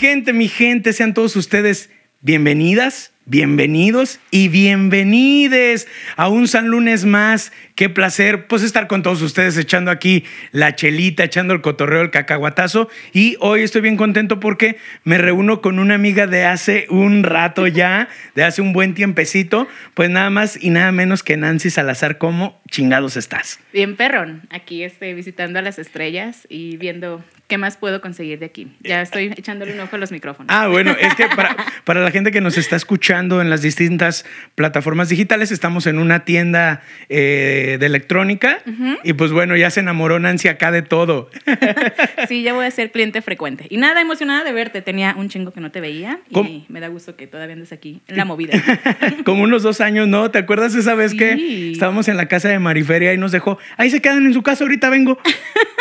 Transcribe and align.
gente, 0.00 0.32
mi 0.32 0.48
gente, 0.48 0.94
sean 0.94 1.12
todos 1.12 1.36
ustedes 1.36 1.90
bienvenidas, 2.22 3.12
bienvenidos 3.26 4.18
y 4.30 4.48
bienvenides 4.48 5.88
a 6.16 6.30
un 6.30 6.48
San 6.48 6.68
Lunes 6.68 7.04
más. 7.04 7.52
Qué 7.74 7.90
placer, 7.90 8.46
pues, 8.46 8.62
estar 8.62 8.86
con 8.86 9.02
todos 9.02 9.20
ustedes 9.20 9.58
echando 9.58 9.90
aquí 9.90 10.24
la 10.52 10.74
chelita, 10.74 11.24
echando 11.24 11.52
el 11.52 11.60
cotorreo, 11.60 12.00
el 12.00 12.10
cacahuatazo. 12.10 12.88
Y 13.12 13.36
hoy 13.40 13.60
estoy 13.60 13.82
bien 13.82 13.98
contento 13.98 14.40
porque 14.40 14.78
me 15.04 15.18
reúno 15.18 15.60
con 15.60 15.78
una 15.78 15.96
amiga 15.96 16.26
de 16.26 16.46
hace 16.46 16.86
un 16.88 17.22
rato 17.22 17.66
ya, 17.66 18.08
de 18.34 18.44
hace 18.44 18.62
un 18.62 18.72
buen 18.72 18.94
tiempecito. 18.94 19.68
Pues 19.92 20.08
nada 20.08 20.30
más 20.30 20.56
y 20.58 20.70
nada 20.70 20.92
menos 20.92 21.22
que 21.22 21.36
Nancy 21.36 21.68
Salazar. 21.68 22.16
¿Cómo 22.16 22.58
chingados 22.70 23.18
estás? 23.18 23.60
Bien, 23.70 23.96
perrón. 23.96 24.48
Aquí 24.48 24.82
estoy 24.82 25.12
visitando 25.12 25.58
a 25.58 25.62
las 25.62 25.78
estrellas 25.78 26.46
y 26.48 26.78
viendo 26.78 27.22
qué 27.50 27.58
más 27.58 27.76
puedo 27.76 28.00
conseguir 28.00 28.38
de 28.38 28.46
aquí. 28.46 28.68
Ya 28.80 29.02
estoy 29.02 29.34
echándole 29.36 29.74
un 29.74 29.80
ojo 29.80 29.96
a 29.96 29.98
los 29.98 30.12
micrófonos. 30.12 30.46
Ah, 30.54 30.68
bueno, 30.68 30.96
es 30.98 31.14
que 31.16 31.26
para, 31.34 31.56
para 31.84 32.00
la 32.00 32.10
gente 32.12 32.30
que 32.30 32.40
nos 32.40 32.56
está 32.56 32.76
escuchando 32.76 33.42
en 33.42 33.50
las 33.50 33.60
distintas 33.60 34.24
plataformas 34.54 35.08
digitales, 35.08 35.50
estamos 35.50 35.88
en 35.88 35.98
una 35.98 36.24
tienda 36.24 36.82
eh, 37.08 37.76
de 37.80 37.86
electrónica 37.86 38.62
y 39.02 39.14
pues 39.14 39.32
bueno, 39.32 39.56
ya 39.56 39.68
se 39.70 39.80
enamoró 39.80 40.20
Nancy 40.20 40.46
acá 40.46 40.70
de 40.70 40.82
todo. 40.82 41.28
sí, 42.28 42.42
ya 42.42 42.54
voy 42.54 42.66
a 42.66 42.70
ser 42.70 42.92
cliente 42.92 43.20
frecuente. 43.20 43.66
Y 43.68 43.78
nada, 43.78 44.00
emocionada 44.00 44.44
de 44.44 44.52
verte. 44.52 44.80
Tenía 44.80 45.16
un 45.18 45.28
chingo 45.28 45.50
que 45.50 45.60
no 45.60 45.72
te 45.72 45.80
veía 45.80 46.20
y 46.28 46.34
¿Cómo? 46.34 46.64
me 46.68 46.78
da 46.78 46.86
gusto 46.86 47.16
que 47.16 47.26
todavía 47.26 47.54
andes 47.54 47.72
aquí 47.72 48.00
en 48.06 48.16
la 48.16 48.24
movida. 48.24 48.52
Como 49.24 49.42
unos 49.42 49.64
dos 49.64 49.80
años, 49.80 50.06
¿no? 50.06 50.30
¿Te 50.30 50.38
acuerdas 50.38 50.76
esa 50.76 50.94
vez 50.94 51.14
que 51.14 51.72
estábamos 51.72 52.06
en 52.06 52.16
la 52.16 52.28
casa 52.28 52.48
de 52.48 52.60
Mariferia 52.60 53.12
y 53.12 53.18
nos 53.18 53.32
dejó, 53.32 53.58
ahí 53.76 53.90
se 53.90 54.00
quedan 54.00 54.24
en 54.24 54.34
su 54.34 54.44
casa, 54.44 54.62
ahorita 54.62 54.88
vengo? 54.88 55.18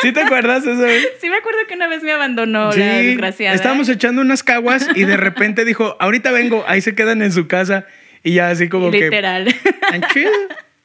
¿Sí 0.02 0.12
te 0.12 0.22
acuerdas 0.22 0.66
esa 0.66 0.82
vez? 0.82 1.08
sí, 1.22 1.30
me 1.30 1.38
acuerdo 1.38 1.59
que 1.68 1.74
una 1.76 1.88
vez 1.88 2.04
me 2.04 2.12
abandonó 2.12 2.72
la 2.72 2.86
desgraciada. 2.98 3.56
estábamos 3.56 3.90
echando 3.90 4.22
unas 4.22 4.44
caguas 4.44 4.88
y 4.96 5.04
de 5.06 5.18
repente 5.18 5.66
dijo, 5.66 5.96
ahorita 6.00 6.32
vengo, 6.32 6.64
ahí 6.68 6.82
se 6.82 6.96
quedan 6.96 7.22
en 7.22 7.32
su 7.32 7.48
casa 7.48 7.86
y 8.24 8.34
ya 8.34 8.50
así 8.50 8.70
como 8.70 8.92
que... 8.92 9.02
Literal. 9.02 9.54
"Tan 9.90 10.02
chido". 10.14 10.32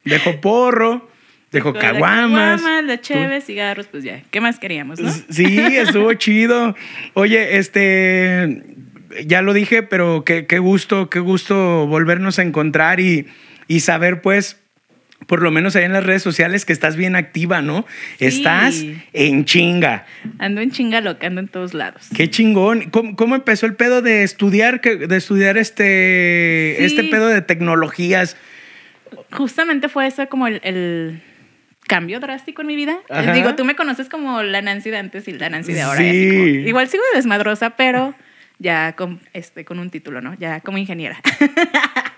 Dejó 0.05 0.41
porro, 0.41 1.11
dejó 1.51 1.73
Con 1.73 1.81
caguamas. 1.81 2.61
caguama, 2.61 2.83
la 2.83 3.01
cheve, 3.01 3.41
cigarros, 3.41 3.87
pues 3.87 4.05
ya. 4.05 4.23
¿Qué 4.31 4.41
más 4.41 4.59
queríamos, 4.59 5.01
no? 5.01 5.11
Sí, 5.31 5.57
estuvo 5.77 6.13
chido. 6.15 6.75
Oye, 7.15 7.57
este, 7.57 8.63
ya 9.27 9.41
lo 9.41 9.53
dije, 9.55 9.83
pero 9.83 10.25
qué, 10.25 10.47
qué 10.47 10.59
gusto, 10.59 11.09
qué 11.09 11.21
gusto 11.21 11.87
volvernos 11.87 12.39
a 12.39 12.43
encontrar 12.43 13.01
y, 13.01 13.27
y 13.67 13.81
saber, 13.81 14.21
pues, 14.21 14.61
por 15.27 15.43
lo 15.43 15.51
menos 15.51 15.75
ahí 15.77 15.85
en 15.85 15.93
las 15.93 16.05
redes 16.05 16.23
sociales 16.23 16.65
que 16.65 16.73
estás 16.73 16.97
bien 16.97 17.17
activa, 17.17 17.63
¿no? 17.63 17.87
Sí. 18.19 18.27
Estás 18.27 18.85
en 19.13 19.45
chinga. 19.45 20.07
Ando 20.39 20.61
en 20.61 20.71
chinga 20.71 21.01
loca, 21.01 21.27
ando 21.27 21.41
en 21.41 21.49
todos 21.49 21.75
lados. 21.75 22.09
Qué 22.17 22.29
chingón. 22.31 22.91
¿Cómo, 22.91 23.17
cómo 23.17 23.35
empezó 23.35 23.67
el 23.67 23.75
pedo 23.75 24.03
de 24.03 24.23
estudiar, 24.23 24.81
de 24.81 25.17
estudiar 25.17 25.57
este, 25.59 26.77
Sí. 26.79 26.85
este 26.85 27.05
pedo 27.05 27.29
de 27.29 27.43
tecnologías? 27.43 28.37
Justamente 29.31 29.89
fue 29.89 30.07
eso 30.07 30.29
como 30.29 30.47
el, 30.47 30.61
el 30.65 31.23
cambio 31.87 32.21
drástico 32.21 32.63
en 32.63 32.69
mi 32.69 32.77
vida. 32.77 32.99
Ajá. 33.11 33.33
Digo, 33.33 33.55
tú 33.55 33.65
me 33.65 33.77
conoces 33.77 34.09
como 34.09 34.43
la 34.43 34.63
Nancy 34.63 34.91
de 34.91 34.97
antes 34.99 35.29
y 35.29 35.33
la 35.33 35.49
Nancy 35.51 35.73
de 35.73 35.83
ahora. 35.83 36.01
Sí. 36.01 36.29
como- 36.31 36.45
igual 36.69 36.89
sigo 36.89 37.03
de 37.13 37.19
desmadrosa, 37.19 37.71
pero 37.71 38.15
ya 38.59 38.95
con, 38.97 39.21
este, 39.33 39.65
con 39.65 39.79
un 39.79 39.91
título, 39.91 40.21
¿no? 40.21 40.35
Ya 40.39 40.61
como 40.61 40.79
ingeniera. 40.79 41.21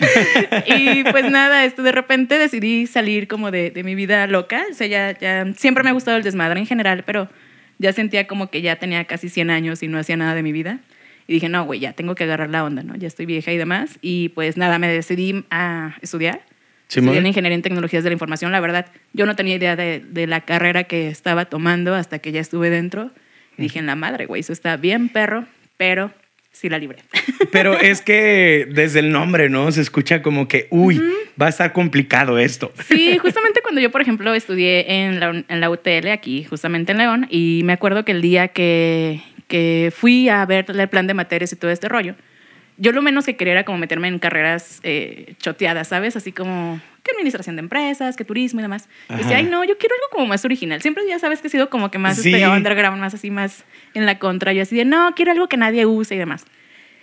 y 0.66 1.04
pues 1.04 1.30
nada, 1.30 1.64
esto 1.64 1.82
de 1.82 1.92
repente 1.92 2.38
decidí 2.38 2.86
salir 2.86 3.28
como 3.28 3.50
de, 3.50 3.70
de 3.70 3.82
mi 3.84 3.94
vida 3.94 4.26
loca. 4.26 4.64
O 4.70 4.74
sea, 4.74 4.86
ya, 4.86 5.18
ya 5.18 5.52
siempre 5.56 5.84
me 5.84 5.90
ha 5.90 5.92
gustado 5.92 6.16
el 6.16 6.22
desmadre 6.22 6.60
en 6.60 6.66
general, 6.66 7.04
pero 7.04 7.28
ya 7.78 7.92
sentía 7.92 8.26
como 8.26 8.50
que 8.50 8.62
ya 8.62 8.76
tenía 8.76 9.04
casi 9.04 9.28
100 9.28 9.50
años 9.50 9.82
y 9.82 9.88
no 9.88 9.98
hacía 9.98 10.16
nada 10.16 10.34
de 10.34 10.42
mi 10.42 10.52
vida. 10.52 10.80
Y 11.26 11.34
dije, 11.34 11.48
no, 11.48 11.64
güey, 11.64 11.80
ya 11.80 11.92
tengo 11.92 12.14
que 12.14 12.24
agarrar 12.24 12.50
la 12.50 12.64
onda, 12.64 12.82
¿no? 12.82 12.96
Ya 12.96 13.06
estoy 13.06 13.24
vieja 13.24 13.52
y 13.52 13.56
demás. 13.56 13.98
Y 14.02 14.30
pues 14.30 14.56
nada, 14.56 14.78
me 14.78 14.88
decidí 14.88 15.44
a 15.50 15.96
estudiar. 16.02 16.42
Simón. 16.88 17.10
Estudié 17.10 17.20
en 17.20 17.26
Ingeniería 17.28 17.54
en 17.54 17.62
Tecnologías 17.62 18.02
de 18.02 18.10
la 18.10 18.14
Información. 18.14 18.50
La 18.50 18.60
verdad, 18.60 18.86
yo 19.12 19.26
no 19.26 19.36
tenía 19.36 19.54
idea 19.54 19.76
de, 19.76 20.00
de 20.00 20.26
la 20.26 20.40
carrera 20.40 20.84
que 20.84 21.08
estaba 21.08 21.44
tomando 21.44 21.94
hasta 21.94 22.18
que 22.18 22.32
ya 22.32 22.40
estuve 22.40 22.68
dentro. 22.68 23.12
Y 23.56 23.62
dije, 23.62 23.78
en 23.78 23.86
la 23.86 23.94
madre, 23.94 24.26
güey, 24.26 24.40
eso 24.40 24.52
está 24.52 24.76
bien 24.76 25.08
perro, 25.08 25.46
pero 25.76 26.12
sí 26.52 26.68
la 26.68 26.78
libré. 26.78 26.98
Pero 27.52 27.78
es 27.78 28.00
que 28.02 28.66
desde 28.70 29.00
el 29.00 29.12
nombre, 29.12 29.48
¿no? 29.48 29.70
Se 29.72 29.80
escucha 29.80 30.22
como 30.22 30.48
que, 30.48 30.66
uy, 30.70 31.00
va 31.40 31.46
a 31.46 31.48
estar 31.48 31.72
complicado 31.72 32.38
esto. 32.38 32.72
Sí, 32.88 33.18
justamente 33.22 33.60
cuando 33.62 33.80
yo, 33.80 33.90
por 33.90 34.02
ejemplo, 34.02 34.34
estudié 34.34 35.04
en 35.04 35.20
la, 35.20 35.44
en 35.48 35.60
la 35.60 35.70
UTL, 35.70 36.08
aquí, 36.08 36.44
justamente 36.44 36.92
en 36.92 36.98
León, 36.98 37.26
y 37.30 37.62
me 37.64 37.72
acuerdo 37.72 38.04
que 38.04 38.12
el 38.12 38.22
día 38.22 38.48
que, 38.48 39.20
que 39.48 39.92
fui 39.94 40.28
a 40.28 40.44
ver 40.46 40.66
el 40.68 40.88
plan 40.88 41.06
de 41.06 41.14
materias 41.14 41.52
y 41.52 41.56
todo 41.56 41.70
este 41.70 41.88
rollo, 41.88 42.14
yo 42.80 42.92
lo 42.92 43.02
menos 43.02 43.26
que 43.26 43.36
quería 43.36 43.52
era 43.52 43.64
como 43.64 43.76
meterme 43.78 44.08
en 44.08 44.18
carreras 44.18 44.80
eh, 44.82 45.34
choteadas, 45.38 45.86
¿sabes? 45.88 46.16
Así 46.16 46.32
como 46.32 46.80
que 47.02 47.12
administración 47.12 47.54
de 47.56 47.60
empresas, 47.60 48.16
que 48.16 48.24
turismo 48.24 48.60
y 48.60 48.62
demás. 48.62 48.88
Y 49.10 49.16
decía, 49.16 49.36
ay, 49.36 49.44
no, 49.44 49.62
yo 49.64 49.76
quiero 49.78 49.94
algo 49.94 50.06
como 50.12 50.26
más 50.26 50.44
original. 50.44 50.80
Siempre 50.82 51.04
ya 51.08 51.18
sabes 51.18 51.40
que 51.40 51.48
he 51.48 51.50
sido 51.50 51.68
como 51.70 51.90
que 51.90 51.98
más 51.98 52.18
Sí. 52.18 52.32
este, 52.34 52.48
underground, 52.48 52.98
más 52.98 53.14
así, 53.14 53.30
más 53.30 53.64
en 53.94 54.06
la 54.06 54.18
contra. 54.18 54.52
Yo 54.54 54.62
así 54.62 54.76
de, 54.76 54.84
no, 54.86 55.14
quiero 55.14 55.30
algo 55.32 55.46
que 55.48 55.56
nadie 55.58 55.84
use 55.86 56.14
y 56.14 56.18
demás. 56.18 56.44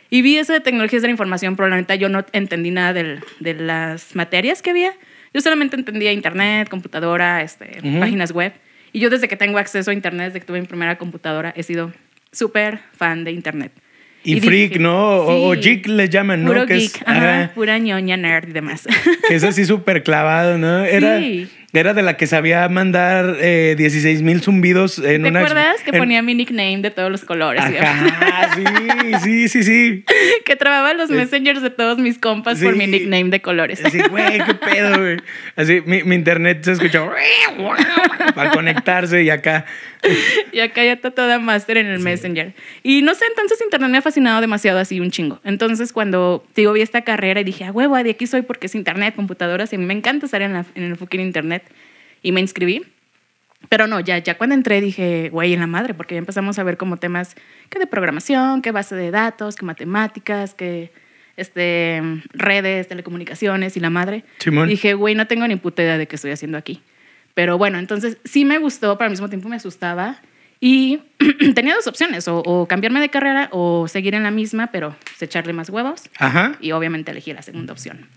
Y 0.09 0.21
vi 0.23 0.37
eso 0.37 0.51
de 0.53 0.61
tecnologías 0.61 1.01
de 1.03 1.09
la 1.09 1.11
información, 1.11 1.55
pero 1.55 1.69
la 1.69 1.75
neta 1.75 1.93
yo 1.95 2.09
no 2.09 2.25
entendí 2.31 2.71
nada 2.71 2.93
del- 2.93 3.19
de 3.39 3.53
las 3.53 4.15
materias 4.15 4.61
que 4.61 4.71
había. 4.71 4.93
Yo 5.33 5.41
solamente 5.41 5.75
entendía 5.75 6.11
internet, 6.11 6.69
computadora, 6.69 7.43
este, 7.43 7.79
Ujú. 7.83 7.99
páginas 7.99 8.31
web. 8.31 8.53
Y 8.93 8.99
yo 8.99 9.09
desde 9.11 9.27
que 9.27 9.35
tengo 9.35 9.57
acceso 9.59 9.91
a 9.91 9.93
internet, 9.93 10.27
desde 10.27 10.39
que 10.39 10.45
tuve 10.47 10.59
mi 10.61 10.65
primera 10.67 10.97
computadora, 10.97 11.53
he 11.55 11.61
sido 11.63 11.91
súper 12.31 12.79
fan 12.93 13.23
de 13.25 13.31
internet. 13.31 13.71
Y, 14.23 14.37
Y 14.37 14.41
freak, 14.41 14.69
dije, 14.71 14.79
¿no? 14.83 15.09
O, 15.17 15.49
o 15.49 15.53
sí. 15.55 15.61
geek 15.61 15.87
le 15.87 16.09
llaman, 16.09 16.43
¿no? 16.43 16.51
Puro 16.51 16.65
que 16.65 16.75
geek, 16.75 16.95
es, 16.95 17.01
ajá, 17.07 17.39
ajá, 17.43 17.51
pura 17.53 17.77
ñoña 17.77 18.17
nerd 18.17 18.49
y 18.49 18.51
demás. 18.53 18.87
que 19.27 19.35
es 19.35 19.43
así 19.43 19.65
súper 19.65 20.03
clavado, 20.03 20.57
¿no? 20.57 20.83
Era, 20.83 21.19
Sí. 21.19 21.47
Era 21.73 21.93
de 21.93 22.01
la 22.01 22.15
que 22.17 22.27
sabía 22.27 22.67
mandar 22.69 23.35
eh, 23.41 23.75
16 23.77 24.21
mil 24.21 24.41
zumbidos 24.41 24.99
en 24.99 25.23
¿Te 25.23 25.29
una... 25.29 25.41
acuerdas 25.41 25.81
que 25.83 25.91
en- 25.91 25.97
ponía 25.97 26.21
mi 26.21 26.33
nickname 26.33 26.77
de 26.81 26.91
todos 26.91 27.11
los 27.11 27.25
colores? 27.25 27.61
Ajá, 27.61 28.51
sí, 28.55 28.63
sí, 29.23 29.47
sí, 29.49 29.63
sí. 29.63 30.05
que 30.45 30.55
trababa 30.55 30.93
los 30.93 31.09
messengers 31.09 31.61
de 31.61 31.69
todos 31.69 31.97
mis 31.97 32.17
compas 32.17 32.59
por 32.61 32.75
mi 32.75 32.87
nickname 32.87 33.25
de 33.29 33.41
colores. 33.41 33.83
Así, 33.83 33.99
güey, 34.09 34.39
qué 34.45 34.53
pedo, 34.55 34.97
güey. 34.99 35.17
Así, 35.55 35.81
mi, 35.85 36.03
mi 36.03 36.15
internet 36.15 36.63
se 36.63 36.71
escuchó 36.71 37.11
para 38.35 38.51
conectarse 38.51 39.23
y 39.23 39.29
acá. 39.29 39.65
Y 40.51 40.59
acá 40.59 40.83
ya 40.83 40.93
está 40.93 41.11
toda 41.11 41.39
máster 41.39 41.77
en 41.77 41.87
el 41.87 41.99
Messenger. 41.99 42.53
Y 42.83 43.01
no 43.01 43.13
sé, 43.15 43.25
entonces 43.29 43.59
Internet 43.61 43.89
me 43.89 43.97
ha 43.97 44.01
fascinado 44.01 44.39
demasiado 44.41 44.79
así 44.79 44.99
un 44.99 45.11
chingo. 45.11 45.39
Entonces 45.43 45.91
cuando, 45.91 46.45
te 46.53 46.61
digo, 46.61 46.73
vi 46.73 46.81
esta 46.81 47.01
carrera 47.01 47.41
y 47.41 47.43
dije, 47.43 47.65
a 47.65 47.71
huevo, 47.71 47.95
de 47.97 48.11
aquí 48.11 48.27
soy 48.27 48.43
porque 48.43 48.67
es 48.67 48.75
Internet, 48.75 49.15
computadoras, 49.15 49.73
y 49.73 49.75
a 49.75 49.79
mí 49.79 49.85
me 49.85 49.93
encanta 49.93 50.25
estar 50.27 50.41
en, 50.41 50.53
la- 50.53 50.65
en 50.75 50.83
el 50.83 50.95
fucking 50.95 51.19
Internet. 51.21 51.63
Y 52.21 52.31
me 52.31 52.41
inscribí. 52.41 52.83
Pero 53.69 53.87
no, 53.87 53.99
ya, 53.99 54.17
ya 54.19 54.37
cuando 54.37 54.55
entré 54.55 54.81
dije, 54.81 55.29
güey, 55.29 55.53
en 55.53 55.59
la 55.59 55.67
madre, 55.67 55.93
porque 55.93 56.15
ya 56.15 56.19
empezamos 56.19 56.59
a 56.59 56.63
ver 56.63 56.77
como 56.77 56.97
temas 56.97 57.35
que 57.69 57.79
de 57.79 57.87
programación, 57.87 58.61
que 58.61 58.71
base 58.71 58.95
de 58.95 59.11
datos, 59.11 59.55
que 59.55 59.65
matemáticas, 59.65 60.53
que 60.53 60.91
este, 61.37 62.01
redes, 62.33 62.87
telecomunicaciones 62.87 63.75
y 63.75 63.79
la 63.79 63.89
madre. 63.89 64.23
Simón. 64.39 64.69
Dije, 64.69 64.93
güey, 64.93 65.15
no 65.15 65.27
tengo 65.27 65.47
ni 65.47 65.55
puta 65.55 65.83
idea 65.83 65.97
de 65.97 66.07
qué 66.07 66.15
estoy 66.15 66.31
haciendo 66.31 66.57
aquí. 66.57 66.81
Pero 67.33 67.57
bueno, 67.57 67.77
entonces 67.77 68.17
sí 68.25 68.45
me 68.45 68.57
gustó, 68.57 68.97
pero 68.97 69.05
al 69.05 69.11
mismo 69.11 69.29
tiempo 69.29 69.49
me 69.49 69.57
asustaba. 69.57 70.19
Y 70.59 70.99
tenía 71.55 71.75
dos 71.75 71.87
opciones, 71.87 72.27
o, 72.27 72.39
o 72.39 72.67
cambiarme 72.67 72.99
de 72.99 73.09
carrera 73.09 73.49
o 73.51 73.87
seguir 73.87 74.15
en 74.15 74.23
la 74.23 74.31
misma, 74.31 74.67
pero 74.67 74.95
pues, 75.03 75.21
echarle 75.21 75.53
más 75.53 75.69
huevos. 75.69 76.03
Ajá. 76.17 76.57
Y 76.61 76.71
obviamente 76.71 77.11
elegí 77.11 77.33
la 77.33 77.43
segunda 77.43 77.73
opción. 77.73 78.07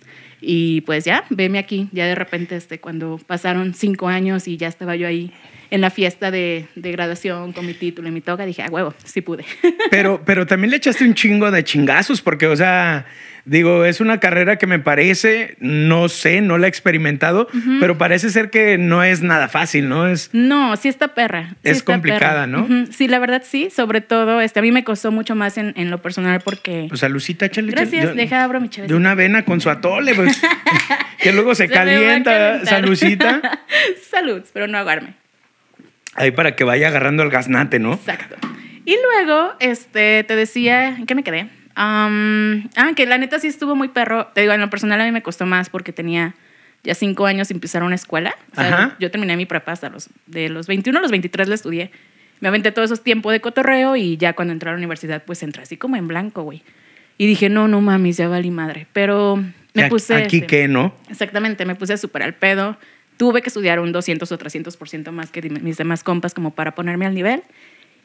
Y 0.40 0.80
pues 0.82 1.04
ya, 1.04 1.24
veme 1.30 1.58
aquí, 1.58 1.88
ya 1.92 2.06
de 2.06 2.14
repente, 2.14 2.56
este, 2.56 2.80
cuando 2.80 3.20
pasaron 3.26 3.74
cinco 3.74 4.08
años 4.08 4.48
y 4.48 4.56
ya 4.56 4.68
estaba 4.68 4.96
yo 4.96 5.06
ahí 5.06 5.32
en 5.70 5.80
la 5.80 5.90
fiesta 5.90 6.30
de, 6.30 6.66
de 6.74 6.92
graduación 6.92 7.52
con 7.52 7.66
mi 7.66 7.74
título 7.74 8.08
y 8.08 8.10
mi 8.10 8.20
toga, 8.20 8.44
dije, 8.44 8.62
a 8.62 8.66
huevo, 8.68 8.94
sí 9.04 9.20
pude. 9.20 9.44
Pero, 9.90 10.22
pero 10.24 10.46
también 10.46 10.70
le 10.70 10.76
echaste 10.78 11.04
un 11.04 11.14
chingo 11.14 11.50
de 11.50 11.62
chingazos, 11.64 12.20
porque, 12.20 12.46
o 12.46 12.56
sea, 12.56 13.06
digo, 13.50 13.84
es 13.84 14.00
una 14.00 14.20
carrera 14.20 14.56
que 14.56 14.68
me 14.68 14.78
parece, 14.78 15.56
no 15.58 16.08
sé, 16.08 16.40
no 16.40 16.56
la 16.56 16.66
he 16.66 16.68
experimentado, 16.68 17.48
pero 17.80 17.98
parece 17.98 18.30
ser 18.30 18.48
que 18.50 18.78
no 18.78 19.02
es 19.02 19.22
nada 19.22 19.48
fácil, 19.48 19.88
¿no? 19.88 20.06
Es. 20.06 20.30
No, 20.32 20.76
sí 20.76 20.88
está 20.88 21.08
perra. 21.14 21.48
sí 21.50 21.56
Es 21.64 21.76
está 21.78 21.92
complicada, 21.92 22.46
¿no? 22.46 22.68
Sí, 22.92 23.08
la 23.08 23.18
verdad 23.18 23.42
sí. 23.44 23.68
Sobre 23.74 24.00
todo, 24.00 24.40
este, 24.40 24.60
a 24.60 24.62
mí 24.62 24.70
me 24.70 24.84
costó 24.84 25.10
mucho 25.10 25.34
más 25.34 25.58
en, 25.58 25.72
en 25.76 25.90
lo 25.90 26.00
personal 26.00 26.40
porque... 26.44 26.86
Pues 26.88 27.00
salucita, 27.00 27.46
échale. 27.46 27.70
échale. 27.72 27.82
Gracias, 27.90 28.14
De- 28.14 28.22
deja 28.22 28.44
abro 28.44 28.60
mi 28.60 28.68
chévere. 28.68 28.92
De 28.92 28.96
una 28.96 29.10
avena 29.12 29.44
con 29.44 29.60
su 29.60 29.68
atole, 29.68 30.14
pues. 30.14 30.40
que 31.20 31.32
luego 31.32 31.54
se, 31.56 31.68
calienta, 31.68 32.30
calentar. 32.32 32.66
salucita. 32.68 33.60
Salud, 34.10 34.42
pero 34.52 34.68
no 34.68 34.78
agarme. 34.78 35.14
Ahí 36.14 36.30
para 36.30 36.54
que 36.54 36.62
vaya 36.64 36.88
agarrando 36.88 37.22
el 37.24 37.30
gaznate, 37.30 37.78
¿no? 37.80 37.94
Exacto. 37.94 38.36
Y 38.84 38.96
luego, 39.02 39.54
este, 39.60 40.24
te 40.24 40.36
decía, 40.36 40.88
¿en 40.88 41.06
qué 41.06 41.14
me 41.14 41.22
quedé? 41.22 41.48
Am, 41.74 42.68
ah, 42.76 42.92
que 42.94 43.06
la 43.06 43.18
neta 43.18 43.38
sí 43.38 43.46
estuvo 43.46 43.76
muy 43.76 43.88
perro. 43.88 44.28
Te 44.34 44.42
digo, 44.42 44.52
en 44.52 44.60
lo 44.60 44.70
personal 44.70 45.00
a 45.00 45.04
mí 45.04 45.12
me 45.12 45.22
costó 45.22 45.46
más 45.46 45.70
porque 45.70 45.92
tenía 45.92 46.34
ya 46.82 46.94
cinco 46.94 47.26
años 47.26 47.48
sin 47.48 47.56
empezar 47.56 47.82
una 47.82 47.94
escuela. 47.94 48.34
O 48.52 48.56
sea, 48.56 48.96
yo 48.98 49.10
terminé 49.10 49.36
mi 49.36 49.46
prepa 49.46 49.72
hasta 49.72 49.90
los, 49.90 50.08
de 50.26 50.48
los 50.48 50.66
21 50.66 50.98
a 50.98 51.02
los 51.02 51.10
23 51.10 51.48
la 51.48 51.54
estudié. 51.54 51.90
Me 52.40 52.48
aventé 52.48 52.72
todos 52.72 52.86
esos 52.86 53.04
tiempos 53.04 53.32
de 53.32 53.40
cotorreo 53.40 53.96
y 53.96 54.16
ya 54.16 54.32
cuando 54.32 54.52
entré 54.52 54.70
a 54.70 54.72
la 54.72 54.78
universidad, 54.78 55.22
pues 55.24 55.42
entré 55.42 55.62
así 55.62 55.76
como 55.76 55.96
en 55.96 56.08
blanco, 56.08 56.42
güey. 56.42 56.62
Y 57.18 57.26
dije, 57.26 57.50
no, 57.50 57.68
no 57.68 57.82
mames, 57.82 58.16
ya 58.16 58.28
valí 58.28 58.50
madre. 58.50 58.86
Pero 58.94 59.44
me 59.74 59.88
puse... 59.90 60.14
Aquí 60.14 60.36
este, 60.36 60.46
qué, 60.46 60.68
¿no? 60.68 60.94
Exactamente, 61.10 61.66
me 61.66 61.74
puse 61.74 61.98
súper 61.98 62.22
al 62.22 62.34
pedo. 62.34 62.78
Tuve 63.18 63.42
que 63.42 63.50
estudiar 63.50 63.78
un 63.78 63.92
200 63.92 64.32
o 64.32 64.38
300% 64.38 65.10
más 65.10 65.30
que 65.30 65.42
mis 65.42 65.76
demás 65.76 66.02
compas 66.02 66.32
como 66.32 66.54
para 66.54 66.74
ponerme 66.74 67.04
al 67.04 67.14
nivel. 67.14 67.42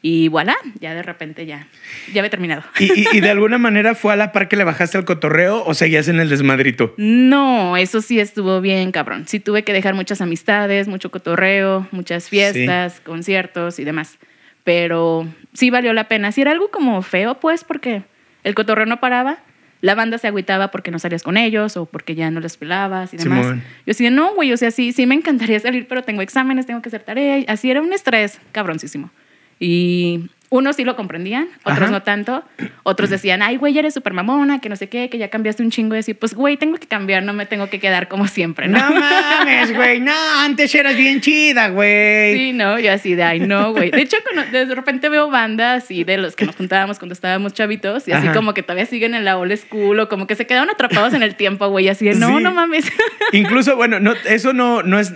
Y 0.02 0.28
voilà, 0.28 0.54
ya 0.78 0.94
de 0.94 1.02
repente 1.02 1.46
ya, 1.46 1.66
ya 2.12 2.20
había 2.20 2.30
terminado. 2.30 2.62
¿Y, 2.78 2.84
y- 3.00 3.06
y 3.14 3.20
de 3.20 3.30
alguna 3.30 3.58
manera 3.58 3.94
fue 3.94 4.12
a 4.12 4.16
la 4.16 4.30
par 4.30 4.46
que 4.48 4.56
le 4.56 4.62
bajaste 4.64 4.98
al 4.98 5.04
cotorreo 5.04 5.64
o 5.64 5.74
seguías 5.74 6.06
en 6.08 6.20
el 6.20 6.28
desmadrito? 6.28 6.94
No, 6.96 7.76
eso 7.76 8.00
sí 8.02 8.20
estuvo 8.20 8.60
bien, 8.60 8.92
cabrón. 8.92 9.24
Sí 9.26 9.40
tuve 9.40 9.64
que 9.64 9.72
dejar 9.72 9.94
muchas 9.94 10.20
amistades, 10.20 10.86
mucho 10.86 11.10
cotorreo, 11.10 11.88
muchas 11.90 12.28
fiestas, 12.28 13.00
conciertos 13.00 13.78
y 13.78 13.84
demás. 13.84 14.18
Pero 14.64 15.26
sí 15.54 15.70
valió 15.70 15.92
la 15.92 16.08
pena. 16.08 16.32
Sí 16.32 16.40
era 16.42 16.52
algo 16.52 16.70
como 16.70 17.00
feo, 17.02 17.40
pues, 17.40 17.64
porque 17.64 18.02
el 18.44 18.54
cotorreo 18.54 18.86
no 18.86 19.00
paraba. 19.00 19.38
La 19.80 19.94
banda 19.94 20.18
se 20.18 20.26
agüitaba 20.26 20.70
porque 20.70 20.90
no 20.90 20.98
salías 20.98 21.22
con 21.22 21.36
ellos 21.36 21.76
o 21.76 21.86
porque 21.86 22.14
ya 22.14 22.30
no 22.30 22.40
les 22.40 22.56
pelabas 22.56 23.12
y 23.14 23.16
demás. 23.16 23.44
Simón. 23.44 23.60
Yo 23.60 23.84
decía, 23.86 24.10
no, 24.10 24.34
güey, 24.34 24.52
o 24.52 24.56
sea, 24.56 24.70
sí, 24.70 24.92
sí 24.92 25.06
me 25.06 25.14
encantaría 25.14 25.60
salir, 25.60 25.86
pero 25.86 26.02
tengo 26.02 26.22
exámenes, 26.22 26.66
tengo 26.66 26.80
que 26.82 26.88
hacer 26.88 27.02
tarea. 27.02 27.44
Así 27.48 27.70
era 27.70 27.80
un 27.82 27.92
estrés 27.92 28.40
cabroncísimo. 28.52 29.10
Y 29.58 30.20
unos 30.48 30.76
sí 30.76 30.84
lo 30.84 30.94
comprendían, 30.94 31.48
otros 31.64 31.82
Ajá. 31.82 31.90
no 31.90 32.02
tanto. 32.02 32.44
Otros 32.84 33.10
decían, 33.10 33.42
ay, 33.42 33.56
güey, 33.56 33.76
eres 33.76 33.94
súper 33.94 34.12
mamona, 34.12 34.60
que 34.60 34.68
no 34.68 34.76
sé 34.76 34.88
qué, 34.88 35.10
que 35.10 35.18
ya 35.18 35.28
cambiaste 35.28 35.62
un 35.62 35.70
chingo. 35.72 35.96
Y 35.96 35.98
así, 35.98 36.14
pues, 36.14 36.34
güey, 36.34 36.56
tengo 36.56 36.76
que 36.78 36.86
cambiar, 36.86 37.24
no 37.24 37.32
me 37.32 37.46
tengo 37.46 37.68
que 37.68 37.80
quedar 37.80 38.06
como 38.06 38.28
siempre, 38.28 38.68
¿no? 38.68 38.78
No 38.78 39.00
mames, 39.00 39.74
güey. 39.74 39.98
No, 40.00 40.12
antes 40.38 40.72
eras 40.74 40.96
bien 40.96 41.20
chida, 41.20 41.68
güey. 41.70 42.36
Sí, 42.38 42.52
no, 42.52 42.78
yo 42.78 42.92
así 42.92 43.14
de, 43.16 43.24
ay, 43.24 43.40
no, 43.40 43.72
güey. 43.72 43.90
De 43.90 44.00
hecho, 44.02 44.18
cuando- 44.22 44.50
de 44.52 44.72
repente 44.74 45.08
veo 45.08 45.28
bandas 45.30 45.90
y 45.90 46.04
de 46.04 46.16
los 46.16 46.36
que 46.36 46.46
nos 46.46 46.54
juntábamos 46.54 47.00
cuando 47.00 47.14
estábamos 47.14 47.52
chavitos 47.52 48.06
y 48.06 48.12
así 48.12 48.28
Ajá. 48.28 48.36
como 48.36 48.54
que 48.54 48.62
todavía 48.62 48.86
siguen 48.86 49.14
en 49.16 49.24
la 49.24 49.36
old 49.38 49.56
school 49.56 49.98
o 49.98 50.08
como 50.08 50.28
que 50.28 50.36
se 50.36 50.46
quedaron 50.46 50.70
atrapados 50.70 51.12
en 51.14 51.24
el 51.24 51.34
tiempo, 51.34 51.68
güey, 51.68 51.88
así 51.88 52.04
de, 52.04 52.14
no, 52.14 52.36
Sí. 52.38 52.42
no 52.44 52.52
mames. 52.52 52.84
Incluso, 53.32 53.74
bueno, 53.74 53.98
no, 53.98 54.14
eso 54.26 54.52
no, 54.52 54.82
no 54.84 55.00
es. 55.00 55.12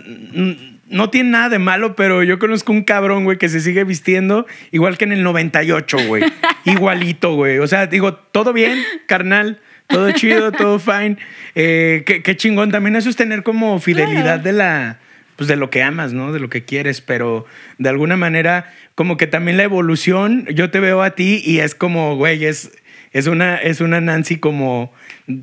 No 0.91 1.09
tiene 1.09 1.31
nada 1.31 1.49
de 1.49 1.59
malo, 1.59 1.95
pero 1.97 2.23
yo 2.23 2.39
conozco 2.39 2.73
un 2.73 2.83
cabrón, 2.83 3.25
güey, 3.25 3.39
que 3.39 3.49
se 3.49 3.61
sigue 3.61 3.85
vistiendo 3.85 4.47
igual 4.73 4.99
que 4.99 5.05
en 5.05 5.13
el 5.13 5.23
98, 5.23 5.97
güey. 6.07 6.25
Igualito, 6.65 7.35
güey. 7.35 7.59
O 7.59 7.67
sea, 7.67 7.87
digo, 7.87 8.15
todo 8.15 8.53
bien, 8.53 8.83
carnal. 9.07 9.61
Todo 9.87 10.13
chido, 10.13 10.53
todo 10.53 10.79
fine. 10.79 11.17
Eh, 11.55 12.03
qué, 12.07 12.23
qué 12.23 12.37
chingón. 12.37 12.71
También 12.71 12.95
eso 12.97 13.09
es 13.11 13.17
tener 13.17 13.43
como 13.43 13.81
fidelidad 13.81 14.23
Claro. 14.23 14.43
de 14.43 14.53
la. 14.53 14.99
Pues 15.37 15.49
de 15.49 15.57
lo 15.57 15.71
que 15.71 15.83
amas, 15.83 16.13
¿no? 16.13 16.33
De 16.33 16.39
lo 16.39 16.51
que 16.51 16.65
quieres, 16.65 17.01
pero 17.01 17.47
de 17.79 17.89
alguna 17.89 18.17
manera, 18.17 18.71
como 18.95 19.17
que 19.17 19.27
también 19.27 19.57
la 19.57 19.63
evolución, 19.63 20.45
yo 20.55 20.71
te 20.71 20.81
veo 20.81 21.03
a 21.03 21.13
ti 21.15 21.41
y 21.45 21.61
es 21.61 21.75
como, 21.75 22.15
güey, 22.17 22.45
es, 22.45 22.73
es, 23.12 23.27
una, 23.27 23.57
es 23.57 23.81
una 23.81 24.01
Nancy 24.01 24.39
como 24.39 24.93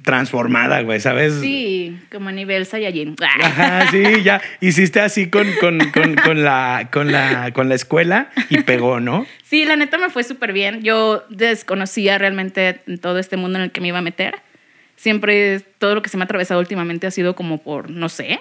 transformada, 0.04 0.82
güey, 0.82 1.00
¿sabes? 1.00 1.36
Sí, 1.42 1.98
como 2.12 2.30
a 2.30 2.32
nivel 2.32 2.66
Saiyajin. 2.66 3.16
Ajá, 3.42 3.90
sí, 3.92 4.04
ya 4.24 4.42
hiciste 4.62 5.00
así 5.00 5.30
con, 5.30 5.48
con, 5.60 5.80
con, 5.92 6.16
con 6.16 6.44
la, 6.44 6.90
con, 6.92 7.12
la, 7.12 7.52
con 7.54 7.70
la 7.70 7.76
escuela 7.76 8.30
y 8.50 8.62
pegó, 8.62 9.00
¿no? 9.00 9.26
Sí, 9.44 9.66
la 9.66 9.76
neta 9.76 9.98
me 9.98 10.10
fue 10.10 10.24
súper 10.24 10.54
bien. 10.54 10.84
Yo 10.84 11.24
desconocía 11.30 12.18
realmente 12.18 12.82
todo 13.02 13.20
este 13.20 13.38
mundo 13.38 13.58
en 13.60 13.66
el 13.66 13.72
que 13.72 13.82
me 13.82 13.88
iba 13.90 14.00
a 14.00 14.02
meter. 14.02 14.36
Siempre 14.96 15.60
todo 15.78 15.96
lo 15.96 16.02
que 16.02 16.10
se 16.10 16.18
me 16.18 16.24
ha 16.24 16.26
atravesado 16.26 16.60
últimamente 16.60 17.06
ha 17.08 17.12
sido 17.12 17.36
como 17.36 17.60
por, 17.62 17.90
no 17.90 18.10
sé, 18.10 18.40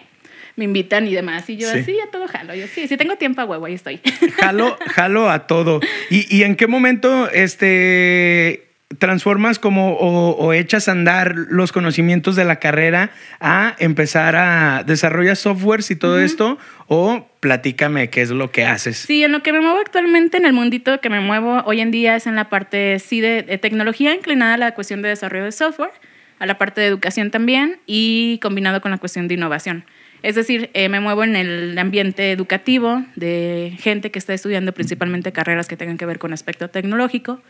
me 0.57 0.65
invitan 0.65 1.07
y 1.07 1.13
demás. 1.15 1.49
Y 1.51 1.57
yo 1.59 1.71
Sí. 1.71 1.79
así, 1.81 1.97
a 2.01 2.11
todo 2.11 2.27
jalo. 2.29 2.55
Yo 2.55 2.67
sí, 2.67 2.89
si 2.89 2.97
tengo 2.97 3.17
tiempo 3.17 3.43
a 3.43 3.45
huevo, 3.45 3.67
ahí 3.67 3.75
estoy. 3.75 4.01
Jalo, 4.41 4.79
jalo 4.87 5.29
a 5.31 5.47
todo. 5.47 5.81
¿Y, 6.11 6.35
y 6.35 6.45
en 6.45 6.57
qué 6.57 6.67
momento 6.67 7.29
este, 7.31 8.66
transformas 8.99 9.59
como 9.59 9.95
o, 9.95 10.37
o 10.37 10.53
echas 10.53 10.89
a 10.89 10.93
andar 10.93 11.35
los 11.35 11.73
conocimientos 11.73 12.37
de 12.37 12.45
la 12.45 12.57
carrera 12.57 13.11
a 13.41 13.75
empezar 13.79 14.37
a 14.37 14.85
desarrollar 14.85 15.37
softwares 15.37 15.91
y 15.91 15.97
todo 15.97 16.21
esto? 16.21 16.59
O 16.87 17.29
platícame 17.41 18.11
qué 18.11 18.23
es 18.23 18.31
lo 18.31 18.53
que 18.53 18.65
haces. 18.65 18.97
Sí, 18.97 19.25
en 19.25 19.33
lo 19.33 19.43
que 19.43 19.53
me 19.53 19.61
muevo 19.61 19.79
actualmente, 19.79 20.37
en 20.37 20.47
el 20.47 20.53
mundito 20.53 21.01
que 21.01 21.11
me 21.11 21.21
muevo 21.21 21.63
hoy 21.65 21.81
en 21.81 21.91
día 21.91 22.15
es 22.17 22.27
en 22.27 22.37
la 22.37 22.49
parte, 22.49 22.99
sí, 23.01 23.21
de, 23.21 23.43
de 23.43 23.59
tecnología, 23.59 24.15
inclinada 24.15 24.55
a 24.55 24.59
la 24.59 24.75
cuestión 24.75 25.03
de 25.03 25.09
desarrollo 25.09 25.45
de 25.45 25.53
software, 25.53 25.91
a 26.39 26.47
la 26.47 26.59
parte 26.59 26.81
de 26.81 26.87
educación 26.87 27.31
también 27.31 27.81
y 27.87 28.39
combinado 28.41 28.81
con 28.81 28.93
la 28.93 28.99
cuestión 28.99 29.27
de 29.27 29.35
innovación. 29.35 29.85
Es 30.23 30.35
decir, 30.35 30.71
eh, 30.75 30.89
me 30.89 31.01
muevo 31.01 31.25
en 31.25 31.37
el 31.37 31.79
ambiente 31.79 32.33
educativo 32.33 33.05
de 33.17 33.77
gente 33.79 34.11
que 34.11 34.19
está 34.19 34.35
estudiando 34.35 34.73
principalmente 34.73 35.33
carreras 35.33 35.69
que 35.69 35.77
tengan 35.77 35.99
que 35.99 36.07
ver 36.07 36.19
con 36.19 36.33
aspecto 36.33 36.69
tecnológico 36.69 37.43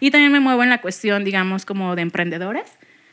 y 0.00 0.10
también 0.10 0.32
me 0.32 0.40
muevo 0.40 0.62
en 0.62 0.70
la 0.70 0.80
cuestión, 0.80 1.24
digamos, 1.24 1.64
como 1.64 1.94
de 1.96 2.02
emprendedores, 2.02 2.64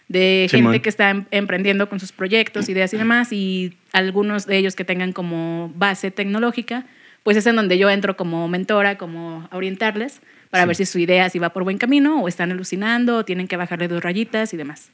de 0.07 0.48
gente 0.50 0.81
que 0.81 0.89
está 0.89 1.10
em- 1.10 1.25
emprendiendo 1.31 1.89
con 1.89 2.00
sus 2.00 2.12
proyectos, 2.13 2.69
ideas 2.69 2.94
y 2.94 2.98
demás, 2.98 3.34
y 3.34 3.78
algunos 3.92 4.45
de 4.45 4.57
ellos 4.57 4.75
que 4.75 4.86
tengan 4.86 5.12
como 5.12 5.72
base 5.75 6.12
tecnológica, 6.12 6.86
pues 7.24 7.36
es 7.36 7.45
en 7.45 7.57
donde 7.57 7.78
yo 7.78 7.89
entro 7.89 8.16
como 8.16 8.48
mentora, 8.48 8.98
como 8.98 9.48
a 9.51 9.57
orientarles 9.57 10.22
para 10.50 10.63
Sí. 10.63 10.68
ver 10.68 10.75
si 10.78 10.86
su 10.86 10.98
idea 11.00 11.30
si 11.30 11.39
va 11.39 11.50
por 11.50 11.66
buen 11.66 11.78
camino 11.78 12.22
o 12.22 12.30
están 12.30 12.51
alucinando 12.54 13.18
o 13.18 13.25
tienen 13.25 13.50
que 13.50 13.57
bajarle 13.57 13.90
dos 13.90 14.01
rayitas 14.01 14.54
y 14.54 14.57
demás. 14.57 14.90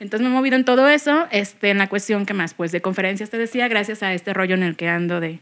Entonces 0.00 0.20
me 0.20 0.26
he 0.30 0.36
movido 0.36 0.56
en 0.56 0.64
todo 0.66 0.86
eso, 0.88 1.26
este, 1.30 1.70
en 1.70 1.78
la 1.78 1.88
cuestión 1.88 2.26
que 2.26 2.34
más, 2.34 2.52
pues 2.52 2.72
de 2.72 2.82
conferencias 2.82 3.30
te 3.30 3.38
decía, 3.38 3.68
gracias 3.68 4.02
a 4.02 4.12
este 4.12 4.34
rollo 4.34 4.54
en 4.54 4.64
el 4.64 4.76
que 4.76 4.88
ando 4.88 5.18
de, 5.20 5.38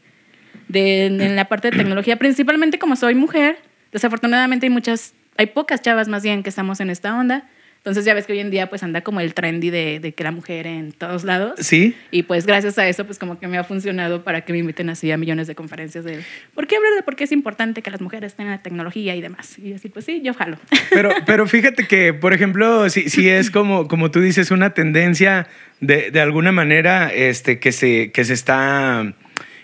de 0.68 1.06
en 1.06 1.34
la 1.34 1.46
parte 1.46 1.72
de 1.72 1.78
tecnología, 1.78 2.16
principalmente 2.16 2.78
como 2.78 2.94
soy 2.94 3.16
mujer, 3.16 3.58
desafortunadamente 3.90 4.66
hay 4.66 4.70
muchas, 4.70 5.14
hay 5.36 5.46
pocas 5.46 5.80
chavas 5.82 6.08
más 6.08 6.22
bien 6.22 6.42
que 6.42 6.50
estamos 6.50 6.80
en 6.80 6.90
esta 6.90 7.18
onda. 7.18 7.48
Entonces 7.80 8.04
ya 8.04 8.12
ves 8.12 8.26
que 8.26 8.34
hoy 8.34 8.40
en 8.40 8.50
día 8.50 8.68
pues 8.68 8.82
anda 8.82 9.00
como 9.00 9.20
el 9.20 9.32
trendy 9.32 9.70
de, 9.70 10.00
de 10.00 10.12
que 10.12 10.22
la 10.22 10.32
mujer 10.32 10.66
en 10.66 10.92
todos 10.92 11.24
lados. 11.24 11.54
¿Sí? 11.60 11.96
Y 12.10 12.24
pues 12.24 12.44
gracias 12.44 12.78
a 12.78 12.86
eso 12.86 13.06
pues 13.06 13.18
como 13.18 13.40
que 13.40 13.48
me 13.48 13.56
ha 13.56 13.64
funcionado 13.64 14.22
para 14.22 14.42
que 14.42 14.52
me 14.52 14.58
inviten 14.58 14.90
así 14.90 15.10
a 15.10 15.16
millones 15.16 15.46
de 15.46 15.54
conferencias 15.54 16.04
de 16.04 16.22
¿por 16.54 16.66
qué 16.66 16.76
hablar 16.76 16.92
de 16.94 17.02
por 17.02 17.16
qué 17.16 17.24
es 17.24 17.32
importante 17.32 17.80
que 17.80 17.90
las 17.90 18.02
mujeres 18.02 18.34
tengan 18.34 18.52
la 18.52 18.62
tecnología 18.62 19.16
y 19.16 19.22
demás? 19.22 19.58
Y 19.58 19.72
así 19.72 19.88
pues 19.88 20.04
sí, 20.04 20.20
yo 20.22 20.34
jalo. 20.34 20.58
Pero, 20.90 21.10
pero 21.24 21.46
fíjate 21.46 21.86
que, 21.86 22.12
por 22.12 22.34
ejemplo, 22.34 22.90
si, 22.90 23.08
si 23.08 23.28
es 23.28 23.50
como, 23.50 23.86
como 23.86 24.10
tú 24.10 24.20
dices, 24.20 24.50
una 24.50 24.74
tendencia 24.74 25.46
de, 25.80 26.10
de 26.10 26.20
alguna 26.20 26.50
manera 26.52 27.12
este, 27.14 27.60
que, 27.60 27.70
se, 27.70 28.10
que 28.10 28.24
se 28.24 28.34
está 28.34 29.14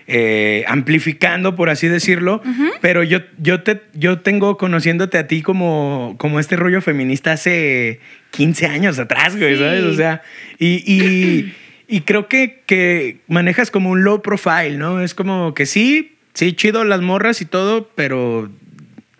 eh, 0.06 0.64
amplificando, 0.68 1.56
por 1.56 1.68
así 1.70 1.88
decirlo, 1.88 2.42
pero 2.80 3.02
yo, 3.02 3.20
yo, 3.38 3.62
te, 3.62 3.82
yo 3.94 4.20
tengo 4.20 4.56
conociéndote 4.56 5.18
a 5.18 5.26
ti 5.26 5.42
como, 5.42 6.14
como 6.18 6.38
este 6.40 6.56
rollo 6.56 6.80
feminista 6.80 7.32
hace 7.32 8.00
15 8.30 8.66
años 8.66 8.98
atrás, 8.98 9.36
güey, 9.36 9.54
Sí. 9.56 9.60
¿sabes? 9.62 9.82
O 9.84 9.94
sea, 9.94 10.22
y... 10.58 10.82
y 10.90 11.54
y 11.88 12.00
creo 12.00 12.26
que, 12.26 12.62
que 12.66 13.18
manejas 13.28 13.70
como 13.70 13.90
un 13.90 14.02
low 14.02 14.20
profile, 14.20 14.76
¿no? 14.76 15.00
Es 15.02 15.14
como 15.14 15.54
que 15.54 15.66
sí, 15.66 16.16
sí, 16.34 16.52
chido 16.52 16.82
las 16.82 17.00
morras 17.00 17.40
y 17.40 17.44
todo, 17.44 17.88
pero 17.94 18.50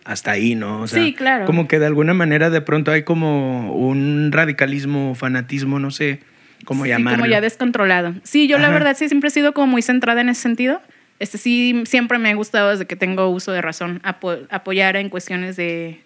hasta 0.03 0.31
ahí, 0.31 0.53
¿no? 0.53 0.81
O 0.81 0.87
sea, 0.87 1.01
Sí, 1.01 1.13
claro. 1.13 1.45
Como 1.45 1.69
que 1.69 1.79
de 1.79 1.85
alguna 1.85 2.13
manera 2.13 2.49
de 2.49 2.59
pronto 2.59 2.91
hay 2.91 3.03
como 3.03 3.73
un 3.73 4.31
radicalismo, 4.33 5.15
fanatismo, 5.15 5.79
no 5.79 5.91
sé 5.91 6.19
cómo 6.65 6.83
Sí, 6.83 6.89
llamarlo. 6.89 7.19
como 7.19 7.31
ya 7.31 7.41
descontrolado. 7.41 8.13
Sí, 8.23 8.47
yo 8.47 8.57
la 8.59 8.69
verdad 8.69 8.95
sí 8.97 9.07
siempre 9.07 9.29
he 9.29 9.31
sido 9.31 9.53
como 9.53 9.67
muy 9.67 9.81
centrada 9.81 10.21
en 10.21 10.29
ese 10.29 10.41
sentido. 10.41 10.81
Este 11.19 11.37
sí 11.37 11.83
siempre 11.85 12.17
me 12.19 12.29
ha 12.29 12.35
gustado 12.35 12.69
desde 12.71 12.85
que 12.85 12.95
tengo 12.95 13.29
uso 13.29 13.51
de 13.51 13.61
razón 13.61 14.01
apo- 14.03 14.45
apoyar 14.49 14.95
en 14.97 15.09
cuestiones 15.09 15.55
de, 15.55 16.01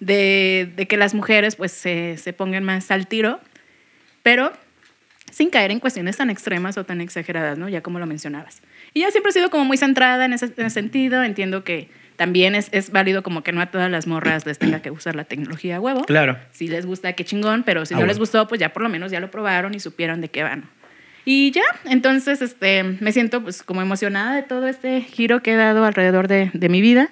de, 0.00 0.72
de 0.76 0.86
que 0.86 0.96
las 0.96 1.14
mujeres 1.14 1.56
pues 1.56 1.72
se, 1.72 2.16
se 2.16 2.32
pongan 2.32 2.64
más 2.64 2.90
al 2.90 3.06
tiro, 3.06 3.40
pero 4.22 4.52
sin 5.30 5.50
caer 5.50 5.70
en 5.70 5.80
cuestiones 5.80 6.16
tan 6.16 6.30
extremas 6.30 6.78
o 6.78 6.84
tan 6.84 7.00
exageradas, 7.02 7.58
¿no? 7.58 7.68
Ya 7.68 7.82
como 7.82 7.98
lo 7.98 8.06
mencionabas. 8.06 8.62
Y 8.94 9.02
yo 9.02 9.10
siempre 9.10 9.30
he 9.30 9.32
sido 9.34 9.50
como 9.50 9.64
muy 9.66 9.76
centrada 9.76 10.24
en 10.24 10.32
ese, 10.32 10.46
en 10.46 10.66
ese 10.66 10.70
sentido. 10.70 11.22
Entiendo 11.22 11.62
que 11.64 11.90
también 12.16 12.54
es, 12.54 12.68
es 12.72 12.90
válido 12.90 13.22
como 13.22 13.42
que 13.42 13.52
no 13.52 13.60
a 13.60 13.66
todas 13.66 13.90
las 13.90 14.06
morras 14.06 14.46
les 14.46 14.58
tenga 14.58 14.80
que 14.80 14.90
usar 14.90 15.14
la 15.16 15.24
tecnología 15.24 15.76
a 15.76 15.80
huevo. 15.80 16.04
Claro. 16.04 16.38
Si 16.52 16.68
les 16.68 16.86
gusta, 16.86 17.12
qué 17.14 17.24
chingón, 17.24 17.62
pero 17.64 17.84
si 17.86 17.94
Ah, 17.94 17.96
no 17.96 18.00
bueno. 18.00 18.08
les 18.08 18.18
gustó, 18.18 18.48
pues 18.48 18.60
ya 18.60 18.72
por 18.72 18.82
lo 18.82 18.88
menos 18.88 19.10
ya 19.12 19.20
lo 19.20 19.30
probaron 19.30 19.74
y 19.74 19.80
supieron 19.80 20.20
de 20.20 20.28
qué 20.28 20.42
van. 20.42 20.64
Y 21.24 21.50
ya, 21.50 21.64
entonces 21.84 22.40
este, 22.40 22.82
me 22.84 23.10
siento 23.12 23.42
pues 23.42 23.62
como 23.62 23.82
emocionada 23.82 24.34
de 24.36 24.42
todo 24.42 24.68
este 24.68 25.00
giro 25.00 25.42
que 25.42 25.52
he 25.52 25.56
dado 25.56 25.84
alrededor 25.84 26.28
de, 26.28 26.50
de 26.54 26.68
mi 26.68 26.80
vida. 26.80 27.10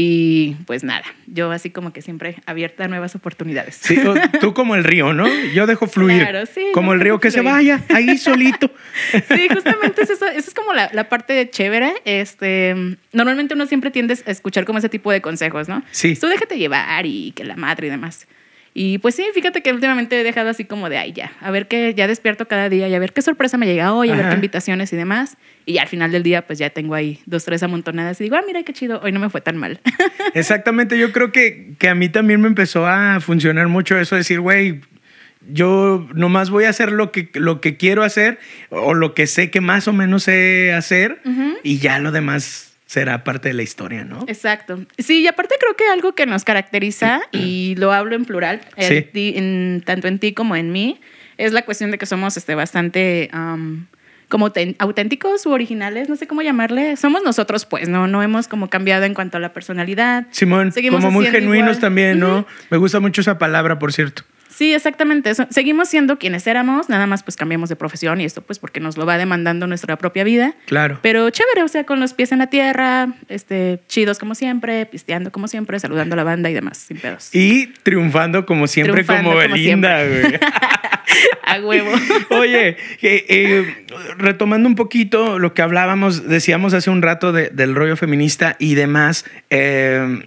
Y 0.00 0.54
pues 0.64 0.84
nada, 0.84 1.02
yo 1.26 1.50
así 1.50 1.70
como 1.70 1.92
que 1.92 2.02
siempre 2.02 2.36
abierta 2.46 2.84
a 2.84 2.88
nuevas 2.88 3.16
oportunidades. 3.16 3.80
Sí, 3.80 3.98
tú 4.40 4.54
como 4.54 4.76
el 4.76 4.84
río, 4.84 5.12
¿no? 5.12 5.26
Yo 5.52 5.66
dejo 5.66 5.88
fluir. 5.88 6.20
Claro, 6.20 6.46
sí, 6.46 6.66
como 6.72 6.92
el 6.92 7.00
río 7.00 7.18
que 7.18 7.32
se 7.32 7.40
vaya, 7.40 7.82
ahí 7.88 8.16
solito. 8.16 8.70
Sí, 9.28 9.48
justamente 9.52 10.02
es 10.02 10.10
eso, 10.10 10.26
esa 10.26 10.38
es 10.38 10.54
como 10.54 10.72
la, 10.72 10.88
la 10.92 11.08
parte 11.08 11.50
chévere. 11.50 11.94
Este, 12.04 12.76
normalmente 13.12 13.54
uno 13.54 13.66
siempre 13.66 13.90
tiende 13.90 14.16
a 14.24 14.30
escuchar 14.30 14.64
como 14.64 14.78
ese 14.78 14.88
tipo 14.88 15.10
de 15.10 15.20
consejos, 15.20 15.68
¿no? 15.68 15.82
Sí. 15.90 16.14
Tú 16.14 16.28
déjate 16.28 16.58
llevar 16.58 17.04
y 17.04 17.32
que 17.32 17.44
la 17.44 17.56
madre 17.56 17.88
y 17.88 17.90
demás. 17.90 18.28
Y 18.80 18.98
pues 18.98 19.16
sí, 19.16 19.24
fíjate 19.34 19.60
que 19.60 19.72
últimamente 19.72 20.20
he 20.20 20.22
dejado 20.22 20.50
así 20.50 20.64
como 20.64 20.88
de, 20.88 20.98
ay, 20.98 21.12
ya, 21.12 21.32
a 21.40 21.50
ver 21.50 21.66
qué, 21.66 21.94
ya 21.94 22.06
despierto 22.06 22.46
cada 22.46 22.68
día 22.68 22.86
y 22.86 22.94
a 22.94 23.00
ver 23.00 23.12
qué 23.12 23.22
sorpresa 23.22 23.58
me 23.58 23.66
llega 23.66 23.92
hoy, 23.92 24.08
a 24.10 24.14
ver 24.14 24.28
qué 24.28 24.36
invitaciones 24.36 24.92
y 24.92 24.96
demás. 24.96 25.36
Y 25.66 25.72
ya 25.72 25.82
al 25.82 25.88
final 25.88 26.12
del 26.12 26.22
día, 26.22 26.46
pues 26.46 26.60
ya 26.60 26.70
tengo 26.70 26.94
ahí 26.94 27.18
dos, 27.26 27.44
tres 27.44 27.64
amontonadas 27.64 28.20
y 28.20 28.24
digo, 28.24 28.36
ah, 28.36 28.42
mira 28.46 28.62
qué 28.62 28.72
chido, 28.72 29.00
hoy 29.02 29.10
no 29.10 29.18
me 29.18 29.30
fue 29.30 29.40
tan 29.40 29.56
mal. 29.56 29.80
Exactamente, 30.34 30.96
yo 30.96 31.10
creo 31.10 31.32
que, 31.32 31.72
que 31.76 31.88
a 31.88 31.96
mí 31.96 32.08
también 32.08 32.40
me 32.40 32.46
empezó 32.46 32.86
a 32.86 33.18
funcionar 33.18 33.66
mucho 33.66 33.98
eso, 33.98 34.14
decir, 34.14 34.38
güey, 34.38 34.80
yo 35.50 36.06
nomás 36.14 36.50
voy 36.50 36.66
a 36.66 36.68
hacer 36.68 36.92
lo 36.92 37.10
que, 37.10 37.30
lo 37.34 37.60
que 37.60 37.76
quiero 37.76 38.04
hacer 38.04 38.38
o 38.70 38.94
lo 38.94 39.12
que 39.12 39.26
sé 39.26 39.50
que 39.50 39.60
más 39.60 39.88
o 39.88 39.92
menos 39.92 40.22
sé 40.22 40.72
hacer 40.72 41.20
y 41.64 41.78
ya 41.78 41.98
lo 41.98 42.12
demás 42.12 42.67
será 42.88 43.22
parte 43.22 43.48
de 43.48 43.54
la 43.54 43.62
historia, 43.62 44.02
¿no? 44.02 44.24
Exacto. 44.28 44.80
Sí, 44.96 45.20
y 45.20 45.26
aparte 45.26 45.56
creo 45.60 45.76
que 45.76 45.86
algo 45.88 46.14
que 46.14 46.24
nos 46.24 46.42
caracteriza, 46.44 47.20
y 47.32 47.74
lo 47.76 47.92
hablo 47.92 48.16
en 48.16 48.24
plural, 48.24 48.62
Sí. 48.78 49.02
ti- 49.02 49.34
en- 49.36 49.82
tanto 49.84 50.08
en 50.08 50.18
ti 50.18 50.32
como 50.32 50.56
en 50.56 50.72
mí, 50.72 50.98
es 51.36 51.52
la 51.52 51.62
cuestión 51.66 51.90
de 51.90 51.98
que 51.98 52.06
somos 52.06 52.36
este, 52.38 52.54
bastante 52.54 53.28
am, 53.32 53.86
como 54.30 54.52
ten- 54.52 54.74
auténticos 54.78 55.44
u 55.44 55.50
originales, 55.52 56.08
no 56.08 56.16
sé 56.16 56.26
cómo 56.26 56.40
llamarle. 56.40 56.96
Somos 56.96 57.22
nosotros, 57.22 57.66
pues, 57.66 57.88
¿no? 57.90 58.08
No 58.08 58.22
hemos 58.22 58.48
como 58.48 58.70
cambiado 58.70 59.04
en 59.04 59.12
cuanto 59.12 59.36
a 59.36 59.40
la 59.40 59.52
personalidad. 59.52 60.26
Simón, 60.30 60.72
Seguimos 60.72 61.00
como 61.00 61.10
muy 61.12 61.26
genuinos 61.26 61.72
igual. 61.76 61.80
también, 61.80 62.18
¿no? 62.18 62.46
Me 62.70 62.78
gusta 62.78 63.00
mucho 63.00 63.20
esa 63.20 63.36
palabra, 63.38 63.78
por 63.78 63.92
cierto. 63.92 64.22
Sí, 64.58 64.74
exactamente. 64.74 65.30
eso. 65.30 65.46
Seguimos 65.50 65.88
siendo 65.88 66.18
quienes 66.18 66.44
éramos, 66.48 66.88
nada 66.88 67.06
más 67.06 67.22
pues 67.22 67.36
cambiamos 67.36 67.68
de 67.68 67.76
profesión 67.76 68.20
y 68.20 68.24
esto 68.24 68.42
pues 68.42 68.58
porque 68.58 68.80
nos 68.80 68.96
lo 68.96 69.06
va 69.06 69.16
demandando 69.16 69.68
nuestra 69.68 69.96
propia 69.96 70.24
vida. 70.24 70.56
Claro. 70.66 70.98
Pero 71.00 71.30
chévere, 71.30 71.62
o 71.62 71.68
sea, 71.68 71.84
con 71.84 72.00
los 72.00 72.12
pies 72.12 72.32
en 72.32 72.38
la 72.40 72.48
tierra, 72.48 73.14
este, 73.28 73.78
chidos 73.86 74.18
como 74.18 74.34
siempre, 74.34 74.84
pisteando 74.86 75.30
como 75.30 75.46
siempre, 75.46 75.78
saludando 75.78 76.14
a 76.14 76.16
la 76.16 76.24
banda 76.24 76.50
y 76.50 76.54
demás, 76.54 76.78
sin 76.78 76.96
pedos. 76.96 77.32
Y 77.32 77.68
triunfando 77.84 78.46
como 78.46 78.66
siempre, 78.66 79.04
Triunfando 79.04 79.30
como 79.30 79.38
Belinda, 79.40 80.04
güey. 80.04 80.40
A 81.46 81.60
huevo. 81.60 81.90
Oye, 82.30 82.70
eh, 82.70 82.76
eh, 83.00 83.84
retomando 84.18 84.68
un 84.68 84.74
poquito 84.74 85.38
lo 85.38 85.54
que 85.54 85.62
hablábamos, 85.62 86.28
decíamos 86.28 86.74
hace 86.74 86.90
un 86.90 87.00
rato 87.00 87.32
de- 87.32 87.50
del 87.50 87.74
rollo 87.76 87.96
feminista 87.96 88.56
y 88.58 88.74
demás, 88.74 89.24
eh, 89.50 90.26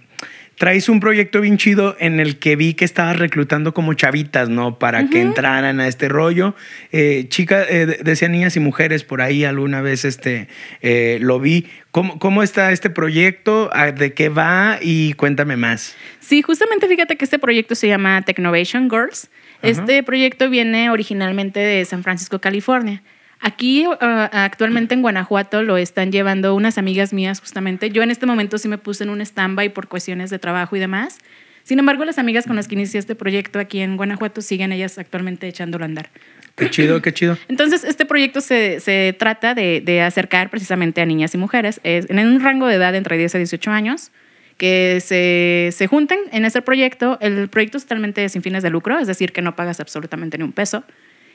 traes 0.62 0.88
un 0.88 1.00
proyecto 1.00 1.40
bien 1.40 1.58
chido 1.58 1.96
en 1.98 2.20
el 2.20 2.38
que 2.38 2.54
vi 2.54 2.74
que 2.74 2.84
estabas 2.84 3.16
reclutando 3.18 3.74
como 3.74 3.94
chavitas, 3.94 4.48
¿no? 4.48 4.78
Para 4.78 5.08
que 5.08 5.20
entraran 5.20 5.80
a 5.80 5.88
este 5.88 6.08
rollo. 6.08 6.54
Eh, 6.92 7.24
chicas, 7.28 7.66
eh, 7.68 7.84
de- 7.86 7.96
decía 8.04 8.28
niñas 8.28 8.54
y 8.54 8.60
mujeres, 8.60 9.02
por 9.02 9.22
ahí 9.22 9.44
alguna 9.44 9.80
vez 9.80 10.04
este, 10.04 10.46
eh, 10.80 11.18
lo 11.20 11.40
vi. 11.40 11.66
¿Cómo, 11.90 12.20
¿Cómo 12.20 12.44
está 12.44 12.70
este 12.70 12.90
proyecto? 12.90 13.70
¿A- 13.72 13.90
¿De 13.90 14.12
qué 14.12 14.28
va? 14.28 14.78
Y 14.80 15.14
cuéntame 15.14 15.56
más. 15.56 15.96
Sí, 16.20 16.42
justamente 16.42 16.86
fíjate 16.86 17.16
que 17.16 17.24
este 17.24 17.40
proyecto 17.40 17.74
se 17.74 17.88
llama 17.88 18.22
Technovation 18.22 18.88
Girls. 18.88 19.30
Este 19.62 20.04
proyecto 20.04 20.48
viene 20.48 20.90
originalmente 20.90 21.58
de 21.58 21.84
San 21.84 22.04
Francisco, 22.04 22.40
California. 22.40 23.02
Aquí 23.44 23.86
uh, 23.88 23.96
actualmente 24.00 24.94
en 24.94 25.02
Guanajuato 25.02 25.62
lo 25.62 25.76
están 25.76 26.12
llevando 26.12 26.54
unas 26.54 26.78
amigas 26.78 27.12
mías 27.12 27.40
justamente. 27.40 27.90
Yo 27.90 28.02
en 28.02 28.10
este 28.12 28.24
momento 28.24 28.56
sí 28.56 28.68
me 28.68 28.78
puse 28.78 29.02
en 29.04 29.10
un 29.10 29.20
stand-by 29.20 29.70
por 29.74 29.88
cuestiones 29.88 30.30
de 30.30 30.38
trabajo 30.38 30.76
y 30.76 30.78
demás. 30.78 31.18
Sin 31.64 31.78
embargo, 31.78 32.04
las 32.04 32.18
amigas 32.18 32.46
con 32.46 32.56
las 32.56 32.66
que 32.68 32.74
inicié 32.76 32.98
este 33.00 33.14
proyecto 33.14 33.58
aquí 33.58 33.80
en 33.80 33.96
Guanajuato 33.96 34.40
siguen 34.42 34.72
ellas 34.72 34.96
actualmente 34.98 35.46
echándolo 35.48 35.84
a 35.84 35.86
andar. 35.86 36.10
Qué 36.56 36.70
chido, 36.70 37.00
qué 37.02 37.12
chido. 37.12 37.36
Entonces, 37.48 37.82
este 37.84 38.04
proyecto 38.06 38.40
se, 38.40 38.78
se 38.80 39.14
trata 39.18 39.54
de, 39.54 39.80
de 39.80 40.02
acercar 40.02 40.50
precisamente 40.50 41.00
a 41.00 41.06
niñas 41.06 41.34
y 41.34 41.38
mujeres 41.38 41.80
es- 41.82 42.08
en 42.10 42.18
un 42.20 42.40
rango 42.40 42.66
de 42.66 42.74
edad 42.76 42.94
entre 42.94 43.16
10 43.18 43.34
a 43.34 43.38
18 43.38 43.70
años 43.70 44.10
que 44.56 44.98
se, 45.00 45.70
se 45.76 45.86
junten 45.88 46.18
en 46.32 46.44
este 46.44 46.62
proyecto. 46.62 47.16
El 47.20 47.48
proyecto 47.48 47.78
es 47.78 47.84
totalmente 47.84 48.28
sin 48.28 48.42
fines 48.42 48.62
de 48.62 48.70
lucro, 48.70 48.98
es 48.98 49.06
decir, 49.08 49.32
que 49.32 49.42
no 49.42 49.56
pagas 49.56 49.80
absolutamente 49.80 50.38
ni 50.38 50.44
un 50.44 50.52
peso. 50.52 50.84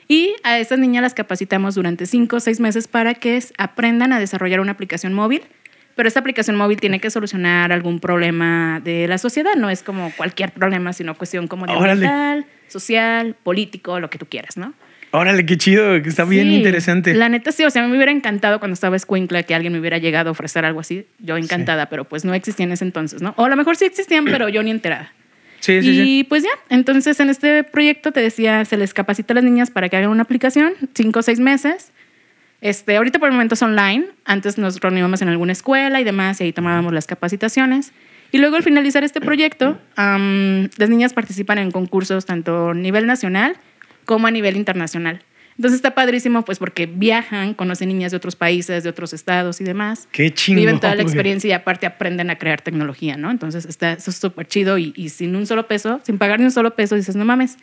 Y 0.08 0.34
a 0.42 0.58
estas 0.58 0.78
niñas 0.78 1.02
las 1.02 1.12
capacitamos 1.14 1.74
durante 1.74 2.06
5 2.06 2.36
o 2.36 2.40
6 2.40 2.60
meses 2.60 2.88
para 2.88 3.14
que 3.14 3.38
aprendan 3.58 4.12
a 4.12 4.18
desarrollar 4.18 4.60
una 4.60 4.72
aplicación 4.72 5.12
móvil. 5.12 5.42
Pero 5.94 6.08
esta 6.08 6.20
aplicación 6.20 6.56
móvil 6.56 6.80
tiene 6.80 7.00
que 7.00 7.10
solucionar 7.10 7.72
algún 7.72 8.00
problema 8.00 8.80
de 8.82 9.08
la 9.08 9.18
sociedad, 9.18 9.56
no 9.56 9.68
es 9.68 9.82
como 9.82 10.12
cualquier 10.16 10.52
problema, 10.52 10.92
sino 10.92 11.16
cuestión 11.16 11.48
como 11.48 11.66
de 11.66 11.72
ambiental, 11.72 12.46
social, 12.68 13.34
político, 13.42 13.98
lo 13.98 14.08
que 14.08 14.16
tú 14.16 14.26
quieras, 14.26 14.56
¿no? 14.56 14.74
Órale, 15.10 15.44
qué 15.44 15.56
chido, 15.56 15.96
está 15.96 16.24
bien 16.24 16.52
interesante. 16.52 17.14
La 17.14 17.28
neta 17.28 17.50
sí, 17.50 17.64
o 17.64 17.70
sea, 17.70 17.82
me 17.86 17.96
hubiera 17.96 18.12
encantado 18.12 18.60
cuando 18.60 18.74
estaba 18.74 18.94
escuincla 18.94 19.42
que 19.42 19.54
alguien 19.54 19.72
me 19.72 19.80
hubiera 19.80 19.98
llegado 19.98 20.28
a 20.28 20.32
ofrecer 20.32 20.64
algo 20.64 20.80
así. 20.80 21.06
Yo 21.18 21.36
encantada, 21.36 21.86
pero 21.86 22.04
pues 22.04 22.24
no 22.24 22.32
existía 22.32 22.64
en 22.64 22.72
ese 22.72 22.84
entonces, 22.84 23.20
¿no? 23.20 23.34
O 23.36 23.46
a 23.46 23.48
lo 23.48 23.56
mejor 23.56 23.74
sí 23.74 23.86
existían, 23.86 24.26
pero 24.26 24.48
yo 24.48 24.62
ni 24.62 24.70
enterada. 24.70 25.12
Y 25.66 26.24
pues 26.24 26.42
ya, 26.42 26.50
entonces 26.68 27.18
en 27.20 27.30
este 27.30 27.64
proyecto 27.64 28.12
te 28.12 28.20
decía, 28.20 28.64
se 28.64 28.76
les 28.76 28.94
capacita 28.94 29.32
a 29.32 29.36
las 29.36 29.44
niñas 29.44 29.70
para 29.70 29.88
que 29.88 29.96
hagan 29.96 30.10
una 30.10 30.22
aplicación, 30.22 30.74
cinco 30.94 31.20
o 31.20 31.22
seis 31.22 31.40
meses. 31.40 31.92
Este, 32.60 32.96
ahorita 32.96 33.18
por 33.18 33.28
el 33.28 33.32
momento 33.32 33.54
es 33.54 33.62
online, 33.62 34.06
antes 34.24 34.58
nos 34.58 34.80
reuníamos 34.80 35.22
en 35.22 35.28
alguna 35.28 35.52
escuela 35.52 36.00
y 36.00 36.04
demás 36.04 36.40
y 36.40 36.44
ahí 36.44 36.52
tomábamos 36.52 36.92
las 36.92 37.06
capacitaciones. 37.06 37.92
Y 38.30 38.38
luego 38.38 38.56
al 38.56 38.62
finalizar 38.62 39.04
este 39.04 39.20
proyecto, 39.20 39.78
las 39.96 40.90
niñas 40.90 41.14
participan 41.14 41.58
en 41.58 41.70
concursos 41.70 42.26
tanto 42.26 42.70
a 42.70 42.74
nivel 42.74 43.06
nacional 43.06 43.56
como 44.04 44.26
a 44.26 44.30
nivel 44.30 44.56
internacional. 44.56 45.22
Entonces 45.58 45.78
está 45.78 45.94
padrísimo 45.94 46.44
pues 46.44 46.58
porque 46.58 46.86
viajan, 46.86 47.52
conocen 47.52 47.88
niñas 47.88 48.12
de 48.12 48.16
otros 48.16 48.36
países, 48.36 48.84
de 48.84 48.90
otros 48.90 49.12
estados 49.12 49.60
y 49.60 49.64
demás. 49.64 50.08
Qué 50.12 50.32
chingón, 50.32 50.60
Viven 50.60 50.80
toda 50.80 50.94
la 50.94 51.02
experiencia 51.08 51.48
y 51.48 51.52
aparte 51.52 51.84
aprenden 51.84 52.30
a 52.30 52.38
crear 52.38 52.60
tecnología, 52.60 53.16
¿no? 53.16 53.30
Entonces 53.30 53.64
está 53.64 53.92
eso 53.92 54.10
es 54.10 54.16
súper 54.16 54.46
chido 54.46 54.78
y, 54.78 54.92
y 54.96 55.08
sin 55.08 55.34
un 55.34 55.46
solo 55.46 55.66
peso, 55.66 56.00
sin 56.04 56.16
pagar 56.16 56.38
ni 56.38 56.44
un 56.44 56.52
solo 56.52 56.76
peso, 56.76 56.94
dices, 56.94 57.16
no 57.16 57.24
mames. 57.24 57.58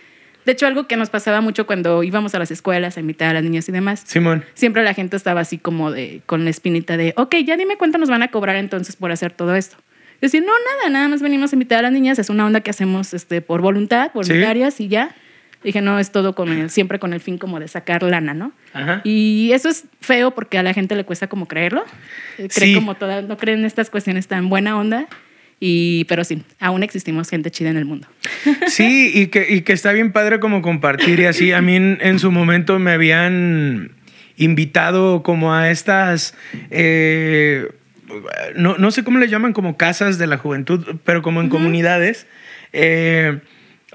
De 0.46 0.52
hecho, 0.52 0.68
algo 0.68 0.88
que 0.88 0.96
nos 0.96 1.10
pasaba 1.10 1.42
mucho 1.42 1.66
cuando 1.66 2.04
íbamos 2.04 2.36
a 2.36 2.40
las 2.40 2.52
escuelas 2.52 2.98
a 2.98 3.00
invitar 3.00 3.30
a 3.30 3.34
las 3.34 3.44
niñas 3.44 3.68
y 3.68 3.72
demás, 3.72 4.04
Simón. 4.06 4.46
siempre 4.54 4.84
la 4.84 4.94
gente 4.94 5.18
estaba 5.18 5.42
así 5.42 5.58
como 5.58 5.90
de, 5.90 6.22
con 6.28 6.44
la 6.44 6.52
espinita 6.52 6.98
de, 6.98 7.14
ok, 7.18 7.36
ya 7.44 7.58
dime 7.58 7.78
cuánto 7.78 7.98
nos 7.98 8.10
van 8.10 8.22
a 8.22 8.30
cobrar 8.30 8.56
entonces 8.56 8.96
por 8.96 9.12
hacer 9.12 9.32
todo 9.32 9.56
esto. 9.56 9.78
Decir, 10.22 10.44
no, 10.46 10.52
nada, 10.54 10.90
nada 10.92 11.08
más 11.08 11.22
venimos 11.22 11.52
a 11.52 11.56
invitar 11.56 11.80
a 11.80 11.82
las 11.84 11.92
niñas, 11.92 12.20
es 12.20 12.30
una 12.30 12.46
onda 12.46 12.62
que 12.62 12.70
hacemos 12.70 13.14
este, 13.14 13.42
por 13.42 13.62
voluntad, 13.62 14.12
voluntarias 14.14 14.80
y 14.80 14.88
ya. 14.88 15.16
Dije, 15.66 15.82
no, 15.82 16.00
es 16.00 16.12
todo 16.12 16.34
con 16.36 16.48
el- 16.50 16.70
siempre 16.70 17.00
con 17.00 17.12
el 17.12 17.20
fin 17.20 17.38
como 17.38 17.60
de 17.60 17.68
sacar 17.68 18.04
lana, 18.04 18.34
¿no? 18.34 18.54
Ajá. 18.74 19.02
Y 19.04 19.50
eso 19.52 19.68
es 19.68 19.84
feo 20.00 20.32
porque 20.32 20.58
a 20.58 20.64
la 20.64 20.74
gente 20.74 20.96
le 20.96 21.04
cuesta 21.04 21.28
como 21.28 21.48
creerlo. 21.48 21.84
Eh, 22.38 22.48
Cree 22.54 22.70
Sí. 22.70 22.76
como 22.76 22.96
toda, 22.96 23.22
no 23.24 23.36
creen 23.36 23.66
estas 23.66 23.90
cuestiones 23.90 24.28
tan 24.28 24.48
buena 24.48 24.78
onda. 24.78 25.08
Y, 25.60 26.04
pero 26.06 26.24
sí, 26.26 26.44
aún 26.60 26.84
existimos 26.84 27.30
gente 27.30 27.50
chida 27.50 27.70
en 27.72 27.78
el 27.78 27.86
mundo. 27.86 28.08
Sí, 28.68 29.12
y 29.14 29.28
que, 29.28 29.48
y 29.50 29.62
que 29.62 29.74
está 29.74 29.92
bien 29.92 30.12
padre 30.12 30.40
como 30.40 30.62
compartir 30.62 31.20
y 31.20 31.26
así. 31.26 31.52
A 31.52 31.62
mí 31.62 31.76
en, 31.76 31.98
en 32.02 32.20
su 32.20 32.32
momento 32.32 32.78
me 32.78 32.92
habían 32.92 33.92
invitado 34.38 35.24
como 35.24 35.54
a 35.54 35.72
estas, 35.72 36.36
eh, 36.72 37.70
no, 38.56 38.78
no 38.78 38.92
sé 38.92 39.04
cómo 39.04 39.18
le 39.20 39.28
llaman, 39.30 39.54
como 39.54 39.78
casas 39.78 40.18
de 40.18 40.28
la 40.28 40.38
juventud, 40.38 40.98
pero 41.06 41.22
como 41.22 41.42
en 41.42 41.50
comunidades, 41.50 42.28
eh, 42.74 43.40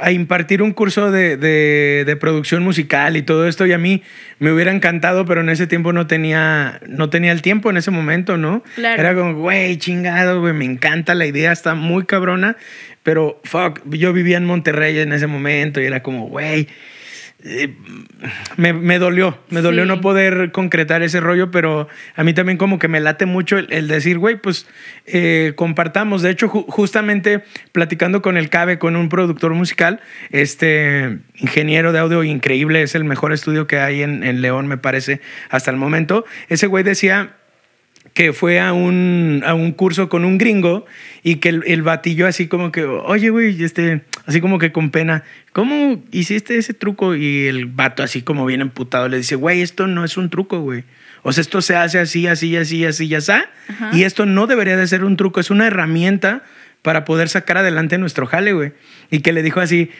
a 0.00 0.10
impartir 0.12 0.62
un 0.62 0.72
curso 0.72 1.10
de, 1.10 1.36
de- 1.36 2.04
de 2.06 2.16
producción 2.16 2.62
musical 2.62 3.16
y 3.16 3.22
todo 3.22 3.46
esto. 3.46 3.66
Y 3.66 3.72
a 3.72 3.78
mí 3.78 4.02
me 4.38 4.52
hubiera 4.52 4.72
encantado, 4.72 5.24
pero 5.26 5.40
en 5.42 5.48
ese 5.50 5.66
tiempo 5.66 5.92
no 5.92 6.06
tenía, 6.06 6.80
no 6.88 7.10
tenía 7.10 7.32
el 7.32 7.42
tiempo 7.42 7.70
en 7.70 7.76
ese 7.76 7.90
momento, 7.90 8.36
¿no? 8.36 8.62
Claro. 8.74 9.00
Era 9.00 9.14
como, 9.14 9.34
güey, 9.34 9.76
chingado, 9.76 10.40
güey, 10.40 10.54
me 10.54 10.64
encanta 10.64 11.14
la 11.14 11.26
idea, 11.26 11.52
está 11.52 11.74
muy 11.74 12.04
cabrona, 12.04 12.56
pero 13.02 13.40
fuck, 13.44 13.80
yo 13.88 14.12
vivía 14.12 14.36
en 14.36 14.44
Monterrey 14.44 14.98
en 14.98 15.12
ese 15.12 15.26
momento 15.26 15.80
y 15.80 15.84
era 15.86 16.02
como, 16.02 16.28
güey, 16.28 16.68
eh, 17.44 17.74
me, 18.56 18.72
me 18.72 18.98
dolió, 18.98 19.38
me 19.48 19.60
dolió 19.62 19.82
Sí. 19.84 19.88
no 19.88 20.00
poder 20.00 20.52
concretar 20.52 21.02
ese 21.02 21.20
rollo, 21.20 21.50
pero 21.50 21.88
a 22.16 22.22
mí 22.24 22.34
también 22.34 22.58
como 22.58 22.78
que 22.78 22.88
me 22.88 23.00
late 23.00 23.26
mucho 23.26 23.56
el, 23.58 23.72
el 23.72 23.88
decir, 23.88 24.18
güey, 24.18 24.36
pues 24.36 24.66
eh, 25.06 25.52
compartamos. 25.56 26.22
De 26.22 26.30
hecho, 26.30 26.48
ju- 26.48 26.66
justamente 26.68 27.42
platicando 27.72 28.22
con 28.22 28.36
el 28.36 28.50
Cabe, 28.50 28.78
con 28.78 28.96
un 28.96 29.08
productor 29.08 29.54
musical, 29.54 30.00
este 30.30 31.18
ingeniero 31.36 31.92
de 31.92 31.98
audio 31.98 32.22
increíble, 32.24 32.82
es 32.82 32.94
el 32.94 33.04
mejor 33.04 33.32
estudio 33.32 33.66
que 33.66 33.78
hay 33.78 34.02
en, 34.02 34.22
en 34.24 34.42
León, 34.42 34.66
me 34.66 34.76
parece, 34.78 35.20
hasta 35.48 35.70
el 35.70 35.76
momento. 35.76 36.24
Ese 36.48 36.66
güey 36.66 36.84
decía 36.84 37.36
que 38.14 38.32
fue 38.32 38.60
a 38.60 38.72
un, 38.72 39.42
a 39.46 39.54
un 39.54 39.72
curso 39.72 40.08
con 40.08 40.24
un 40.24 40.38
gringo 40.38 40.86
y 41.22 41.36
que 41.36 41.50
el, 41.50 41.62
el 41.66 41.82
batillo 41.82 42.26
así 42.26 42.48
como 42.48 42.72
que, 42.72 42.84
oye, 42.84 43.30
güey, 43.30 43.62
este, 43.62 44.02
así 44.26 44.40
como 44.40 44.58
que 44.58 44.72
con 44.72 44.90
pena, 44.90 45.24
¿cómo 45.52 46.02
hiciste 46.10 46.56
ese 46.58 46.74
truco? 46.74 47.14
Y 47.14 47.46
el 47.46 47.66
vato 47.66 48.02
así 48.02 48.22
como 48.22 48.46
bien 48.46 48.60
emputado 48.60 49.08
le 49.08 49.18
dice, 49.18 49.36
güey, 49.36 49.62
esto 49.62 49.86
no 49.86 50.04
es 50.04 50.16
un 50.16 50.30
truco, 50.30 50.60
güey. 50.60 50.84
O 51.22 51.32
sea, 51.32 51.42
esto 51.42 51.60
se 51.60 51.76
hace 51.76 51.98
así, 51.98 52.26
así, 52.26 52.56
así, 52.56 52.84
así, 52.84 53.08
ya 53.08 53.18
está. 53.18 53.50
Y 53.92 54.04
esto 54.04 54.26
no 54.26 54.46
debería 54.46 54.76
de 54.76 54.86
ser 54.86 55.04
un 55.04 55.16
truco, 55.16 55.38
es 55.38 55.50
una 55.50 55.66
herramienta 55.66 56.42
para 56.82 57.04
poder 57.04 57.28
sacar 57.28 57.58
adelante 57.58 57.98
nuestro 57.98 58.26
jale, 58.26 58.52
güey. 58.52 58.72
Y 59.10 59.20
que 59.20 59.32
le 59.32 59.42
dijo 59.42 59.60
así, 59.60 59.90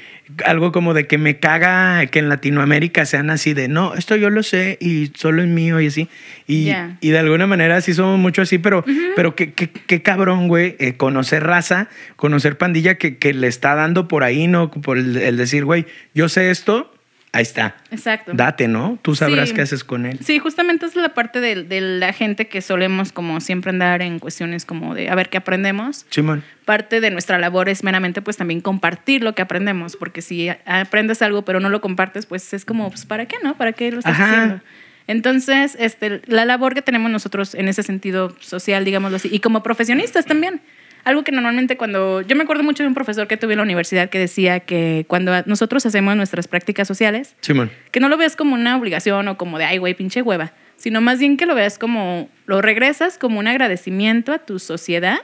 algo 0.45 0.73
como 0.73 0.95
de 0.95 1.07
que 1.07 1.19
me 1.19 1.39
caga 1.39 2.07
que 2.07 2.21
en 2.21 2.29
Latinoamérica 2.29 3.05
sean 3.05 3.31
así 3.31 3.55
de, 3.55 3.69
no, 3.69 3.95
esto 3.95 4.17
yo 4.17 4.31
lo 4.31 4.43
sé 4.43 4.79
y 4.81 5.11
solo 5.15 5.43
es 5.43 5.49
mío 5.49 5.81
y 5.81 5.89
así. 5.89 6.09
Y, 6.47 6.73
y 7.01 7.11
de 7.11 7.19
alguna 7.19 7.47
manera 7.47 7.81
sí 7.81 7.93
somos 7.93 8.19
mucho 8.19 8.43
así, 8.43 8.59
pero, 8.59 8.85
pero 9.17 9.35
qué, 9.35 9.53
qué, 9.53 9.69
qué 9.71 10.03
cabrón, 10.03 10.49
güey, 10.49 10.77
eh, 10.79 10.95
conocer 10.97 11.45
raza, 11.45 11.89
conocer 12.17 12.57
pandilla 12.57 12.97
que, 12.97 13.19
que 13.19 13.35
le 13.35 13.49
está 13.49 13.75
dando 13.75 14.09
por 14.09 14.25
ahí, 14.25 14.47
¿no? 14.47 14.71
Por 14.71 14.99
el, 14.99 15.17
el 15.17 15.37
decir, 15.37 15.65
güey, 15.65 15.87
yo 16.15 16.29
sé 16.29 16.51
esto, 16.51 16.93
ahí 17.33 17.43
está. 17.43 17.77
Exacto. 17.91 18.33
Date, 18.35 18.67
¿no? 18.69 18.99
Tú 19.03 19.15
sabrás 19.15 19.51
Sí. 19.51 19.55
qué 19.55 19.63
haces 19.63 19.85
con 19.85 20.07
él. 20.07 20.19
Sí, 20.23 20.39
justamente 20.39 20.87
es 20.87 20.97
la 20.97 21.11
parte 21.15 21.41
de, 21.41 21.63
de 21.65 21.81
la 21.81 22.13
gente 22.13 22.49
que 22.49 22.61
solemos 22.63 23.13
como 23.13 23.41
siempre 23.41 23.71
andar 23.71 24.03
en 24.03 24.19
cuestiones 24.19 24.65
como 24.65 24.95
de 24.95 25.09
a 25.11 25.15
ver 25.15 25.29
qué 25.29 25.39
aprendemos. 25.39 26.07
Simón. 26.11 26.43
Parte 26.65 27.01
de 27.01 27.11
nuestra 27.11 27.39
labor 27.39 27.69
es 27.69 27.85
meramente 27.85 28.23
pues 28.23 28.37
también 28.37 28.61
compartir 28.61 29.23
lo 29.23 29.35
que 29.35 29.43
aprendemos, 29.43 29.97
porque 29.97 30.23
si 30.23 30.49
aprendes 30.67 31.23
algo 31.23 31.43
pero 31.45 31.61
no 31.61 31.69
lo 31.69 31.81
compartes, 31.81 32.27
pues 32.27 32.53
es 32.53 32.65
como, 32.65 32.89
pues 32.91 33.07
¿para 33.07 33.27
qué 33.27 33.37
no? 33.43 33.57
¿Para 33.57 33.73
qué 33.73 33.91
lo 33.93 33.99
estás 34.01 34.15
Ajá. 34.15 34.31
haciendo? 34.33 34.61
Entonces, 35.07 35.77
este, 35.81 36.23
la 36.27 36.45
labor 36.45 36.75
que 36.75 36.83
tenemos 36.83 37.11
nosotros 37.11 37.55
en 37.57 37.67
ese 37.69 37.83
sentido 37.83 38.37
social, 38.39 38.85
digámoslo 38.85 39.17
así, 39.17 39.29
y 39.33 39.41
como 39.41 39.63
profesionistas 39.63 40.25
también. 40.27 40.61
Algo 41.05 41.25
que 41.25 41.33
normalmente 41.33 41.77
cuando... 41.77 42.21
Yo 42.23 42.37
me 42.37 42.43
acuerdo 42.45 42.63
mucho 42.63 42.83
de 42.83 42.89
un 42.89 42.95
profesor 42.95 43.27
que 43.27 43.37
tuve 43.37 43.53
en 43.55 43.59
la 43.59 43.63
universidad 43.63 44.11
que 44.11 44.19
decía 44.19 44.61
que 44.61 45.05
cuando 45.09 45.33
a- 45.33 45.43
nosotros 45.47 45.85
hacemos 45.87 46.17
nuestras 46.17 46.47
prácticas 46.49 46.87
sociales, 46.89 47.37
Simón. 47.41 47.71
que 47.91 48.01
no 48.01 48.09
lo 48.09 48.17
veas 48.17 48.37
como 48.37 48.55
una 48.55 48.77
obligación 48.77 49.27
o 49.29 49.37
como 49.37 49.59
de, 49.59 49.65
ay, 49.65 49.79
güey, 49.79 49.95
pinche 49.95 50.23
hueva, 50.23 50.53
sino 50.77 51.01
más 51.01 51.19
bien 51.19 51.37
que 51.37 51.47
lo 51.47 51.55
veas 51.55 51.79
como, 51.79 52.29
lo 52.47 52.61
regresas 52.63 53.19
como 53.19 53.39
un 53.39 53.47
agradecimiento 53.47 54.33
a 54.33 54.39
tu 54.39 54.59
sociedad 54.59 55.19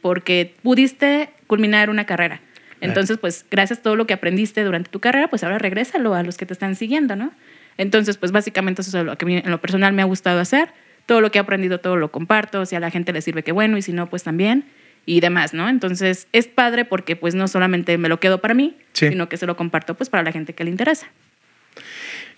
porque 0.00 0.54
pudiste 0.62 1.30
culminar 1.46 1.90
una 1.90 2.04
carrera. 2.06 2.40
Entonces, 2.80 3.18
pues, 3.18 3.44
gracias 3.50 3.80
a 3.80 3.82
todo 3.82 3.96
lo 3.96 4.06
que 4.06 4.14
aprendiste 4.14 4.62
durante 4.62 4.88
tu 4.90 5.00
carrera, 5.00 5.26
pues 5.28 5.42
ahora 5.42 5.58
regrésalo 5.58 6.14
a 6.14 6.22
los 6.22 6.36
que 6.36 6.46
te 6.46 6.52
están 6.52 6.76
siguiendo, 6.76 7.16
¿no? 7.16 7.32
Entonces, 7.76 8.16
pues, 8.18 8.30
básicamente 8.30 8.82
eso 8.82 8.96
es 8.96 9.04
lo 9.04 9.18
que 9.18 9.24
a 9.24 9.26
mí, 9.26 9.36
en 9.44 9.50
lo 9.50 9.60
personal 9.60 9.92
me 9.92 10.02
ha 10.02 10.04
gustado 10.04 10.38
hacer. 10.40 10.68
Todo 11.06 11.20
lo 11.20 11.32
que 11.32 11.38
he 11.38 11.40
aprendido, 11.40 11.78
todo 11.80 11.96
lo 11.96 12.12
comparto. 12.12 12.64
Si 12.66 12.76
a 12.76 12.80
la 12.80 12.90
gente 12.90 13.12
le 13.12 13.20
sirve, 13.22 13.42
que 13.42 13.50
bueno, 13.50 13.78
y 13.78 13.82
si 13.82 13.92
no, 13.92 14.08
pues 14.08 14.22
también. 14.22 14.64
Y 15.08 15.20
demás, 15.20 15.54
¿no? 15.54 15.68
Entonces, 15.70 16.28
es 16.34 16.46
padre 16.48 16.84
porque, 16.84 17.16
pues, 17.16 17.34
no 17.34 17.48
solamente 17.48 17.96
me 17.96 18.10
lo 18.10 18.20
quedo 18.20 18.42
para 18.42 18.52
mí, 18.52 18.76
Sí. 18.92 19.08
sino 19.08 19.28
que 19.30 19.38
se 19.38 19.46
lo 19.46 19.56
comparto, 19.56 19.94
pues, 19.94 20.10
para 20.10 20.22
la 20.22 20.32
gente 20.32 20.52
que 20.52 20.64
le 20.64 20.70
interesa. 20.70 21.06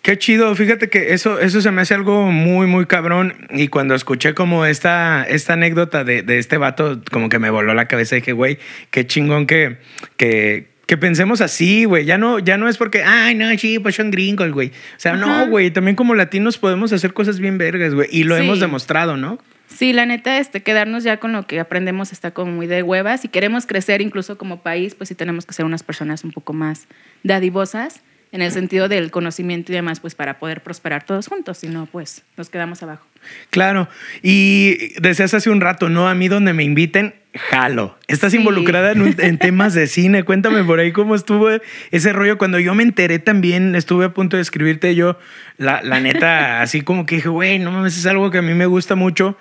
Qué 0.02 0.16
chido, 0.16 0.54
fíjate 0.54 0.88
que 0.88 1.12
eso, 1.12 1.40
eso 1.40 1.60
se 1.60 1.70
me 1.72 1.82
hace 1.82 1.94
algo 1.94 2.30
muy, 2.30 2.66
muy 2.66 2.86
cabrón. 2.86 3.34
Y 3.50 3.68
cuando 3.68 3.94
escuché 3.94 4.32
como 4.34 4.64
esta, 4.64 5.24
esta 5.28 5.52
anécdota 5.54 6.04
de, 6.04 6.22
de 6.22 6.38
este 6.38 6.56
vato, 6.56 7.02
como 7.10 7.28
que 7.28 7.38
me 7.38 7.50
voló 7.50 7.74
la 7.74 7.86
cabeza 7.86 8.16
y 8.16 8.20
dije, 8.20 8.32
güey, 8.32 8.58
qué 8.90 9.06
chingón 9.06 9.46
que, 9.46 9.76
que, 10.16 10.68
que 10.86 10.96
pensemos 10.96 11.42
así, 11.42 11.84
güey. 11.84 12.06
Ya 12.06 12.16
no, 12.16 12.38
ya 12.38 12.56
no 12.56 12.68
es 12.68 12.78
porque, 12.78 13.02
ay, 13.02 13.34
no, 13.34 13.50
sí, 13.58 13.78
pues 13.78 13.96
son 13.96 14.10
gringos, 14.10 14.52
güey. 14.52 14.68
O 14.68 14.72
sea, 14.98 15.14
Ajá. 15.14 15.26
no, 15.26 15.48
güey, 15.48 15.70
también 15.70 15.96
como 15.96 16.14
latinos 16.14 16.56
podemos 16.56 16.92
hacer 16.94 17.12
cosas 17.12 17.38
bien 17.40 17.58
vergas, 17.58 17.94
güey. 17.94 18.08
Y 18.10 18.22
lo 18.24 18.36
Sí. 18.36 18.42
hemos 18.44 18.58
demostrado, 18.60 19.16
¿no? 19.18 19.38
Sí, 19.74 19.92
la 19.92 20.04
neta, 20.04 20.38
este, 20.38 20.62
quedarnos 20.62 21.04
ya 21.04 21.18
con 21.18 21.32
lo 21.32 21.46
que 21.46 21.60
aprendemos 21.60 22.12
está 22.12 22.32
como 22.32 22.52
muy 22.52 22.66
de 22.66 22.82
hueva. 22.82 23.16
Si 23.18 23.28
queremos 23.28 23.66
crecer 23.66 24.00
incluso 24.02 24.36
como 24.36 24.60
país, 24.62 24.94
pues 24.94 25.08
sí 25.08 25.14
tenemos 25.14 25.46
que 25.46 25.54
ser 25.54 25.64
unas 25.64 25.82
personas 25.82 26.24
un 26.24 26.32
poco 26.32 26.52
más 26.52 26.86
dadivosas 27.22 28.00
en 28.32 28.42
el 28.42 28.52
sentido 28.52 28.88
del 28.88 29.10
conocimiento 29.10 29.72
y 29.72 29.74
demás, 29.74 29.98
pues 29.98 30.14
para 30.14 30.38
poder 30.38 30.62
prosperar 30.62 31.04
todos 31.04 31.26
juntos. 31.26 31.58
Si 31.58 31.68
no, 31.68 31.86
pues 31.86 32.22
nos 32.36 32.48
quedamos 32.48 32.82
abajo. 32.82 33.06
Claro. 33.50 33.88
Y 34.22 34.92
decías 35.00 35.34
hace 35.34 35.50
un 35.50 35.60
rato, 35.60 35.88
¿no? 35.88 36.08
A 36.08 36.14
mí 36.14 36.28
donde 36.28 36.52
me 36.52 36.62
inviten, 36.62 37.14
jalo. 37.34 37.98
Estás 38.06 38.30
Sí. 38.32 38.38
involucrada 38.38 38.92
en, 38.92 39.02
un- 39.02 39.16
en 39.18 39.38
temas 39.38 39.74
de 39.74 39.86
cine. 39.88 40.22
Cuéntame 40.22 40.62
por 40.62 40.78
ahí 40.78 40.92
cómo 40.92 41.14
estuvo 41.16 41.48
ese 41.90 42.12
rollo. 42.12 42.38
Cuando 42.38 42.58
yo 42.60 42.72
me 42.74 42.82
enteré 42.84 43.18
también, 43.18 43.74
estuve 43.74 44.04
a 44.04 44.14
punto 44.14 44.36
de 44.36 44.42
escribirte 44.42 44.94
yo, 44.94 45.18
la, 45.58 45.82
la 45.82 45.98
neta, 46.00 46.60
así 46.62 46.82
como 46.82 47.06
que 47.06 47.16
dije, 47.16 47.28
güey, 47.28 47.58
no 47.58 47.72
mames, 47.72 47.96
es 47.98 48.06
algo 48.06 48.30
que 48.30 48.38
a 48.38 48.42
mí 48.42 48.54
me 48.54 48.66
gusta 48.66 48.94
mucho. 48.94 49.36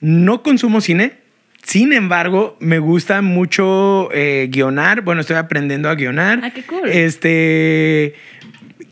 No 0.00 0.42
consumo 0.42 0.80
cine. 0.80 1.14
Sin 1.62 1.92
embargo, 1.92 2.56
me 2.58 2.78
gusta 2.78 3.20
mucho 3.22 4.10
eh, 4.12 4.48
guionar. 4.50 5.02
Bueno, 5.02 5.20
estoy 5.20 5.36
aprendiendo 5.36 5.88
a 5.90 5.94
guionar. 5.94 6.40
Ah, 6.42 6.50
qué 6.50 6.62
cool. 6.62 6.88
Este, 6.88 8.14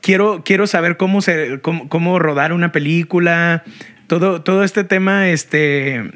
quiero, 0.00 0.42
quiero 0.44 0.66
saber 0.66 0.96
cómo, 0.96 1.22
se, 1.22 1.60
cómo, 1.60 1.88
cómo 1.88 2.18
rodar 2.18 2.52
una 2.52 2.72
película, 2.72 3.64
todo, 4.06 4.42
todo 4.42 4.64
este 4.64 4.84
tema 4.84 5.30
este, 5.30 6.11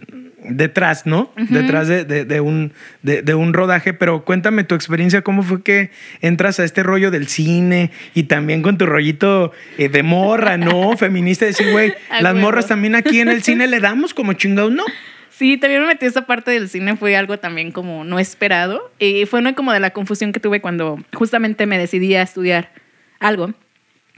detrás, 0.44 1.06
¿no? 1.06 1.32
Detrás 1.36 1.88
de, 1.88 2.04
de- 2.04 2.24
de 2.24 2.40
un, 2.40 2.72
de, 3.02 3.22
de 3.22 3.34
un 3.34 3.52
rodaje, 3.52 3.92
pero 3.94 4.24
cuéntame 4.24 4.64
tu 4.64 4.74
experiencia, 4.74 5.22
cómo 5.22 5.42
fue 5.42 5.62
que 5.62 5.90
entras 6.20 6.58
a 6.60 6.64
este 6.64 6.82
rollo 6.82 7.10
del 7.10 7.28
cine 7.28 7.90
y 8.14 8.24
también 8.24 8.62
con 8.62 8.78
tu 8.78 8.86
rollito 8.86 9.52
eh, 9.78 9.88
de 9.88 10.02
morra, 10.02 10.56
¿no? 10.56 10.96
Feminista, 10.96 11.44
decir, 11.46 11.70
güey, 11.70 11.94
las 12.20 12.34
huevo. 12.34 12.38
morras 12.46 12.66
también 12.66 12.94
aquí 12.94 13.20
en 13.20 13.28
el 13.28 13.42
cine 13.42 13.66
le 13.66 13.80
damos 13.80 14.14
como 14.14 14.32
chingados, 14.34 14.72
¿no? 14.72 14.84
Sí, 15.30 15.56
también 15.56 15.80
me 15.80 15.88
metí 15.88 16.06
esa 16.06 16.26
parte 16.26 16.50
del 16.50 16.68
cine, 16.68 16.96
fue 16.96 17.16
algo 17.16 17.38
también 17.38 17.72
como 17.72 18.04
no 18.04 18.18
esperado. 18.18 18.92
Y 18.98 19.24
fue 19.26 19.40
una 19.40 19.54
como 19.54 19.72
de 19.72 19.80
la 19.80 19.90
confusión 19.90 20.30
que 20.32 20.40
tuve 20.40 20.60
cuando 20.60 20.98
justamente 21.14 21.66
me 21.66 21.78
decidí 21.78 22.14
a 22.14 22.22
estudiar 22.22 22.70
algo. 23.18 23.52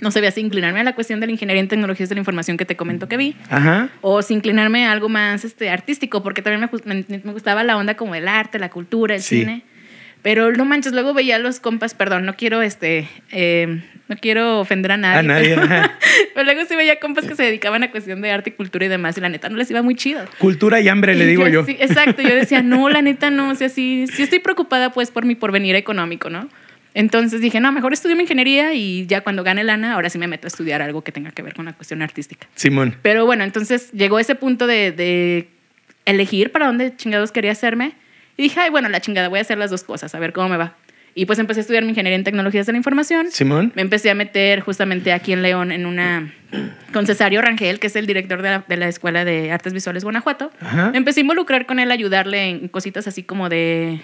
No 0.00 0.10
sabía 0.10 0.30
si 0.32 0.40
inclinarme 0.40 0.80
a 0.80 0.84
la 0.84 0.94
cuestión 0.94 1.20
de 1.20 1.26
la 1.26 1.32
ingeniería 1.32 1.60
en 1.60 1.68
tecnologías 1.68 2.08
de 2.08 2.16
la 2.16 2.20
información 2.20 2.56
que 2.56 2.64
te 2.64 2.76
comento 2.76 3.08
que 3.08 3.16
vi. 3.16 3.36
Ajá. 3.48 3.88
o 4.00 4.22
si 4.22 4.34
inclinarme 4.34 4.86
a 4.86 4.92
algo 4.92 5.08
más 5.08 5.44
este, 5.44 5.70
artístico, 5.70 6.22
porque 6.22 6.42
también 6.42 6.68
me, 6.84 6.94
me- 7.08 7.20
me 7.22 7.32
gustaba 7.32 7.62
la 7.64 7.76
onda 7.76 7.94
como 7.96 8.14
el 8.14 8.26
arte, 8.28 8.58
la 8.58 8.70
cultura, 8.70 9.14
el 9.14 9.22
Sí. 9.22 9.40
cine. 9.40 9.62
Pero 10.22 10.50
no 10.52 10.64
manches, 10.64 10.94
luego 10.94 11.12
veía 11.12 11.36
a 11.36 11.38
los 11.38 11.60
compas, 11.60 11.92
perdón, 11.92 12.24
no 12.24 12.34
quiero 12.34 12.62
este, 12.62 13.06
eh, 13.30 13.82
no 14.08 14.16
quiero 14.16 14.58
ofender 14.60 14.92
a 14.92 14.96
nadie. 14.96 15.18
A 15.18 15.22
nadie, 15.22 15.48
Pero, 15.54 15.62
ajá. 15.64 15.98
pero 16.34 16.44
luego 16.46 16.62
sí 16.66 16.74
veía 16.76 16.98
compas 16.98 17.26
que 17.26 17.34
se 17.36 17.42
dedicaban 17.42 17.82
a 17.82 17.90
cuestión 17.90 18.22
de 18.22 18.30
arte 18.32 18.48
y 18.48 18.52
cultura 18.54 18.86
y 18.86 18.88
demás, 18.88 19.18
y 19.18 19.20
la 19.20 19.28
neta 19.28 19.50
no 19.50 19.58
les 19.58 19.70
iba 19.70 19.82
muy 19.82 19.94
chido. 19.96 20.24
Cultura 20.38 20.80
y 20.80 20.88
hambre, 20.88 21.14
le 21.14 21.26
digo 21.26 21.46
yo. 21.48 21.64
sí, 21.66 21.76
exacto, 21.78 22.22
yo 22.22 22.34
decía, 22.34 22.62
no, 22.62 22.88
la 22.88 23.02
neta 23.02 23.28
no, 23.30 23.50
o 23.50 23.54
sea, 23.54 23.68
sí, 23.68 24.06
sí 24.14 24.22
estoy 24.22 24.38
preocupada 24.38 24.92
pues 24.92 25.10
por 25.10 25.26
mi 25.26 25.34
porvenir 25.34 25.76
económico, 25.76 26.30
¿no? 26.30 26.48
Entonces 26.94 27.40
dije, 27.40 27.60
no, 27.60 27.72
mejor 27.72 27.92
estudio 27.92 28.14
mi 28.14 28.22
ingeniería 28.22 28.72
y 28.72 29.06
ya 29.06 29.22
cuando 29.22 29.42
gane 29.42 29.64
lana, 29.64 29.94
ahora 29.94 30.08
sí 30.08 30.18
me 30.18 30.28
meto 30.28 30.46
a 30.46 30.48
estudiar 30.48 30.80
algo 30.80 31.02
que 31.02 31.12
tenga 31.12 31.32
que 31.32 31.42
ver 31.42 31.54
con 31.54 31.64
la 31.64 31.72
cuestión 31.72 32.02
artística. 32.02 32.46
Simón. 32.54 32.96
Pero 33.02 33.26
bueno, 33.26 33.42
entonces 33.44 33.90
llegó 33.92 34.18
ese 34.20 34.36
punto 34.36 34.66
de, 34.66 34.92
de 34.92 35.48
elegir 36.04 36.52
para 36.52 36.66
dónde 36.66 36.96
chingados 36.96 37.32
quería 37.32 37.52
hacerme. 37.52 37.92
Y 38.36 38.44
dije, 38.44 38.60
ay, 38.60 38.70
bueno, 38.70 38.88
la 38.88 39.00
chingada, 39.00 39.28
voy 39.28 39.40
a 39.40 39.42
hacer 39.42 39.58
las 39.58 39.70
dos 39.70 39.82
cosas, 39.82 40.14
a 40.14 40.18
ver 40.18 40.32
cómo 40.32 40.48
me 40.48 40.56
va. 40.56 40.76
Y 41.16 41.26
pues 41.26 41.38
empecé 41.38 41.60
a 41.60 41.62
estudiar 41.62 41.84
mi 41.84 41.90
ingeniería 41.90 42.16
en 42.16 42.24
tecnologías 42.24 42.66
de 42.66 42.72
la 42.72 42.78
información. 42.78 43.30
Simón. 43.30 43.72
Me 43.76 43.82
empecé 43.82 44.10
a 44.10 44.14
meter 44.14 44.60
justamente 44.60 45.12
aquí 45.12 45.32
en 45.32 45.42
León 45.42 45.70
en 45.70 45.86
una 45.86 46.32
con 46.92 47.06
Cesario 47.06 47.40
Rangel, 47.40 47.78
que 47.78 47.86
es 47.86 47.96
el 47.96 48.06
director 48.06 48.42
de 48.42 48.50
la, 48.50 48.64
de 48.66 48.76
la 48.76 48.88
Escuela 48.88 49.24
de 49.24 49.52
Artes 49.52 49.72
Visuales 49.72 50.02
Guanajuato. 50.02 50.50
Ajá. 50.60 50.90
Me 50.90 50.98
empecé 50.98 51.20
a 51.20 51.22
involucrar 51.22 51.66
con 51.66 51.78
él, 51.78 51.90
ayudarle 51.90 52.48
en 52.48 52.68
cositas 52.68 53.06
así 53.06 53.22
como 53.22 53.48
de... 53.48 54.00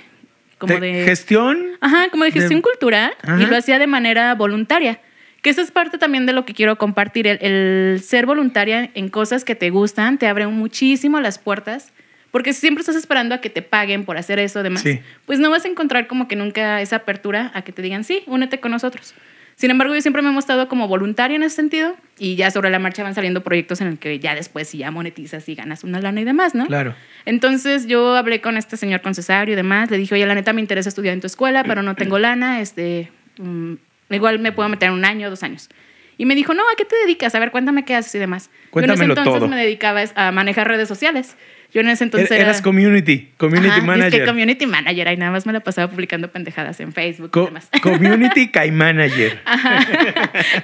Como 0.60 0.78
de 0.78 1.04
Gestión. 1.04 1.58
Ajá, 1.80 2.08
como 2.10 2.24
de 2.24 2.32
gestión 2.32 2.60
de- 2.60 2.62
cultural 2.62 3.12
Ajá. 3.22 3.42
y 3.42 3.46
lo 3.46 3.56
hacía 3.56 3.78
de 3.78 3.86
manera 3.86 4.34
voluntaria. 4.34 5.00
Que 5.42 5.50
esa 5.50 5.62
es 5.62 5.70
parte 5.70 5.96
también 5.98 6.26
de 6.26 6.32
lo 6.34 6.44
que 6.44 6.52
quiero 6.54 6.76
compartir. 6.76 7.26
El, 7.26 7.38
el 7.42 8.00
ser 8.02 8.26
voluntaria 8.26 8.90
en 8.94 9.08
cosas 9.08 9.44
que 9.44 9.54
te 9.54 9.70
gustan 9.70 10.18
te 10.18 10.26
abre 10.28 10.46
muchísimo 10.46 11.18
las 11.20 11.38
puertas. 11.38 11.92
Porque 12.30 12.52
si 12.52 12.60
siempre 12.60 12.80
estás 12.82 12.94
esperando 12.94 13.34
a 13.34 13.40
que 13.40 13.50
te 13.50 13.60
paguen 13.62 14.04
por 14.04 14.16
hacer 14.16 14.38
eso, 14.38 14.62
demás, 14.62 14.82
Sí. 14.82 15.00
pues 15.26 15.40
no 15.40 15.50
vas 15.50 15.64
a 15.64 15.68
encontrar 15.68 16.06
como 16.06 16.28
que 16.28 16.36
nunca 16.36 16.80
esa 16.80 16.96
apertura 16.96 17.50
a 17.54 17.62
que 17.62 17.72
te 17.72 17.82
digan, 17.82 18.04
sí, 18.04 18.22
únete 18.26 18.60
con 18.60 18.70
nosotros. 18.70 19.14
Sin 19.60 19.70
embargo, 19.70 19.94
yo 19.94 20.00
siempre 20.00 20.22
me 20.22 20.30
he 20.30 20.32
mostrado 20.32 20.68
como 20.68 20.88
voluntaria 20.88 21.36
en 21.36 21.42
ese 21.42 21.56
sentido 21.56 21.94
y 22.18 22.34
ya 22.34 22.50
sobre 22.50 22.70
la 22.70 22.78
marcha 22.78 23.02
van 23.02 23.14
saliendo 23.14 23.42
proyectos 23.42 23.82
en 23.82 23.88
el 23.88 23.98
que 23.98 24.18
ya 24.18 24.34
después 24.34 24.66
si 24.68 24.78
ya 24.78 24.90
monetizas 24.90 25.46
y 25.50 25.54
ganas 25.54 25.84
una 25.84 26.00
lana 26.00 26.22
y 26.22 26.24
demás, 26.24 26.54
¿no? 26.54 26.66
Claro. 26.66 26.94
Entonces 27.26 27.86
yo 27.86 28.16
hablé 28.16 28.40
con 28.40 28.56
este 28.56 28.78
señor 28.78 29.02
concesario 29.02 29.52
y 29.52 29.56
demás, 29.56 29.90
le 29.90 29.98
dije, 29.98 30.14
oye, 30.14 30.24
la 30.24 30.34
neta 30.34 30.54
me 30.54 30.62
interesa 30.62 30.88
estudiar 30.88 31.12
en 31.12 31.20
tu 31.20 31.26
escuela, 31.26 31.62
pero 31.62 31.82
no 31.82 31.94
tengo 31.94 32.18
lana, 32.18 32.62
este, 32.62 33.12
mm, 33.36 33.74
igual 34.08 34.38
me 34.38 34.50
puedo 34.50 34.66
meter 34.70 34.92
un 34.92 35.04
año, 35.04 35.28
dos 35.28 35.42
años. 35.42 35.68
Y 36.16 36.24
me 36.24 36.34
dijo, 36.34 36.54
no, 36.54 36.62
¿a 36.62 36.76
qué 36.78 36.86
te 36.86 36.96
dedicas? 36.96 37.34
A 37.34 37.38
ver, 37.38 37.50
cuéntame 37.50 37.84
qué 37.84 37.96
haces 37.96 38.14
y 38.14 38.18
demás. 38.18 38.48
Cuéntamelo 38.70 38.96
yo 38.98 39.04
en 39.04 39.10
ese 39.10 39.20
entonces 39.20 39.40
todo. 39.40 39.48
me 39.48 39.56
dedicaba 39.56 40.00
a 40.14 40.32
manejar 40.32 40.68
redes 40.68 40.88
sociales. 40.88 41.36
Yo 41.72 41.80
en 41.82 41.88
ese 41.88 42.02
entonces 42.04 42.30
Er- 42.30 42.38
era... 42.40 42.46
Eras 42.50 42.62
community, 42.62 43.28
community 43.36 43.68
Ajá, 43.68 43.82
manager. 43.82 44.10
dizque 44.12 44.26
community 44.26 44.66
manager, 44.66 45.06
ahí 45.08 45.16
nada 45.16 45.30
más 45.30 45.46
me 45.46 45.52
la 45.52 45.60
pasaba 45.60 45.88
publicando 45.90 46.28
pendejadas 46.32 46.80
en 46.80 46.92
Facebook 46.92 47.28
y 47.28 47.30
Co- 47.30 47.44
demás. 47.46 47.68
community 47.82 48.48
Kai 48.48 48.70
Manager. 48.72 49.38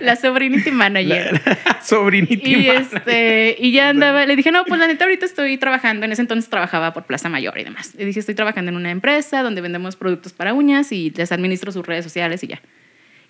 la 0.01 0.17
sobrinity 0.17 0.71
manager. 0.71 1.41
Sobrinity 1.83 2.41
Y, 2.55 2.57
manager. 2.67 2.77
este, 2.93 3.57
y 3.59 3.73
ya 3.73 3.91
andaba, 3.91 4.27
le 4.27 4.35
dije, 4.37 4.51
no, 4.51 4.65
pues 4.65 4.81
la 4.81 4.87
neta 4.87 5.05
ahorita 5.05 5.27
estoy 5.27 5.57
trabajando, 5.59 6.07
en 6.07 6.13
ese 6.13 6.23
entonces 6.23 6.51
trabajaba 6.51 6.93
por 6.93 7.05
Plaza 7.05 7.29
Mayor 7.29 7.59
y 7.59 7.65
demás. 7.65 7.95
Le 7.97 8.05
dije, 8.05 8.21
estoy 8.21 8.35
trabajando 8.35 8.71
en 8.71 8.77
una 8.77 8.91
empresa 8.91 9.43
donde 9.43 9.61
vendemos 9.61 9.97
productos 9.97 10.33
para 10.33 10.55
uñas 10.55 10.91
y 10.93 11.11
les 11.11 11.31
administro 11.33 11.71
sus 11.73 11.87
redes 11.87 12.05
sociales 12.05 12.43
y 12.43 12.49
ya. 12.49 12.61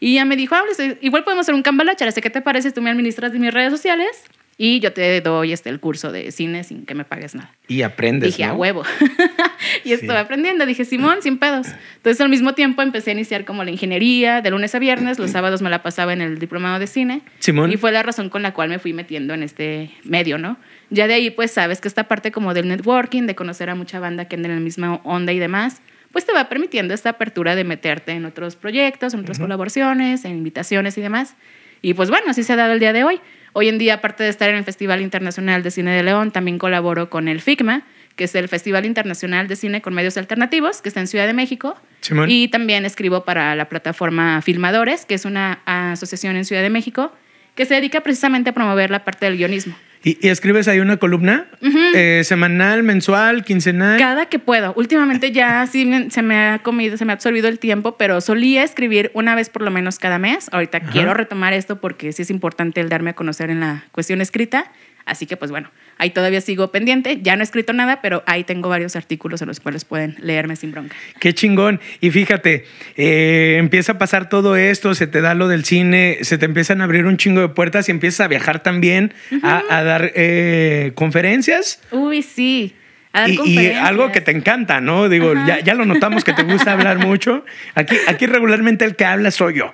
Y 0.00 0.14
ya 0.14 0.24
me 0.24 0.36
dijo, 0.36 0.54
ah, 0.54 0.62
igual 1.00 1.24
podemos 1.24 1.44
hacer 1.44 1.54
un 1.54 1.62
cambalache, 1.62 2.06
¿qué 2.20 2.30
te 2.30 2.40
parece? 2.42 2.70
Tú 2.70 2.82
me 2.82 2.90
administras 2.90 3.32
de 3.32 3.38
mis 3.38 3.52
redes 3.52 3.72
sociales 3.72 4.08
y 4.58 4.80
yo 4.80 4.94
te 4.94 5.20
doy 5.20 5.52
este, 5.52 5.68
el 5.68 5.80
curso 5.80 6.12
de 6.12 6.32
cine 6.32 6.64
sin 6.64 6.86
que 6.86 6.94
me 6.94 7.04
pagues 7.04 7.34
nada. 7.34 7.52
Y 7.68 7.82
aprendes. 7.82 8.30
Dije, 8.30 8.46
¿no? 8.46 8.52
a 8.52 8.54
huevo. 8.54 8.84
y 9.84 9.92
estuve 9.92 10.16
aprendiendo. 10.16 10.64
Dije, 10.64 10.86
Simón, 10.86 11.18
sin 11.20 11.36
pedos. 11.36 11.66
Entonces, 11.96 12.20
al 12.22 12.30
mismo 12.30 12.54
tiempo 12.54 12.80
empecé 12.80 13.10
a 13.10 13.12
iniciar 13.12 13.44
como 13.44 13.64
la 13.64 13.70
ingeniería 13.70 14.40
de 14.40 14.50
lunes 14.50 14.74
a 14.74 14.78
viernes. 14.78 15.18
Los 15.18 15.30
sábados 15.30 15.60
me 15.60 15.68
la 15.68 15.82
pasaba 15.82 16.14
en 16.14 16.22
el 16.22 16.38
diplomado 16.38 16.78
de 16.78 16.86
cine. 16.86 17.20
Simón. 17.38 17.70
Y 17.70 17.76
fue 17.76 17.92
la 17.92 18.02
razón 18.02 18.30
con 18.30 18.42
la 18.42 18.54
cual 18.54 18.70
me 18.70 18.78
fui 18.78 18.94
metiendo 18.94 19.34
en 19.34 19.42
este 19.42 19.90
medio, 20.04 20.38
¿no? 20.38 20.56
Ya 20.88 21.06
de 21.06 21.14
ahí, 21.14 21.30
pues, 21.30 21.50
sabes 21.50 21.82
que 21.82 21.88
esta 21.88 22.04
parte 22.04 22.32
como 22.32 22.54
del 22.54 22.66
networking, 22.66 23.24
de 23.26 23.34
conocer 23.34 23.68
a 23.68 23.74
mucha 23.74 24.00
banda 24.00 24.24
que 24.24 24.36
anda 24.36 24.48
en 24.48 24.54
la 24.54 24.60
misma 24.60 25.00
onda 25.04 25.34
y 25.34 25.38
demás, 25.38 25.82
pues 26.12 26.24
te 26.24 26.32
va 26.32 26.48
permitiendo 26.48 26.94
esta 26.94 27.10
apertura 27.10 27.54
de 27.56 27.64
meterte 27.64 28.12
en 28.12 28.24
otros 28.24 28.56
proyectos, 28.56 29.12
en 29.12 29.20
otras 29.20 29.38
colaboraciones, 29.38 30.24
en 30.24 30.32
invitaciones 30.32 30.96
y 30.96 31.02
demás. 31.02 31.36
Y 31.82 31.92
pues 31.92 32.08
bueno, 32.08 32.30
así 32.30 32.42
se 32.42 32.54
ha 32.54 32.56
dado 32.56 32.72
el 32.72 32.80
día 32.80 32.94
de 32.94 33.04
hoy. 33.04 33.20
Hoy 33.58 33.70
en 33.70 33.78
día, 33.78 33.94
aparte 33.94 34.22
de 34.22 34.28
estar 34.28 34.50
en 34.50 34.56
el 34.56 34.64
Festival 34.64 35.00
Internacional 35.00 35.62
de 35.62 35.70
Cine 35.70 35.90
de 35.96 36.02
León, 36.02 36.30
también 36.30 36.58
colaboro 36.58 37.08
con 37.08 37.26
el 37.26 37.40
FICMA, 37.40 37.86
que 38.14 38.24
es 38.24 38.34
el 38.34 38.48
Festival 38.48 38.84
Internacional 38.84 39.48
de 39.48 39.56
Cine 39.56 39.80
con 39.80 39.94
Medios 39.94 40.18
Alternativos, 40.18 40.82
que 40.82 40.90
está 40.90 41.00
en 41.00 41.06
Ciudad 41.06 41.26
de 41.26 41.32
México. 41.32 41.74
Simón. 42.02 42.30
Y 42.30 42.48
también 42.48 42.84
escribo 42.84 43.24
para 43.24 43.56
la 43.56 43.70
plataforma 43.70 44.42
Filmadores, 44.42 45.06
que 45.06 45.14
es 45.14 45.24
una 45.24 45.60
asociación 45.64 46.36
en 46.36 46.44
Ciudad 46.44 46.60
de 46.60 46.68
México, 46.68 47.14
que 47.54 47.64
se 47.64 47.72
dedica 47.72 48.02
precisamente 48.02 48.50
a 48.50 48.52
promover 48.52 48.90
la 48.90 49.06
parte 49.06 49.24
del 49.24 49.38
guionismo. 49.38 49.74
¿Y, 50.06 50.24
y 50.24 50.28
escribes 50.30 50.68
ahí 50.68 50.78
una 50.78 50.98
columna? 50.98 51.46
Eh, 51.60 52.22
¿Semanal, 52.22 52.84
mensual, 52.84 53.42
quincenal? 53.44 53.98
Cada 53.98 54.26
que 54.26 54.38
puedo. 54.38 54.72
Últimamente 54.76 55.32
ya 55.32 55.66
sí 55.70 56.06
se 56.10 56.22
me 56.22 56.38
ha 56.38 56.60
comido, 56.60 56.96
se 56.96 57.04
me 57.04 57.10
ha 57.10 57.14
absorbido 57.14 57.48
el 57.48 57.58
tiempo, 57.58 57.96
pero 57.96 58.20
solía 58.20 58.62
escribir 58.62 59.10
una 59.14 59.34
vez 59.34 59.48
por 59.50 59.62
lo 59.62 59.72
menos 59.72 59.98
cada 59.98 60.20
mes. 60.20 60.48
Ahorita 60.52 60.78
Ajá. 60.78 60.92
quiero 60.92 61.12
retomar 61.12 61.54
esto 61.54 61.80
porque 61.80 62.12
sí 62.12 62.22
es 62.22 62.30
importante 62.30 62.80
el 62.80 62.88
darme 62.88 63.10
a 63.10 63.14
conocer 63.14 63.50
en 63.50 63.58
la 63.58 63.82
cuestión 63.90 64.20
escrita. 64.20 64.70
Así 65.06 65.26
que 65.26 65.36
pues 65.36 65.50
bueno, 65.50 65.70
ahí 65.98 66.10
todavía 66.10 66.40
sigo 66.40 66.70
pendiente. 66.72 67.20
Ya 67.22 67.36
no 67.36 67.42
he 67.42 67.44
escrito 67.44 67.72
nada, 67.72 68.02
pero 68.02 68.22
ahí 68.26 68.44
tengo 68.44 68.68
varios 68.68 68.96
artículos 68.96 69.40
en 69.40 69.48
los 69.48 69.60
cuales 69.60 69.84
pueden 69.84 70.16
leerme 70.20 70.56
sin 70.56 70.72
bronca. 70.72 70.94
Qué 71.20 71.32
chingón. 71.32 71.80
Y 72.00 72.10
fíjate, 72.10 72.64
eh, 72.96 73.56
empieza 73.58 73.92
a 73.92 73.98
pasar 73.98 74.28
todo 74.28 74.56
esto, 74.56 74.94
se 74.94 75.06
te 75.06 75.20
da 75.20 75.34
lo 75.34 75.48
del 75.48 75.64
cine, 75.64 76.18
se 76.22 76.38
te 76.38 76.44
empiezan 76.44 76.80
a 76.80 76.84
abrir 76.84 77.06
un 77.06 77.16
chingo 77.16 77.40
de 77.40 77.48
puertas 77.48 77.88
y 77.88 77.92
empiezas 77.92 78.20
a 78.20 78.28
viajar 78.28 78.62
también, 78.62 79.14
a, 79.42 79.62
a 79.70 79.84
dar 79.84 80.12
eh, 80.14 80.92
conferencias. 80.94 81.80
Uy, 81.92 82.22
sí. 82.22 82.74
A 83.16 83.20
dar 83.22 83.30
Y, 83.30 83.58
y 83.58 83.66
algo 83.72 84.12
que 84.12 84.20
te 84.20 84.30
encanta, 84.30 84.82
¿no? 84.82 85.08
Digo, 85.08 85.32
Ajá. 85.32 85.46
ya, 85.46 85.60
ya 85.60 85.74
lo 85.74 85.86
notamos 85.86 86.22
que 86.22 86.34
te 86.34 86.42
gusta 86.42 86.72
hablar 86.72 86.98
mucho. 86.98 87.44
Aquí, 87.74 87.96
aquí 88.06 88.26
regularmente 88.26 88.84
el 88.84 88.94
que 88.94 89.06
habla 89.06 89.30
soy 89.30 89.54
yo. 89.54 89.70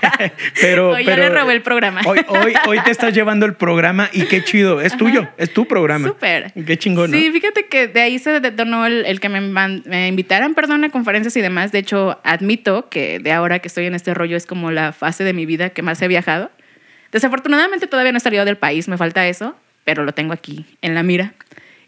pero, 0.60 0.90
Hoy 0.90 1.04
ya 1.04 1.16
pero 1.16 1.28
le 1.28 1.40
robé 1.40 1.54
el 1.54 1.62
programa. 1.62 2.02
Hoy, 2.06 2.20
hoy, 2.28 2.54
hoy 2.68 2.80
te 2.80 2.92
estás 2.92 3.12
llevando 3.12 3.44
el 3.44 3.54
programa 3.54 4.08
y 4.12 4.26
qué 4.26 4.44
chido. 4.44 4.80
Es 4.80 4.96
tuyo, 4.96 5.28
es 5.36 5.52
tu 5.52 5.66
programa. 5.66 6.06
Súper. 6.06 6.52
Qué 6.52 6.78
chingón, 6.78 7.10
¿no? 7.10 7.18
Sí, 7.18 7.32
fíjate 7.32 7.66
que 7.66 7.88
de 7.88 8.00
ahí 8.00 8.18
se 8.20 8.38
detonó 8.38 8.86
el, 8.86 9.04
el 9.04 9.18
que 9.18 9.28
me, 9.28 9.40
me 9.40 10.06
invitaran, 10.06 10.54
perdón, 10.54 10.84
a 10.84 10.90
conferencias 10.90 11.36
y 11.36 11.40
demás. 11.40 11.72
De 11.72 11.80
hecho, 11.80 12.20
admito 12.22 12.88
que 12.88 13.18
de 13.18 13.32
ahora 13.32 13.58
que 13.58 13.66
estoy 13.66 13.86
en 13.86 13.94
este 13.94 14.14
rollo 14.14 14.36
es 14.36 14.46
como 14.46 14.70
la 14.70 14.92
fase 14.92 15.24
de 15.24 15.32
mi 15.32 15.44
vida 15.44 15.70
que 15.70 15.82
más 15.82 16.00
he 16.02 16.08
viajado. 16.08 16.50
Desafortunadamente 17.12 17.86
todavía 17.86 18.12
no 18.12 18.18
he 18.18 18.20
salido 18.20 18.44
del 18.44 18.56
país, 18.56 18.88
me 18.88 18.96
falta 18.96 19.26
eso, 19.26 19.56
pero 19.84 20.04
lo 20.04 20.12
tengo 20.12 20.32
aquí 20.32 20.66
en 20.82 20.94
la 20.94 21.02
mira. 21.02 21.34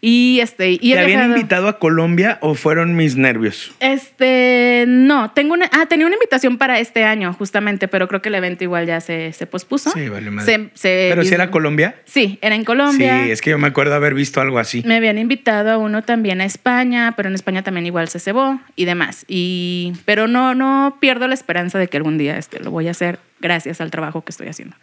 Y 0.01 0.39
este, 0.41 0.71
y 0.71 0.79
¿Te 0.79 0.93
habían 0.99 1.07
viajado- 1.21 1.37
invitado 1.37 1.69
a 1.69 1.79
Colombia 1.79 2.39
o 2.41 2.55
fueron 2.55 2.95
mis 2.95 3.17
nervios? 3.17 3.73
Este, 3.81 4.85
no, 4.87 5.33
tengo 5.33 5.55
una, 5.55 5.69
ah, 5.73 5.87
tenía 5.87 6.07
una 6.07 6.15
invitación 6.15 6.57
para 6.57 6.79
este 6.79 7.05
año 7.05 7.33
justamente, 7.35 7.89
pero 7.89 8.07
creo 8.09 8.23
que 8.23 8.29
el 8.29 8.37
evento 8.37 8.63
igual 8.65 8.87
ya 8.87 9.01
se, 9.01 9.33
se 9.33 9.47
pospuso. 9.47 9.91
Sí, 9.91 10.09
vale 10.09 10.31
madre. 10.31 10.53
Se- 10.53 10.71
se- 10.75 11.07
¿Pero 11.11 11.25
si 11.25 11.35
era 11.35 11.51
Colombia? 11.51 11.97
Sí, 12.05 12.39
era 12.43 12.55
en 12.55 12.65
Colombia. 12.65 13.25
Sí, 13.25 13.31
es 13.33 13.41
que 13.41 13.51
yo 13.51 13.59
me 13.59 13.67
acuerdo 13.69 13.95
haber 13.95 14.15
visto 14.15 14.41
algo 14.41 14.59
así. 14.59 14.83
Me 14.87 14.97
habían 14.97 15.19
invitado 15.19 15.71
a 15.73 15.79
uno 15.79 16.03
también 16.03 16.41
a 16.41 16.45
España, 16.45 17.15
pero 17.17 17.29
en 17.29 17.35
España 17.35 17.63
también 17.63 17.87
igual 17.87 18.09
se 18.09 18.21
cebó 18.21 18.61
y 18.77 18.85
demás. 18.85 19.25
Y, 19.29 19.95
pero 20.05 20.29
no, 20.29 20.55
no 20.55 20.97
pierdo 21.01 21.27
la 21.29 21.35
esperanza 21.35 21.79
de 21.79 21.89
que 21.89 21.97
algún 21.97 22.19
día 22.19 22.39
este, 22.39 22.61
lo 22.61 22.71
voy 22.71 22.89
a 22.89 22.93
hacer 22.93 23.19
gracias 23.41 23.81
al 23.81 23.91
trabajo 23.91 24.23
que 24.25 24.31
estoy 24.31 24.49
haciendo. 24.49 24.77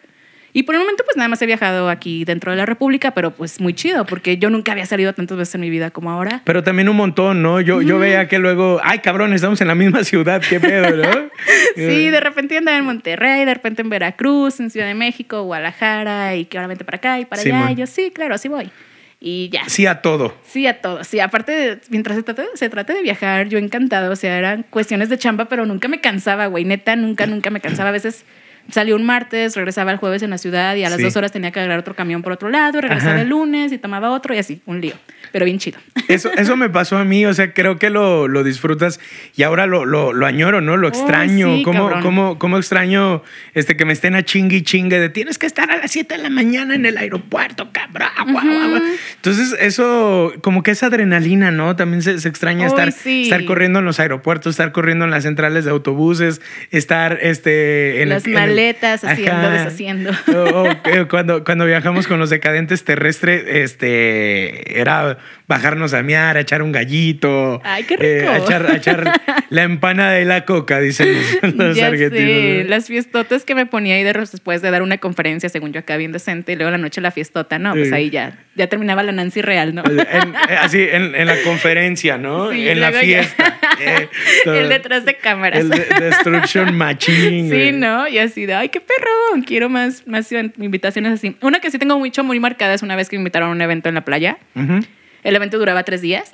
Y 0.58 0.64
por 0.64 0.74
el 0.74 0.80
momento 0.80 1.04
pues 1.04 1.18
nada 1.18 1.28
más 1.28 1.42
he 1.42 1.46
viajado 1.46 1.90
aquí 1.90 2.24
dentro 2.24 2.50
de 2.50 2.56
la 2.58 2.66
República, 2.66 3.12
pero 3.12 3.32
pues 3.32 3.60
muy 3.60 3.74
chido, 3.74 4.06
porque 4.06 4.38
yo 4.38 4.50
nunca 4.50 4.72
había 4.72 4.86
salido 4.86 5.12
tantas 5.12 5.38
veces 5.38 5.56
en 5.56 5.60
mi 5.60 5.70
vida 5.70 5.92
como 5.92 6.10
ahora. 6.10 6.44
Pero 6.46 6.64
también 6.64 6.88
un 6.88 6.96
montón, 6.96 7.42
¿no? 7.42 7.60
Yo, 7.60 7.82
yo 7.82 8.00
veía 8.00 8.30
que 8.30 8.40
luego, 8.40 8.80
ay, 8.82 9.00
cabrón, 9.00 9.34
estamos 9.34 9.60
en 9.60 9.68
la 9.68 9.76
misma 9.76 10.06
ciudad, 10.06 10.42
qué 10.50 10.62
pedo, 10.62 10.96
¿no? 10.96 11.30
Sí, 11.76 12.10
de 12.10 12.20
repente 12.22 12.58
andaba 12.58 12.78
en 12.78 12.86
Monterrey, 12.86 13.44
de 13.44 13.54
repente 13.54 13.82
en 13.82 13.90
Veracruz, 13.90 14.62
en 14.62 14.70
Ciudad 14.70 14.88
de 14.88 14.94
México, 14.94 15.44
Guadalajara, 15.44 16.38
y 16.38 16.46
que 16.46 16.58
ahora 16.58 16.68
vente 16.68 16.86
para 16.86 16.96
acá 17.00 17.20
y 17.20 17.26
para 17.26 17.42
allá. 17.42 17.72
Y 17.72 17.76
yo, 17.76 17.86
sí, 17.86 18.12
claro, 18.16 18.36
así 18.36 18.48
voy. 18.48 18.72
Y 19.20 19.50
ya. 19.50 19.68
Sí 19.68 19.86
a 19.88 20.02
todo. 20.02 20.38
Sí, 20.46 20.68
a 20.68 20.80
todo. 20.80 21.04
Sí, 21.04 21.20
aparte, 21.20 21.52
de- 21.52 21.82
mientras 21.90 22.16
se 22.16 22.24
trate, 22.24 22.46
se 22.54 22.70
trate 22.70 22.94
de 22.94 23.02
viajar, 23.02 23.50
yo 23.50 23.58
encantada. 23.58 24.10
O 24.10 24.16
sea, 24.16 24.38
eran 24.38 24.64
cuestiones 24.70 25.10
de 25.10 25.18
chamba, 25.18 25.50
pero 25.50 25.66
nunca 25.66 25.90
me 25.90 26.00
cansaba, 26.00 26.46
güey. 26.48 26.64
Neta, 26.64 26.96
nunca, 26.96 27.26
nunca 27.26 27.50
me 27.50 27.60
cansaba. 27.60 27.90
A 27.90 27.92
veces 27.92 28.24
salía 28.72 28.96
un 28.96 29.06
martes, 29.06 29.56
regresaba 29.56 29.92
el 29.92 29.98
jueves 29.98 30.24
en 30.24 30.30
la 30.30 30.38
ciudad 30.38 30.76
y 30.76 30.84
a 30.84 30.90
las 30.90 30.98
Sí. 30.98 31.04
dos 31.04 31.16
horas 31.16 31.32
tenía 31.32 31.52
que 31.52 31.60
agarrar 31.60 31.80
otro 31.80 31.96
camión 31.96 32.22
por 32.22 32.32
otro 32.34 32.50
lado, 32.50 32.82
regresaba 32.82 33.14
Ajá. 33.14 33.22
el 33.22 33.30
lunes 33.30 33.72
y 33.72 33.78
tomaba 33.78 34.12
otro 34.12 34.34
y 34.34 34.38
así, 34.40 34.62
un 34.66 34.82
lío. 34.82 34.96
Pero 35.32 35.46
bien 35.46 35.58
chido. 35.60 35.80
Eso, 36.08 36.30
eso 36.38 36.56
me 36.56 36.70
pasó 36.70 36.98
a 36.98 37.04
mí, 37.04 37.26
o 37.26 37.34
sea, 37.34 37.52
creo 37.52 37.78
que 37.80 37.90
lo, 37.90 38.28
lo 38.28 38.44
disfrutas 38.44 39.00
y 39.36 39.42
ahora 39.44 39.66
lo, 39.66 39.86
lo, 39.86 40.14
lo 40.14 40.26
añoro, 40.28 40.62
¿no? 40.62 40.78
Lo 40.78 40.88
extraño. 40.88 41.56
sí, 41.58 41.64
¿Cómo, 41.64 41.90
cómo, 42.02 42.38
cómo 42.38 42.58
extraño 42.58 43.24
este, 43.56 43.76
que 43.76 43.86
me 43.86 43.94
estén 43.94 44.14
a 44.16 44.24
chingue 44.24 44.58
y 44.58 44.62
chingue 44.62 45.00
de 45.00 45.10
tienes 45.10 45.40
que 45.40 45.48
estar 45.48 45.72
a 45.72 45.78
las 45.78 45.90
7 45.92 46.16
de 46.18 46.22
la 46.24 46.30
mañana 46.30 46.76
en 46.76 46.86
el 46.86 46.98
aeropuerto, 46.98 47.70
cabrón. 47.72 48.08
guau, 48.32 48.46
guau, 48.46 48.70
guau". 48.70 48.82
Entonces, 49.16 49.56
eso, 49.60 50.32
como 50.42 50.62
que 50.62 50.72
esa 50.72 50.88
adrenalina, 50.88 51.50
¿no? 51.52 51.76
También 51.76 52.04
se, 52.04 52.20
se 52.20 52.30
extraña 52.30 52.68
estar, 52.68 52.92
sí. 52.92 53.24
estar 53.24 53.44
corriendo 53.46 53.80
en 53.80 53.86
los 53.86 54.00
aeropuertos, 54.00 54.52
estar 54.52 54.72
corriendo 54.72 55.06
en 55.06 55.12
las 55.12 55.24
centrales 55.24 55.66
de 55.66 55.72
autobuses, 55.72 56.40
estar 56.72 57.18
este, 57.22 57.98
en 57.98 58.04
el- 58.04 58.10
Las 58.10 58.26
en 58.28 58.32
el- 58.34 58.38
maletas, 58.56 59.04
haciendo, 59.04 59.34
Ajá. 59.48 59.52
deshaciendo. 59.52 60.12
O- 60.28 60.62
o, 60.64 60.68
eh, 60.86 61.06
cuando, 61.10 61.44
cuando 61.44 61.66
viajamos 61.66 62.08
con 62.08 62.20
los 62.20 62.30
decadentes 62.30 62.84
terrestres, 62.84 63.44
este, 63.48 64.80
era 64.80 65.18
bajarnos 65.48 65.94
a 65.94 66.02
miar, 66.02 66.38
a 66.38 66.40
echar 66.40 66.62
un 66.62 66.72
gallito. 66.72 67.62
Ay, 67.64 67.84
qué 67.84 67.96
eh, 68.00 68.20
rico. 68.22 68.32
a, 68.32 68.38
echar, 68.38 68.66
a 68.72 68.76
echar 68.78 69.22
la 69.50 69.64
empanada 69.64 70.14
de 70.14 70.26
la 70.26 70.46
coca, 70.46 70.80
dicen 70.80 71.16
los, 71.56 71.76
ya 71.78 71.88
argentinos. 71.88 72.62
sé, 72.62 72.64
las 72.68 72.88
fiestotas 72.88 73.44
que 73.46 73.54
me 73.56 73.66
ponía 73.66 73.96
ahí 73.96 74.04
de, 74.04 74.14
después 74.14 74.62
de 74.62 74.72
dar 74.72 74.82
una 74.82 74.98
conferencia, 74.98 75.50
según 75.50 75.72
yo 75.74 75.82
acá 75.82 75.98
bien 75.98 76.12
decente, 76.12 76.54
y 76.54 76.56
luego 76.56 76.72
la 76.72 76.78
noche 76.78 77.02
la 77.02 77.12
fiestota, 77.12 77.60
no, 77.60 77.74
pues 77.74 77.92
ahí 77.94 78.10
ya, 78.10 78.40
ya 78.56 78.68
terminaba 78.68 79.04
la 79.04 79.12
Nancy 79.12 79.42
real, 79.42 79.76
¿no? 79.76 79.84
En- 79.86 80.36
así, 80.60 80.82
en, 80.82 81.14
en 81.16 81.28
la 81.28 81.36
conferencia, 81.44 82.18
¿no? 82.18 82.52
Sí, 82.56 82.70
en 82.70 82.80
la 82.80 82.92
fiesta. 82.92 83.58
eh, 83.82 84.08
todo. 84.46 84.56
el 84.56 84.70
detrás 84.70 85.04
de 85.06 85.16
cámaras. 85.18 85.60
El 85.60 85.70
de- 85.70 85.86
Destruction 86.00 86.76
Machine. 86.76 87.50
Sí. 87.50 87.72
¿no? 87.74 88.08
Y 88.08 88.18
así 88.20 88.45
de, 88.46 88.54
ay, 88.54 88.70
qué 88.70 88.80
perro, 88.82 89.44
quiero 89.46 89.70
más, 89.70 90.06
más 90.08 90.32
invitaciones 90.32 91.14
así. 91.14 91.36
Una 91.42 91.60
que 91.60 91.72
sí 91.72 91.78
tengo 91.80 91.98
mucho, 92.00 92.24
muy 92.24 92.40
marcada 92.40 92.74
es 92.74 92.82
una 92.84 92.96
vez 92.96 93.10
que 93.10 93.16
me 93.18 93.22
invitaron 93.22 93.50
a 93.50 93.52
un 93.52 93.62
evento 93.62 93.90
en 93.90 93.96
la 93.96 94.06
playa. 94.06 94.38
Ujú. 94.56 94.80
El 95.24 95.36
evento 95.36 95.58
duraba 95.58 95.84
tres 95.84 96.02
días. 96.02 96.32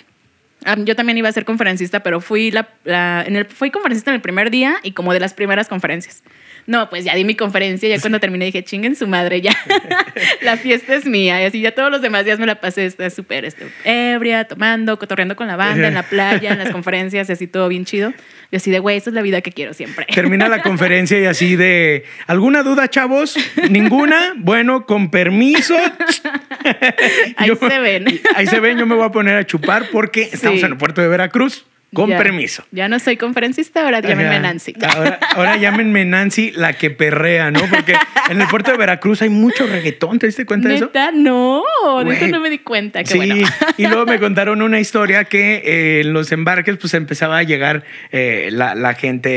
Ah, 0.66 0.76
Yo 0.78 0.96
también 0.96 1.18
iba 1.18 1.28
a 1.28 1.32
ser 1.32 1.44
conferencista, 1.46 2.02
pero 2.04 2.22
fui, 2.22 2.52
la, 2.52 2.70
la- 2.84 3.24
en 3.26 3.36
el, 3.36 3.46
fui 3.46 3.72
conferencista 3.72 4.12
en 4.12 4.16
el 4.16 4.22
primer 4.22 4.52
día 4.52 4.76
y 4.84 4.92
como 4.92 5.12
de 5.14 5.20
las 5.20 5.34
primeras 5.34 5.68
conferencias. 5.68 6.24
No, 6.68 6.90
pues 6.90 7.04
ya 7.06 7.16
di 7.16 7.24
mi 7.26 7.36
conferencia, 7.36 7.90
ya 7.90 8.00
cuando 8.00 8.20
terminé 8.20 8.46
dije, 8.46 8.64
chinguen 8.64 8.96
su 8.96 9.08
madre, 9.08 9.42
ya. 9.42 9.56
la 10.42 10.58
fiesta 10.58 10.96
es 10.96 11.06
mía. 11.06 11.42
Y 11.42 11.46
así 11.46 11.62
ya 11.62 11.72
todos 11.74 11.92
los 11.92 12.02
demás 12.02 12.26
días 12.26 12.40
me 12.40 12.46
la 12.46 12.62
pasé 12.62 12.92
súper 13.10 13.46
este, 13.46 13.68
ebria, 13.84 14.46
tomando, 14.46 14.98
cotorreando 15.00 15.36
con 15.36 15.48
la 15.48 15.56
banda, 15.56 15.88
en 15.88 15.94
la 15.94 16.04
playa, 16.04 16.52
en 16.52 16.60
las 16.60 16.70
conferencias, 16.72 17.30
y 17.30 17.32
así 17.34 17.48
todo 17.48 17.68
bien 17.68 17.86
chido. 17.86 18.14
Y 18.52 18.58
así 18.58 18.70
de, 18.70 18.80
güey, 18.80 18.98
esa 18.98 19.10
es 19.10 19.14
la 19.14 19.22
vida 19.22 19.42
que 19.42 19.52
quiero 19.52 19.74
siempre. 19.74 20.06
Termina 20.14 20.50
la 20.50 20.62
conferencia 20.62 21.18
y 21.20 21.26
así 21.26 21.56
de, 21.56 22.04
¿alguna 22.28 22.64
duda, 22.64 22.90
chavos? 22.90 23.38
¿Ninguna? 23.70 24.34
Bueno, 24.36 24.86
con 24.86 25.10
permiso. 25.10 25.76
Ahí 27.38 27.48
Yo- 27.48 27.56
se 27.56 27.80
ven. 27.80 28.06
Ahí 28.36 28.48
se 28.48 28.60
ven, 28.60 28.78
yo 28.78 28.86
me 28.86 28.96
voy 28.96 29.06
a 29.06 29.10
poner 29.10 29.38
a 29.38 29.46
chupar 29.46 29.88
porque 29.92 30.24
estamos 30.32 30.62
en 30.64 30.72
el 30.72 30.78
puerto 30.78 31.02
de 31.02 31.08
Veracruz. 31.08 31.66
Con 31.94 32.10
Ya- 32.10 32.18
permiso. 32.18 32.64
Ya 32.72 32.88
no 32.88 33.00
soy 33.00 33.18
conferencista, 33.18 33.84
ahora 33.84 34.00
llámenme. 34.00 34.40
Nancy. 34.40 34.74
Ahora, 34.96 35.20
ahora 35.36 35.58
llámenme 35.58 36.06
Nancy 36.06 36.52
la 36.56 36.72
que 36.74 36.90
perrea, 36.90 37.52
¿no? 37.52 37.60
Porque 37.70 37.96
en 38.30 38.40
el 38.40 38.48
puerto 38.48 38.72
de 38.72 38.78
Veracruz 38.78 39.22
hay 39.22 39.28
mucho 39.30 39.68
reggaetón, 39.68 40.18
¿te 40.18 40.28
diste 40.28 40.46
cuenta 40.46 40.70
de 40.70 40.76
eso? 40.76 40.86
Neta, 40.86 41.12
no, 41.14 41.64
de 42.06 42.14
eso 42.16 42.28
no 42.28 42.40
me 42.40 42.50
di 42.50 42.60
cuenta. 42.60 43.04
Qué 43.04 43.10
sí, 43.10 43.18
bueno. 43.18 43.36
y 43.78 43.88
luego 43.88 44.06
me 44.06 44.20
contaron 44.20 44.62
una 44.62 44.80
historia 44.80 45.26
que 45.26 45.56
eh, 45.66 46.02
en 46.02 46.14
los 46.14 46.32
embarques 46.32 46.78
pues 46.78 46.94
empezaba 46.94 47.40
a 47.40 47.44
llegar 47.44 47.84
eh, 48.14 48.48
la, 48.54 48.74
la 48.74 48.94
gente 48.94 49.30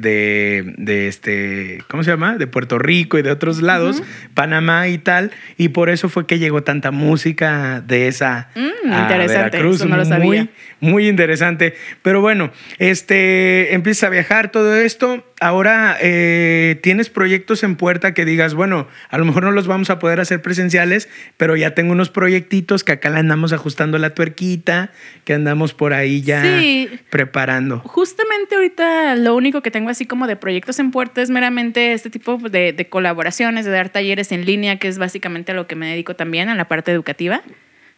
de, 0.00 0.74
de 0.76 1.06
este, 1.08 1.78
¿cómo 1.88 2.02
se 2.02 2.10
llama? 2.10 2.36
De 2.36 2.46
Puerto 2.48 2.78
Rico 2.78 3.18
y 3.18 3.22
de 3.22 3.30
otros 3.30 3.62
lados, 3.62 4.02
Panamá 4.34 4.88
y 4.88 4.98
tal, 4.98 5.30
y 5.56 5.68
por 5.68 5.90
eso 5.90 6.08
fue 6.08 6.26
que 6.26 6.40
llegó 6.40 6.64
tanta 6.64 6.90
música 6.90 7.80
de 7.86 8.08
esa 8.08 8.48
Mm, 8.54 8.92
a 8.92 9.00
interesante, 9.02 9.50
Veracruz. 9.56 9.76
eso 9.76 9.86
no 9.86 9.96
lo 9.96 10.04
sabía. 10.04 10.48
Muy, 10.80 10.90
muy 10.92 11.08
interesante. 11.08 11.74
Pero 12.02 12.20
bueno, 12.20 12.52
este, 12.78 13.74
empiezas 13.74 14.04
a 14.04 14.10
viajar, 14.10 14.50
todo 14.50 14.74
esto. 14.76 15.24
Ahora 15.40 15.96
eh, 16.00 16.78
tienes 16.82 17.10
proyectos 17.10 17.64
en 17.64 17.76
puerta 17.76 18.14
que 18.14 18.24
digas, 18.24 18.54
bueno, 18.54 18.88
a 19.10 19.18
lo 19.18 19.24
mejor 19.24 19.42
no 19.42 19.50
los 19.52 19.66
vamos 19.66 19.90
a 19.90 19.98
poder 19.98 20.20
hacer 20.20 20.40
presenciales, 20.40 21.08
pero 21.36 21.56
ya 21.56 21.74
tengo 21.74 21.92
unos 21.92 22.08
proyectitos 22.08 22.84
que 22.84 22.92
acá 22.92 23.10
le 23.10 23.18
andamos 23.18 23.52
ajustando 23.52 23.98
la 23.98 24.10
tuerquita, 24.10 24.90
que 25.24 25.34
andamos 25.34 25.74
por 25.74 25.92
ahí 25.92 26.22
ya 26.22 26.42
Sí. 26.42 26.88
preparando. 27.10 27.80
Justamente 27.80 28.54
ahorita 28.54 29.16
lo 29.16 29.34
único 29.34 29.60
que 29.62 29.70
tengo 29.70 29.90
así 29.90 30.06
como 30.06 30.26
de 30.26 30.36
proyectos 30.36 30.78
en 30.78 30.90
puerta 30.90 31.20
es 31.20 31.30
meramente 31.30 31.92
este 31.92 32.10
tipo 32.10 32.38
de, 32.38 32.72
de 32.72 32.88
colaboraciones, 32.88 33.64
de 33.64 33.70
dar 33.72 33.88
talleres 33.90 34.32
en 34.32 34.44
línea, 34.46 34.78
que 34.78 34.88
es 34.88 34.98
básicamente 34.98 35.52
a 35.52 35.54
lo 35.54 35.66
que 35.66 35.74
me 35.76 35.88
dedico 35.88 36.14
también, 36.14 36.48
a 36.48 36.54
la 36.54 36.68
parte 36.68 36.92
educativa. 36.92 37.42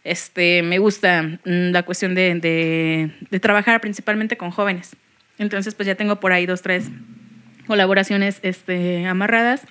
Este, 0.06 0.62
me 0.62 0.78
gusta 0.78 1.22
mm, 1.22 1.70
la 1.72 1.82
cuestión 1.82 2.14
de, 2.14 2.34
de- 2.36 3.10
de 3.28 3.40
trabajar 3.40 3.80
principalmente 3.80 4.36
con 4.36 4.50
jóvenes. 4.52 4.94
Entonces, 5.38 5.74
pues 5.74 5.86
ya 5.88 5.96
tengo 5.96 6.20
por 6.20 6.32
ahí 6.32 6.46
dos, 6.46 6.62
tres 6.62 6.84
colaboraciones 7.66 8.38
este, 8.42 9.04
amarradas 9.06 9.62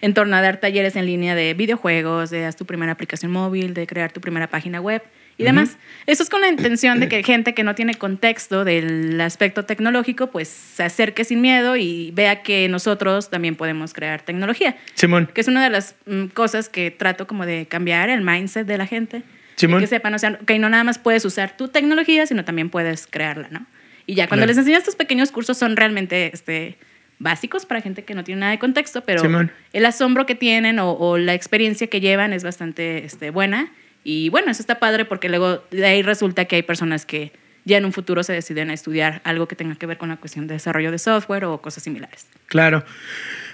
en 0.00 0.14
torno 0.14 0.36
a 0.36 0.40
dar 0.40 0.58
talleres 0.58 0.96
en 0.96 1.06
línea 1.06 1.34
de 1.34 1.52
videojuegos, 1.54 2.30
de 2.30 2.46
haz 2.46 2.56
tu 2.56 2.64
primera 2.64 2.92
aplicación 2.92 3.32
móvil, 3.32 3.74
de 3.74 3.86
crear 3.86 4.12
tu 4.12 4.20
primera 4.20 4.46
página 4.46 4.80
web 4.80 5.02
y 5.36 5.42
demás. 5.44 5.76
Eso 6.06 6.22
es 6.22 6.30
con 6.30 6.40
la 6.40 6.48
intención 6.48 7.00
de 7.00 7.08
que 7.08 7.22
gente 7.22 7.52
que 7.54 7.64
no 7.64 7.74
tiene 7.74 7.94
contexto 7.96 8.64
del 8.64 9.20
aspecto 9.20 9.64
tecnológico, 9.64 10.30
pues 10.30 10.48
se 10.48 10.84
acerque 10.84 11.24
sin 11.24 11.40
miedo 11.40 11.76
y 11.76 12.12
vea 12.14 12.42
que 12.42 12.68
nosotros 12.68 13.28
también 13.28 13.56
podemos 13.56 13.92
crear 13.92 14.22
tecnología, 14.22 14.76
Simón, 14.94 15.28
que 15.34 15.40
es 15.40 15.48
una 15.48 15.62
de 15.64 15.70
las 15.70 15.96
mm, 16.06 16.26
cosas 16.26 16.68
que 16.68 16.90
trato 16.90 17.26
como 17.26 17.44
de 17.44 17.66
cambiar 17.66 18.08
el 18.08 18.22
mindset 18.22 18.66
de 18.66 18.78
la 18.78 18.86
gente. 18.86 19.22
Simón. 19.60 19.80
que 19.80 19.86
sepan, 19.86 20.14
o 20.14 20.18
sea, 20.18 20.38
que 20.38 20.58
no 20.58 20.68
nada 20.68 20.84
más 20.84 20.98
puedes 20.98 21.24
usar 21.24 21.56
tu 21.56 21.68
tecnología, 21.68 22.26
sino 22.26 22.44
también 22.44 22.70
puedes 22.70 23.06
crearla, 23.06 23.48
¿no? 23.50 23.66
Y 24.06 24.14
ya 24.14 24.26
cuando 24.26 24.42
Claro. 24.44 24.50
les 24.50 24.58
enseñas 24.58 24.80
estos 24.80 24.96
pequeños 24.96 25.30
cursos 25.30 25.56
son 25.58 25.76
realmente 25.76 26.30
este, 26.34 26.76
básicos 27.18 27.66
para 27.66 27.80
gente 27.80 28.02
que 28.04 28.14
no 28.14 28.24
tiene 28.24 28.40
nada 28.40 28.52
de 28.52 28.58
contexto, 28.58 29.02
pero 29.02 29.20
Simón. 29.22 29.52
el 29.72 29.86
asombro 29.86 30.26
que 30.26 30.34
tienen 30.34 30.78
o, 30.78 30.92
o 30.92 31.18
la 31.18 31.34
experiencia 31.34 31.86
que 31.86 32.00
llevan 32.00 32.32
es 32.32 32.42
bastante 32.42 33.04
este, 33.04 33.30
buena. 33.30 33.70
Y 34.02 34.30
bueno, 34.30 34.50
eso 34.50 34.62
está 34.62 34.78
padre 34.78 35.04
porque 35.04 35.28
luego 35.28 35.62
de 35.70 35.84
ahí 35.86 36.02
resulta 36.02 36.46
que 36.46 36.56
hay 36.56 36.62
personas 36.62 37.04
que 37.04 37.32
ya 37.66 37.76
en 37.76 37.84
un 37.84 37.92
futuro 37.92 38.22
se 38.22 38.32
deciden 38.32 38.70
a 38.70 38.72
estudiar 38.72 39.20
algo 39.24 39.46
que 39.46 39.54
tenga 39.54 39.74
que 39.76 39.84
ver 39.84 39.98
con 39.98 40.08
la 40.08 40.16
cuestión 40.16 40.46
de 40.46 40.54
desarrollo 40.54 40.90
de 40.90 40.98
software 40.98 41.44
o 41.44 41.60
cosas 41.60 41.82
similares. 41.84 42.26
claro. 42.46 42.82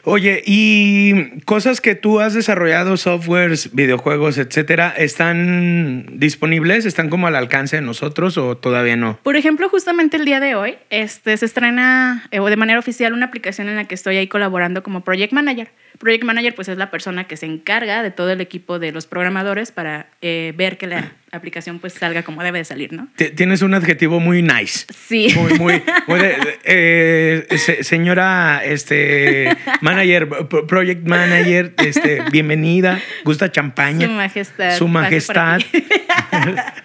Oye, 0.09 0.41
y 0.47 1.41
cosas 1.47 1.81
que 1.81 1.97
tú 1.97 2.21
has 2.21 2.33
desarrollado, 2.33 2.97
softwares, 2.97 3.75
videojuegos, 3.75 4.39
etcétera, 4.39 4.95
¿están 4.97 6.07
disponibles? 6.13 6.87
¿Están 6.87 7.11
como 7.11 7.27
al 7.27 7.35
alcance 7.35 7.75
de 7.75 7.83
nosotros 7.83 8.39
o 8.39 8.57
todavía 8.57 8.95
no? 8.95 9.19
Por 9.25 9.35
ejemplo, 9.35 9.69
justamente 9.69 10.17
el 10.17 10.25
día 10.25 10.39
de 10.39 10.55
hoy 10.55 10.77
este, 10.91 11.37
se 11.37 11.45
estrena 11.45 12.29
eh, 12.31 12.39
de 12.39 12.57
manera 12.57 12.79
oficial 12.79 13.15
una 13.15 13.27
aplicación 13.27 13.69
en 13.69 13.75
la 13.75 13.87
que 13.87 13.97
estoy 13.97 14.17
ahí 14.17 14.29
colaborando 14.29 14.85
como 14.85 15.01
Project 15.01 15.33
Manager. 15.33 15.73
Project 15.99 16.25
Manager 16.25 16.55
pues 16.55 16.69
es 16.69 16.77
la 16.79 16.91
persona 16.91 17.25
que 17.25 17.37
se 17.37 17.47
encarga 17.47 18.03
de 18.03 18.11
todo 18.11 18.31
el 18.31 18.41
equipo 18.41 18.79
de 18.79 18.93
los 18.93 19.07
programadores 19.07 19.73
para 19.73 20.07
eh, 20.23 20.53
ver 20.57 20.77
que 20.79 20.87
la 20.87 21.13
aplicación 21.33 21.79
pues 21.79 21.93
salga 21.95 22.23
como 22.23 22.43
debe 22.43 22.59
de 22.59 22.65
salir, 22.65 22.93
¿no? 22.93 23.09
Tienes 23.37 23.63
un 23.63 23.75
adjetivo 23.75 24.21
muy 24.21 24.43
nice. 24.43 24.87
Sí. 24.95 25.29
Muy, 25.37 25.55
muy, 25.59 25.83
muy 26.07 26.19
de- 26.21 26.27
de- 26.29 26.59
eh, 26.65 27.59
se- 27.59 27.85
señora, 27.85 28.63
este, 28.65 29.57
manager, 29.81 30.29
pro- 30.49 30.67
project 30.67 31.07
manager, 31.07 31.73
este, 31.85 32.23
bienvenida, 32.31 33.01
gusta 33.25 33.51
champaña. 33.53 34.07
Su 34.07 34.13
majestad. 34.13 34.77
Su 34.79 34.89
majestad. 34.89 35.61
Está- 35.61 36.75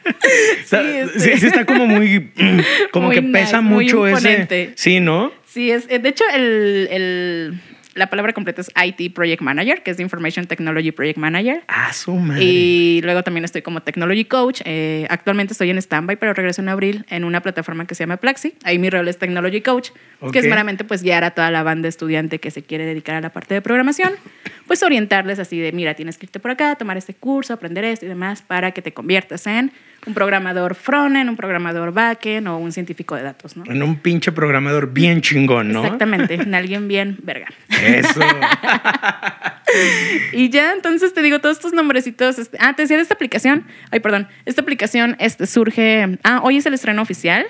Sí, 0.66 0.78
este- 0.78 1.38
sí 1.38 1.46
está 1.48 1.66
como 1.66 1.86
muy, 1.86 2.32
como 2.92 3.08
Muy 3.08 3.16
que 3.16 3.22
pesa 3.24 3.58
nice, 3.62 3.74
muy 3.74 3.86
mucho 3.86 4.08
ese. 4.08 4.72
Sí, 4.76 5.00
¿no? 5.00 5.32
Sí, 5.46 5.72
es, 5.72 5.86
eh, 5.90 6.00
de 6.00 6.10
hecho, 6.10 6.24
el, 6.34 6.88
el- 6.92 7.62
la 7.94 8.10
palabra 8.10 8.32
completa 8.34 8.62
es 8.62 8.72
IT 8.76 9.14
Project 9.14 9.42
Manager, 9.42 9.84
que 9.84 9.92
es 9.92 10.00
Information 10.00 10.46
Technology 10.46 10.92
Project 10.92 11.18
Manager. 11.18 11.64
Ah, 11.68 11.92
su 11.92 12.14
madre. 12.16 12.44
Y 12.44 13.02
luego 13.04 13.24
también 13.24 13.44
estoy 13.44 13.62
como 13.62 13.82
Technology 13.82 14.26
Coach. 14.26 14.62
Eh, 14.66 15.06
actualmente 15.10 15.54
estoy 15.54 15.70
en 15.72 15.82
standby, 15.82 16.16
pero 16.16 16.34
regreso 16.34 16.62
en 16.62 16.70
abril 16.70 17.06
en 17.10 17.26
una 17.26 17.42
plataforma 17.42 17.86
que 17.86 17.96
se 17.96 18.04
llama 18.04 18.18
Plaxi. 18.18 18.54
Ahí 18.64 18.80
mi 18.80 18.90
rol 18.90 19.08
es 19.08 19.18
Technology 19.18 19.62
Coach, 19.62 19.90
que 20.32 20.40
es 20.40 20.48
meramente 20.48 20.84
pues 20.84 21.04
guiar 21.04 21.24
a 21.24 21.32
toda 21.32 21.52
la 21.52 21.64
banda 21.64 21.90
estudiante 21.90 22.40
que 22.40 22.50
se 22.52 22.64
quiere 22.64 22.86
dedicar 22.86 23.16
a 23.16 23.22
la 23.22 23.32
parte 23.32 23.54
de 23.54 23.62
programación. 23.62 24.12
Pues 24.68 24.84
orientarles 24.84 25.38
así 25.38 25.60
de, 25.60 25.74
mira, 25.74 25.96
tienes 25.96 26.18
que 26.18 26.28
irte 26.28 26.40
por 26.40 26.52
acá, 26.52 26.76
tomar 26.76 26.96
este 26.96 27.14
curso, 27.14 27.52
aprender 27.52 27.84
esto 27.84 28.06
y 28.06 28.08
demás 28.08 28.42
para 28.42 28.72
que 28.72 28.82
te 28.82 28.94
conviertas 28.94 29.46
en 29.46 29.74
un 30.08 30.14
programador 30.14 30.74
frontend, 30.76 31.30
un 31.30 31.36
programador 31.36 31.94
backend 31.94 32.48
o 32.48 32.58
un 32.58 32.72
científico 32.72 33.16
de 33.16 33.24
datos, 33.24 33.56
¿no? 33.56 33.64
En 33.68 33.84
un 33.84 33.98
pinche 33.98 34.32
programador 34.32 34.92
bien 34.92 35.22
chingón, 35.22 35.72
¿no? 35.72 35.84
Exactamente, 35.84 36.34
en 36.36 36.56
alguien 36.56 36.88
bien 36.88 37.18
verga. 37.24 37.48
Eso. 37.70 38.20
Y 40.34 40.50
ya, 40.50 40.74
entonces 40.74 41.14
te 41.14 41.22
digo 41.22 41.40
todos 41.40 41.58
estos 41.58 41.72
nombrecitos. 41.74 42.38
este- 42.40 42.58
ah, 42.60 42.74
te 42.76 42.82
decía 42.82 42.98
de 42.98 43.04
esta 43.04 43.14
aplicación. 43.14 43.66
Ay, 43.90 44.02
perdón. 44.02 44.28
Esta 44.46 44.62
aplicación 44.62 45.16
este, 45.20 45.48
surge. 45.48 46.18
Ah, 46.24 46.42
hoy 46.44 46.58
es 46.58 46.66
el 46.66 46.74
estreno 46.74 47.02
oficial 47.02 47.46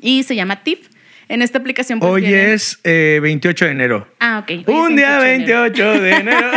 y 0.00 0.22
se 0.22 0.36
llama 0.36 0.62
TIP. 0.62 0.84
En 1.28 1.42
esta 1.42 1.58
aplicación. 1.58 1.98
pues, 2.00 2.10
Hoy 2.12 2.20
vienen- 2.22 2.50
es 2.50 2.78
eh, 2.84 3.18
28 3.20 3.64
de 3.64 3.70
enero. 3.72 4.08
Ah, 4.20 4.40
ok. 4.42 4.62
Hoy 4.68 4.74
Un 4.74 4.96
día 4.96 5.18
28 5.18 5.20
de 5.20 5.34
enero. 5.34 5.60
28 5.62 6.00
de 6.02 6.10
enero. 6.16 6.50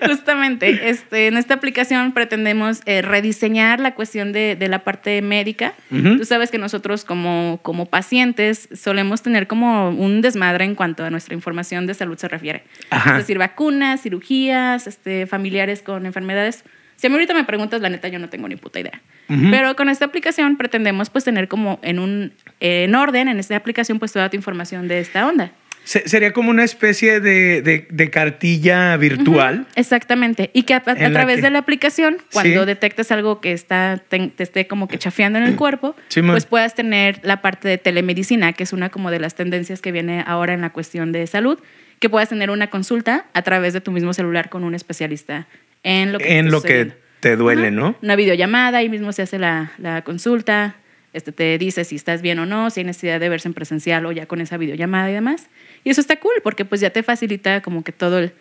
Justamente, 0.08 0.88
este, 0.90 1.26
en 1.28 1.36
esta 1.36 1.54
aplicación 1.54 2.12
pretendemos 2.12 2.80
eh, 2.86 3.02
rediseñar 3.02 3.80
la 3.80 3.94
cuestión 3.94 4.32
de, 4.32 4.56
de 4.56 4.68
la 4.68 4.80
parte 4.84 5.20
médica. 5.22 5.74
Tú 5.90 6.24
sabes 6.24 6.50
que 6.50 6.58
nosotros 6.58 7.04
como, 7.04 7.60
como 7.62 7.86
pacientes 7.86 8.68
solemos 8.74 9.22
tener 9.22 9.46
como 9.46 9.90
un 9.90 10.20
desmadre 10.22 10.64
en 10.64 10.74
cuanto 10.74 11.04
a 11.04 11.10
nuestra 11.10 11.34
información 11.34 11.86
de 11.86 11.94
salud 11.94 12.16
se 12.18 12.28
refiere. 12.28 12.64
Ajá. 12.90 13.12
Es 13.12 13.16
decir, 13.18 13.38
vacunas, 13.38 14.02
cirugías, 14.02 14.86
este, 14.86 15.26
familiares 15.26 15.82
con 15.82 16.06
enfermedades. 16.06 16.64
Si 16.96 17.06
a 17.06 17.10
mí 17.10 17.14
ahorita 17.14 17.34
me 17.34 17.44
preguntas, 17.44 17.80
la 17.80 17.88
neta, 17.88 18.08
yo 18.08 18.18
no 18.18 18.28
tengo 18.28 18.48
ni 18.48 18.56
puta 18.56 18.78
idea. 18.80 19.00
Ujú. 19.28 19.50
Pero 19.50 19.74
con 19.76 19.88
esta 19.88 20.04
aplicación 20.04 20.56
pretendemos 20.56 21.10
pues 21.10 21.24
tener 21.24 21.48
como 21.48 21.78
en 21.82 21.98
un 21.98 22.32
en 22.60 22.94
orden, 22.94 23.28
en 23.28 23.38
esta 23.38 23.56
aplicación, 23.56 23.98
pues 23.98 24.12
toda 24.12 24.28
tu 24.30 24.36
información 24.36 24.88
de 24.88 25.00
esta 25.00 25.26
onda. 25.26 25.50
Se- 25.84 26.08
Sería 26.08 26.32
como 26.32 26.50
una 26.50 26.62
especie 26.62 27.18
de, 27.18 27.60
de- 27.60 27.88
de 27.90 28.10
cartilla 28.10 28.96
virtual. 28.96 29.66
Exactamente. 29.74 30.50
Y 30.52 30.62
que 30.62 30.74
a, 30.74 30.80
través 30.84 31.36
que- 31.36 31.42
de 31.42 31.50
la 31.50 31.58
aplicación, 31.58 32.18
cuando 32.32 32.60
Sí. 32.60 32.66
detectes 32.66 33.10
algo 33.10 33.40
que 33.40 33.50
está, 33.50 34.00
te, 34.08 34.28
te 34.28 34.44
esté 34.44 34.68
como 34.68 34.86
que 34.86 34.98
chafeando 34.98 35.40
en 35.40 35.44
el 35.44 35.56
cuerpo, 35.56 35.96
pues 36.28 36.46
puedas 36.46 36.76
tener 36.76 37.18
la 37.24 37.42
parte 37.42 37.66
de 37.68 37.78
telemedicina, 37.78 38.52
que 38.52 38.62
es 38.62 38.72
una 38.72 38.90
como 38.90 39.10
de 39.10 39.18
las 39.18 39.34
tendencias 39.34 39.80
que 39.80 39.90
viene 39.90 40.22
ahora 40.24 40.54
en 40.54 40.60
la 40.60 40.70
cuestión 40.70 41.10
de 41.10 41.26
salud, 41.26 41.58
que 41.98 42.08
puedas 42.08 42.28
tener 42.28 42.50
una 42.50 42.68
consulta 42.68 43.26
a 43.34 43.42
través 43.42 43.72
de 43.72 43.80
tu 43.80 43.90
mismo 43.90 44.12
celular 44.12 44.50
con 44.50 44.62
un 44.62 44.74
especialista 44.76 45.46
en 45.82 46.12
lo 46.12 46.18
que, 46.18 46.38
En 46.38 46.46
esté 46.46 46.50
lo 46.50 46.62
que 46.62 46.92
te 47.20 47.36
duele, 47.36 47.68
Ajá. 47.68 47.70
¿no? 47.70 47.96
Una 48.02 48.16
videollamada, 48.16 48.78
ahí 48.78 48.88
mismo 48.88 49.12
se 49.12 49.22
hace 49.22 49.38
la, 49.38 49.72
la 49.78 50.02
consulta, 50.02 50.76
este 51.12 51.32
te 51.32 51.58
dice 51.58 51.84
si 51.84 51.96
estás 51.96 52.22
bien 52.22 52.38
o 52.38 52.46
no, 52.46 52.70
si 52.70 52.80
hay 52.80 52.84
necesidad 52.84 53.20
de 53.20 53.28
verse 53.28 53.48
en 53.48 53.54
presencial 53.54 54.06
o 54.06 54.12
ya 54.12 54.26
con 54.26 54.40
esa 54.40 54.56
videollamada 54.56 55.10
y 55.10 55.14
demás. 55.14 55.48
Y 55.84 55.90
eso 55.90 56.00
está 56.00 56.16
cool 56.16 56.34
porque 56.42 56.64
pues 56.64 56.80
ya 56.80 56.90
te 56.90 57.02
facilita 57.02 57.60
como 57.60 57.84
que 57.84 57.92
todo 57.92 58.18
el, 58.18 58.32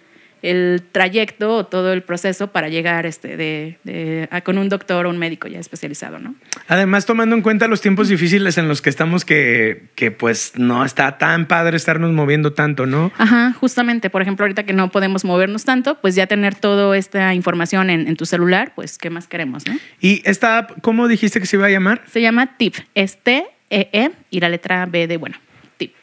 el 0.42 0.82
trayecto 0.92 1.56
o 1.58 1.66
todo 1.66 1.94
el 1.94 2.02
proceso 2.04 2.48
para 2.52 2.68
llegar 2.70 3.06
este, 3.06 3.38
de, 3.38 3.78
de- 3.84 4.28
a- 4.32 4.42
con 4.42 4.58
un 4.58 4.70
doctor 4.70 5.06
o 5.06 5.10
un 5.10 5.18
médico 5.18 5.48
ya 5.48 5.60
especializado, 5.60 6.20
¿no? 6.20 6.36
Además, 6.68 7.06
tomando 7.06 7.36
en 7.36 7.42
cuenta 7.42 7.68
los 7.68 7.82
tiempos 7.82 8.08
difíciles 8.10 8.58
en 8.58 8.68
los 8.68 8.82
que 8.82 8.90
estamos, 8.90 9.26
que, 9.26 9.84
que 9.96 10.12
pues 10.12 10.54
no 10.56 10.84
está 10.86 11.18
tan 11.18 11.48
padre 11.48 11.78
estarnos 11.78 12.12
moviendo 12.12 12.54
tanto, 12.54 12.86
¿no? 12.86 13.12
Ajá, 13.18 13.54
justamente, 13.54 14.10
por 14.10 14.22
ejemplo, 14.22 14.44
ahorita 14.46 14.64
que 14.64 14.74
no 14.74 14.90
podemos 14.92 15.26
movernos 15.26 15.64
tanto, 15.66 16.00
pues 16.02 16.16
ya 16.16 16.28
tener 16.28 16.56
toda 16.56 16.98
esta 16.98 17.34
información 17.34 17.90
en, 17.90 18.08
en 18.08 18.16
tu 18.16 18.26
celular, 18.26 18.74
pues 18.76 18.98
¿qué 18.98 19.10
más 19.10 19.28
queremos, 19.28 19.68
no? 19.68 19.78
Y 20.00 20.22
esta 20.26 20.58
app, 20.60 20.72
¿cómo 20.82 21.08
dijiste 21.08 21.40
que 21.40 21.46
se 21.46 21.58
iba 21.58 21.68
a 21.68 21.70
llamar? 21.70 22.02
Se 22.12 22.22
llama 22.22 22.58
TIP, 22.58 22.76
es 22.96 23.18
T-E-E 23.22 24.12
y 24.30 24.40
la 24.40 24.50
letra 24.50 24.86
B 24.86 25.08
de, 25.08 25.18
bueno, 25.18 25.38
TIP. 25.78 25.94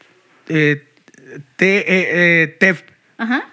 Eh, 0.47 0.83
T, 1.57 1.77
eh, 1.79 1.83
eh, 2.43 2.47
TEF. 2.59 2.83
Ajá. 3.17 3.43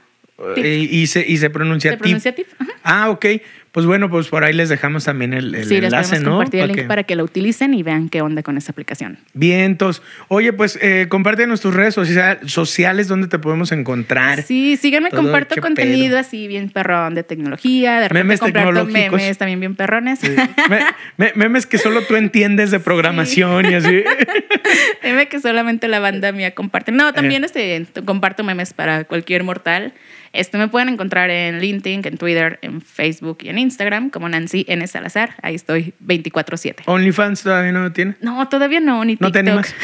Tip. 0.54 0.64
Eh, 0.64 0.78
y, 0.90 1.06
se, 1.06 1.24
y 1.26 1.36
se 1.38 1.50
pronuncia 1.50 1.90
¿Se 1.92 1.96
TIP. 1.96 2.02
pronuncia 2.02 2.34
TIP? 2.34 2.46
Ajá. 2.58 2.72
Ah, 2.86 3.10
ok. 3.10 3.26
Pues 3.72 3.84
bueno, 3.84 4.08
pues 4.08 4.28
por 4.28 4.42
ahí 4.42 4.54
les 4.54 4.70
dejamos 4.70 5.04
también 5.04 5.34
el, 5.34 5.54
el 5.54 5.64
sí, 5.66 5.74
les 5.74 5.84
enlace, 5.92 6.08
podemos 6.12 6.24
¿no? 6.24 6.30
compartir 6.38 6.60
el 6.62 6.68
link 6.68 6.86
para 6.86 7.02
que 7.02 7.14
lo 7.14 7.24
utilicen 7.24 7.74
y 7.74 7.82
vean 7.82 8.08
qué 8.08 8.22
onda 8.22 8.42
con 8.42 8.56
esta 8.56 8.72
aplicación. 8.72 9.18
Vientos. 9.34 10.02
Oye, 10.28 10.54
pues 10.54 10.78
eh, 10.80 11.08
compártenos 11.10 11.60
tus 11.60 11.74
redes 11.74 11.94
socia- 11.94 12.38
sociales 12.46 13.06
donde 13.06 13.28
te 13.28 13.38
podemos 13.38 13.72
encontrar. 13.72 14.42
Sí, 14.44 14.78
síganme, 14.80 15.10
Todo 15.10 15.20
comparto 15.24 15.60
contenido 15.60 16.12
pedo. 16.12 16.18
así 16.20 16.48
bien 16.48 16.70
perrón 16.70 17.14
de 17.14 17.22
tecnología, 17.22 18.00
de 18.00 18.08
Memes 18.14 18.40
tecnológicos. 18.40 18.92
memes 19.20 19.36
también 19.36 19.60
bien 19.60 19.74
perrones. 19.76 20.20
Sí. 20.20 20.34
Me- 20.70 20.80
me- 21.18 21.32
memes 21.34 21.66
que 21.66 21.76
solo 21.76 22.00
tú 22.00 22.16
entiendes 22.16 22.70
de 22.70 22.80
programación 22.86 23.70
y 23.70 23.74
así. 23.74 24.04
Dime 25.02 25.28
que 25.28 25.38
solamente 25.38 25.88
la 25.88 26.00
banda 26.00 26.32
mía 26.32 26.54
comparte. 26.54 26.92
No, 26.92 27.12
también 27.12 27.44
este, 27.44 27.84
comparto 28.06 28.42
memes 28.42 28.72
para 28.72 29.04
cualquier 29.04 29.44
mortal. 29.44 29.92
Este, 30.32 30.58
me 30.58 30.68
pueden 30.68 30.88
encontrar 30.90 31.30
en 31.30 31.60
LinkedIn, 31.60 32.02
en 32.04 32.18
Twitter, 32.18 32.58
en 32.60 32.75
Facebook 32.80 33.38
y 33.42 33.48
en 33.48 33.58
Instagram 33.58 34.10
como 34.10 34.28
Nancy 34.28 34.64
N. 34.68 34.86
Salazar. 34.86 35.34
Ahí 35.42 35.54
estoy 35.54 35.94
24-7. 36.04 36.82
¿OnlyFans 36.86 37.42
todavía 37.42 37.72
no 37.72 37.92
tiene? 37.92 38.14
No, 38.20 38.48
todavía 38.48 38.80
no, 38.80 39.04
ni 39.04 39.12
TikTok. 39.16 39.26
¿No 39.28 39.32
te 39.32 39.38
animas? 39.38 39.74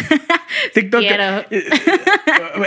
TikTok. 0.74 1.00
Quiero. 1.00 1.44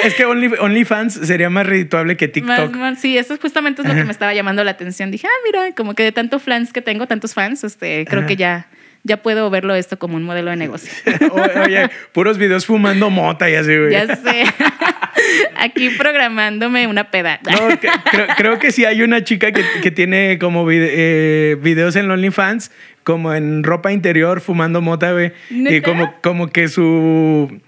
Es 0.03 0.13
que 0.15 0.25
Only- 0.25 0.57
OnlyFans 0.59 1.13
sería 1.13 1.49
más 1.49 1.65
redituable 1.65 2.17
que 2.17 2.27
TikTok. 2.27 2.71
Más, 2.71 2.71
más- 2.71 2.99
sí, 3.01 3.17
eso 3.17 3.37
justamente 3.41 3.81
es 3.81 3.87
lo 3.87 3.93
que 3.93 4.03
me 4.03 4.11
estaba 4.11 4.33
llamando 4.33 4.63
la 4.63 4.71
atención. 4.71 5.11
Dije, 5.11 5.27
ah, 5.27 5.41
mira, 5.45 5.73
como 5.75 5.93
que 5.93 6.03
de 6.03 6.11
tanto 6.11 6.39
fans 6.39 6.73
que 6.73 6.81
tengo, 6.81 7.07
tantos 7.07 7.33
fans, 7.33 7.63
este, 7.63 8.05
creo 8.05 8.21
Ajá. 8.21 8.27
que 8.27 8.35
ya, 8.35 8.67
ya 9.03 9.17
puedo 9.21 9.49
verlo 9.49 9.75
esto 9.75 9.99
como 9.99 10.15
un 10.17 10.23
modelo 10.23 10.49
de 10.51 10.57
negocio. 10.57 10.91
Oye, 11.65 11.89
puros 12.11 12.37
videos 12.37 12.65
fumando 12.65 13.09
mota 13.09 13.49
y 13.49 13.55
así, 13.55 13.75
güey. 13.77 13.91
ya 13.91 14.15
sé. 14.15 14.43
Aquí 15.55 15.89
programándome 15.89 16.87
una 16.87 17.11
peda. 17.11 17.39
No, 17.49 17.67
que- 17.79 17.89
creo, 18.11 18.27
creo 18.37 18.59
que 18.59 18.71
sí 18.71 18.85
hay 18.85 19.01
una 19.01 19.23
chica 19.23 19.51
que, 19.51 19.63
que 19.81 19.91
tiene 19.91 20.37
como 20.39 20.65
vide- 20.65 20.91
eh, 20.93 21.57
videos 21.61 21.95
en 21.95 22.09
OnlyFans, 22.11 22.71
como 23.03 23.33
en 23.33 23.63
ropa 23.63 23.91
interior, 23.91 24.41
fumando 24.41 24.81
mota, 24.81 25.11
güey. 25.11 25.31
Y 25.49 25.81
como, 25.81 26.13
como 26.21 26.49
que 26.49 26.67
su, 26.67 27.61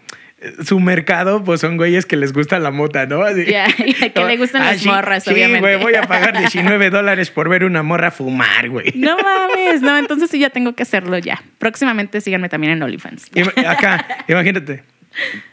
su 0.63 0.79
mercado, 0.79 1.43
pues 1.43 1.61
son 1.61 1.77
güeyes 1.77 2.05
que 2.05 2.15
les 2.17 2.33
gusta 2.33 2.59
la 2.59 2.71
mota, 2.71 3.05
¿no? 3.05 3.21
Así. 3.21 3.45
Ya, 3.45 3.67
y 3.85 4.03
a 4.03 4.09
que 4.09 4.25
le 4.25 4.37
gustan 4.37 4.63
las 4.63 4.77
sí, 4.79 4.87
morras, 4.87 5.23
sí, 5.23 5.31
obviamente. 5.31 5.59
güey, 5.61 5.77
voy 5.77 5.95
a 5.95 6.03
pagar 6.03 6.37
19 6.37 6.89
dólares 6.89 7.29
por 7.31 7.49
ver 7.49 7.63
una 7.65 7.83
morra 7.83 8.11
fumar, 8.11 8.69
güey. 8.69 8.93
No 8.95 9.17
mames, 9.17 9.81
no, 9.81 9.97
entonces 9.97 10.29
sí 10.29 10.39
ya 10.39 10.49
tengo 10.49 10.73
que 10.73 10.83
hacerlo 10.83 11.17
ya. 11.17 11.41
Próximamente 11.59 12.21
síganme 12.21 12.49
también 12.49 12.73
en 12.73 12.83
OnlyFans. 12.83 13.29
Acá, 13.67 14.05
imagínate. 14.27 14.83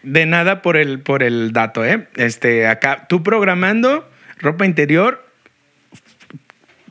De 0.03 0.27
nada 0.27 0.63
por 0.63 0.77
el, 0.77 1.01
por 1.01 1.23
el 1.23 1.53
dato, 1.53 1.85
¿eh? 1.85 2.09
Este, 2.17 2.67
acá, 2.67 3.07
tú 3.09 3.23
programando, 3.23 4.11
ropa 4.39 4.67
interior, 4.67 5.25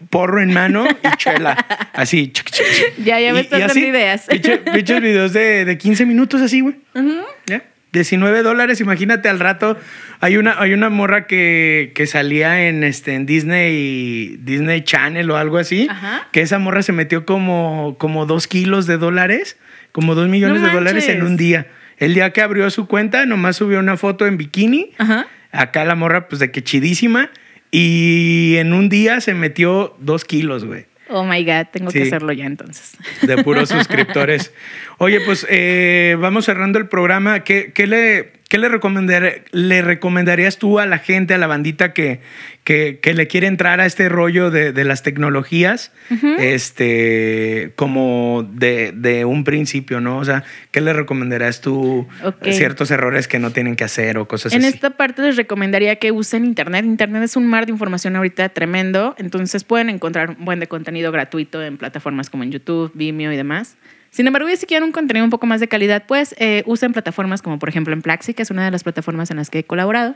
porro 0.09 0.41
en 0.41 0.53
mano 0.53 0.85
y 0.85 1.07
chela. 1.17 1.65
Así. 1.93 2.31
chic, 2.31 2.49
chic. 2.49 2.65
Ya, 3.03 3.19
ya 3.19 3.33
me 3.33 3.41
estás 3.41 3.59
dando 3.59 3.79
ideas. 3.79 4.27
Pinches 4.27 5.01
videos 5.01 5.33
de, 5.33 5.65
de 5.65 5.77
15 5.77 6.05
minutos 6.05 6.41
así, 6.41 6.61
güey. 6.61 6.75
Ujú. 6.93 7.21
¿Ya? 7.47 7.63
19 7.93 8.41
dólares, 8.41 8.81
imagínate 8.81 9.29
al 9.29 9.39
rato. 9.39 9.77
Hay 10.19 10.37
una, 10.37 10.59
hay 10.59 10.73
una 10.73 10.89
morra 10.89 11.27
que, 11.27 11.91
que 11.93 12.07
salía 12.07 12.67
en, 12.67 12.83
este, 12.83 13.13
en 13.13 13.27
Disney, 13.27 14.37
Disney 14.39 14.81
Channel 14.81 15.29
o 15.29 15.37
algo 15.37 15.59
así. 15.59 15.87
Ajá. 15.89 16.27
Que 16.31 16.41
esa 16.41 16.57
morra 16.57 16.81
se 16.81 16.91
metió 16.91 17.25
como, 17.25 17.95
como 17.99 18.25
dos 18.25 18.47
kilos 18.47 18.87
de 18.87 18.97
dólares, 18.97 19.57
como 19.91 20.15
dos 20.15 20.27
millones 20.27 20.61
No 20.61 20.67
de 20.67 20.73
dólares 20.73 21.07
en 21.07 21.21
un 21.21 21.37
día. 21.37 21.67
El 21.97 22.13
día 22.13 22.31
que 22.31 22.41
abrió 22.41 22.69
su 22.69 22.87
cuenta, 22.87 23.25
nomás 23.25 23.57
subió 23.57 23.79
una 23.79 23.97
foto 23.97 24.25
en 24.25 24.37
bikini. 24.37 24.91
Ajá. 24.97 25.27
Acá 25.51 25.85
la 25.85 25.95
morra, 25.95 26.27
pues 26.27 26.39
de 26.39 26.51
que 26.51 26.63
chidísima. 26.63 27.29
Y 27.71 28.55
en 28.57 28.73
un 28.73 28.89
día 28.89 29.21
se 29.21 29.33
metió 29.33 29.95
dos 29.99 30.25
kilos, 30.25 30.65
güey. 30.65 30.85
Oh 31.09 31.23
my 31.23 31.43
God, 31.43 31.67
tengo 31.71 31.91
que 31.91 32.03
hacerlo 32.03 32.31
ya 32.31 32.45
entonces. 32.45 32.97
de 33.21 33.43
puros 33.43 33.69
suscriptores. 33.69 34.53
Oye, 34.97 35.19
pues 35.21 35.45
eh, 35.49 36.15
vamos 36.19 36.45
cerrando 36.45 36.79
el 36.79 36.87
programa. 36.87 37.41
¿Qué, 37.41 37.71
qué 37.73 37.87
le, 37.87 38.33
qué 38.53 38.59
le, 38.59 38.69
recomendar- 38.69 39.45
le 39.51 39.81
recomendarías 39.81 40.59
tú 40.59 40.77
a 40.77 40.85
la 40.85 40.99
gente, 40.99 41.33
a 41.33 41.39
la 41.39 41.47
bandita 41.47 41.91
que, 41.91 42.19
que, 42.63 42.99
que 43.01 43.15
le 43.15 43.25
quiere 43.25 43.47
entrar 43.47 43.81
a 43.81 43.87
este 43.87 44.09
rollo 44.09 44.51
de, 44.51 44.71
de 44.71 44.83
las 44.83 45.01
tecnologías? 45.01 45.91
Este, 46.37 47.71
como 47.75 48.47
de, 48.53 48.91
de 48.95 49.25
un 49.25 49.43
principio, 49.43 50.01
¿no? 50.01 50.19
O 50.19 50.23
sea, 50.25 50.43
¿qué 50.69 50.81
le 50.81 50.93
recomendarías 50.93 51.61
tú 51.61 52.07
ciertos 52.43 52.91
errores 52.91 53.27
que 53.27 53.39
no 53.39 53.49
tienen 53.49 53.75
que 53.75 53.85
hacer 53.85 54.19
o 54.19 54.27
cosas 54.27 54.53
En 54.53 54.59
así? 54.63 54.67
esta 54.75 54.91
parte 54.91 55.23
les 55.23 55.35
recomendaría 55.35 55.95
que 55.95 56.11
usen 56.11 56.45
Internet. 56.45 56.85
Internet 56.85 57.23
es 57.23 57.35
un 57.35 57.47
mar 57.47 57.65
de 57.65 57.71
información 57.71 58.15
ahorita 58.15 58.49
tremendo, 58.49 59.15
entonces 59.17 59.63
pueden 59.63 59.89
encontrar 59.89 60.29
un 60.37 60.45
buen 60.45 60.59
de 60.59 60.67
contenido 60.67 61.11
gratuito 61.11 61.63
en 61.63 61.77
plataformas 61.79 62.29
como 62.29 62.43
en 62.43 62.51
YouTube, 62.51 62.91
Vimeo 62.93 63.31
y 63.31 63.35
demás. 63.37 63.77
Sin 64.13 64.27
embargo, 64.27 64.47
si 64.55 64.67
quieren 64.67 64.83
un 64.83 64.91
contenido 64.91 65.23
un 65.23 65.31
poco 65.31 65.47
más 65.47 65.59
de 65.59 65.67
calidad, 65.67 66.03
pues 66.05 66.35
eh, 66.37 66.61
usen 66.67 66.93
plataformas 66.93 67.41
como 67.41 67.57
por 67.57 67.67
ejemplo 67.67 67.95
en 67.95 68.03
Plaxi, 68.03 68.35
que 68.35 68.43
es 68.43 68.51
una 68.51 68.63
de 68.63 68.69
las 68.69 68.83
plataformas 68.83 69.31
en 69.31 69.37
las 69.37 69.49
que 69.49 69.59
he 69.59 69.63
colaborado. 69.63 70.15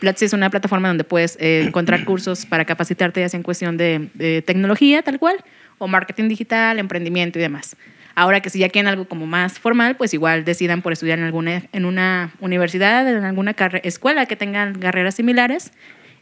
Platzi 0.00 0.26
es 0.26 0.34
una 0.34 0.50
plataforma 0.50 0.88
donde 0.88 1.04
puedes 1.04 1.38
eh, 1.40 1.62
encontrar 1.66 2.04
cursos 2.04 2.44
para 2.44 2.66
capacitarte 2.66 3.20
ya 3.20 3.28
sea 3.30 3.38
en 3.38 3.42
cuestión 3.42 3.78
de, 3.78 4.10
de 4.12 4.42
tecnología 4.42 5.02
tal 5.02 5.18
cual, 5.18 5.36
o 5.78 5.88
marketing 5.88 6.28
digital, 6.28 6.78
emprendimiento 6.78 7.38
y 7.38 7.42
demás. 7.42 7.74
Ahora 8.14 8.40
que 8.42 8.50
si 8.50 8.58
ya 8.58 8.68
quieren 8.68 8.86
algo 8.86 9.08
como 9.08 9.26
más 9.26 9.58
formal, 9.58 9.96
pues 9.96 10.12
igual 10.12 10.44
decidan 10.44 10.82
por 10.82 10.92
estudiar 10.92 11.18
en, 11.18 11.24
alguna, 11.24 11.62
en 11.72 11.86
una 11.86 12.34
universidad, 12.40 13.08
en 13.08 13.24
alguna 13.24 13.56
escuela 13.82 14.26
que 14.26 14.36
tengan 14.36 14.78
carreras 14.78 15.14
similares, 15.14 15.72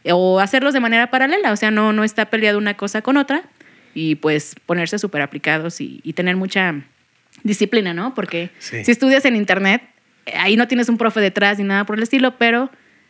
o 0.09 0.39
hacerlos 0.39 0.73
de 0.73 0.79
manera 0.79 1.11
paralela, 1.11 1.51
o 1.51 1.57
sea, 1.57 1.71
no, 1.71 1.91
no 1.91 2.05
está 2.05 2.27
peleado 2.29 2.57
una 2.57 2.75
cosa 2.75 3.01
con 3.01 3.17
otra, 3.17 3.43
y 3.93 4.15
pues 4.15 4.55
ponerse 4.65 4.97
súper 4.97 5.21
aplicados 5.21 5.81
y, 5.81 5.99
y 6.03 6.13
tener 6.13 6.37
mucha 6.37 6.83
disciplina, 7.43 7.93
¿no? 7.93 8.13
Porque 8.13 8.49
Sí. 8.59 8.83
si 8.83 8.91
estudias 8.91 9.25
en 9.25 9.35
internet, 9.35 9.81
ahí 10.37 10.57
no 10.57 10.67
tienes 10.67 10.89
un 10.89 10.97
profe 10.97 11.19
detrás 11.21 11.57
ni 11.57 11.63
nada 11.63 11.85
por 11.85 11.97
el 11.97 12.03
estilo, 12.03 12.37
pero 12.37 12.69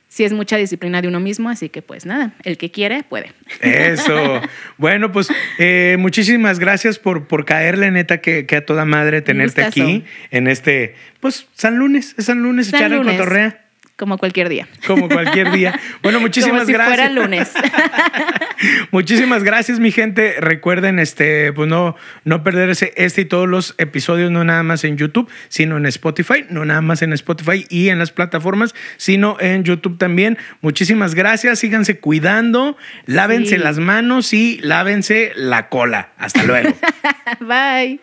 sí 0.10 0.24
es 0.24 0.32
mucha 0.34 0.56
disciplina 0.58 1.02
de 1.02 1.08
uno 1.08 1.20
mismo, 1.20 1.50
así 1.50 1.70
que 1.70 1.82
pues 1.82 2.06
nada, 2.06 2.34
el 2.44 2.58
que 2.58 2.72
quiere 2.72 3.04
puede. 3.04 3.34
Eso. 3.62 4.42
Bueno, 4.78 5.12
pues 5.12 5.28
eh, 5.58 5.96
muchísimas 6.00 6.60
gracias 6.60 7.00
por, 7.00 7.28
por 7.28 7.46
caerle, 7.46 7.90
neta, 7.92 8.22
que, 8.22 8.46
que 8.46 8.58
a 8.58 8.66
toda 8.66 8.86
madre 8.86 9.22
tenerte 9.22 9.64
aquí 9.64 10.06
en 10.32 10.48
este, 10.48 10.96
pues, 11.20 11.48
San 11.56 11.78
Lunes, 11.78 12.14
es 12.18 12.26
San 12.26 12.44
Lunes, 12.44 12.68
San 12.68 12.94
echar 12.94 13.04
cotorrea, 13.04 13.66
Como 13.98 14.18
cualquier 14.20 14.48
día. 14.48 14.68
como 14.86 15.10
cualquier 15.10 15.52
día. 15.52 15.80
Bueno, 16.04 16.20
muchísimas 16.22 16.62
Como 16.62 16.68
si 16.68 16.74
gracias. 16.74 16.96
fuera 16.98 17.12
lunes. 17.12 17.52
Muchísimas 18.92 19.44
gracias, 19.44 19.80
mi 19.80 19.92
gente. 19.92 20.36
Recuerden, 20.40 21.00
este, 21.00 21.52
pues 21.54 21.68
no, 21.68 21.96
no 22.24 22.44
perderse 22.44 22.94
este 22.96 23.22
y 23.22 23.26
todos 23.26 23.48
los 23.48 23.76
episodios, 23.78 24.32
no 24.32 24.44
nada 24.44 24.64
más 24.64 24.84
en 24.84 24.98
YouTube, 24.98 25.30
sino 25.50 25.78
en 25.78 25.86
Spotify, 25.88 26.46
no 26.50 26.64
nada 26.66 26.82
más 26.82 27.02
en 27.02 27.12
Spotify 27.14 27.66
y 27.70 27.90
en 27.90 28.00
las 28.00 28.12
plataformas, 28.12 28.74
sino 28.98 29.38
en 29.40 29.64
YouTube 29.64 29.98
también. 29.98 30.38
Muchísimas 30.62 31.16
gracias. 31.16 31.60
Síganse 31.60 32.00
cuidando, 32.00 32.78
lávense 33.06 33.56
Sí. 33.56 33.62
las 33.64 33.80
manos 33.80 34.34
y 34.34 34.60
lávense 34.62 35.32
la 35.36 35.70
cola. 35.70 36.10
Hasta 36.18 36.44
luego. 36.44 36.76
Bye. 37.40 38.00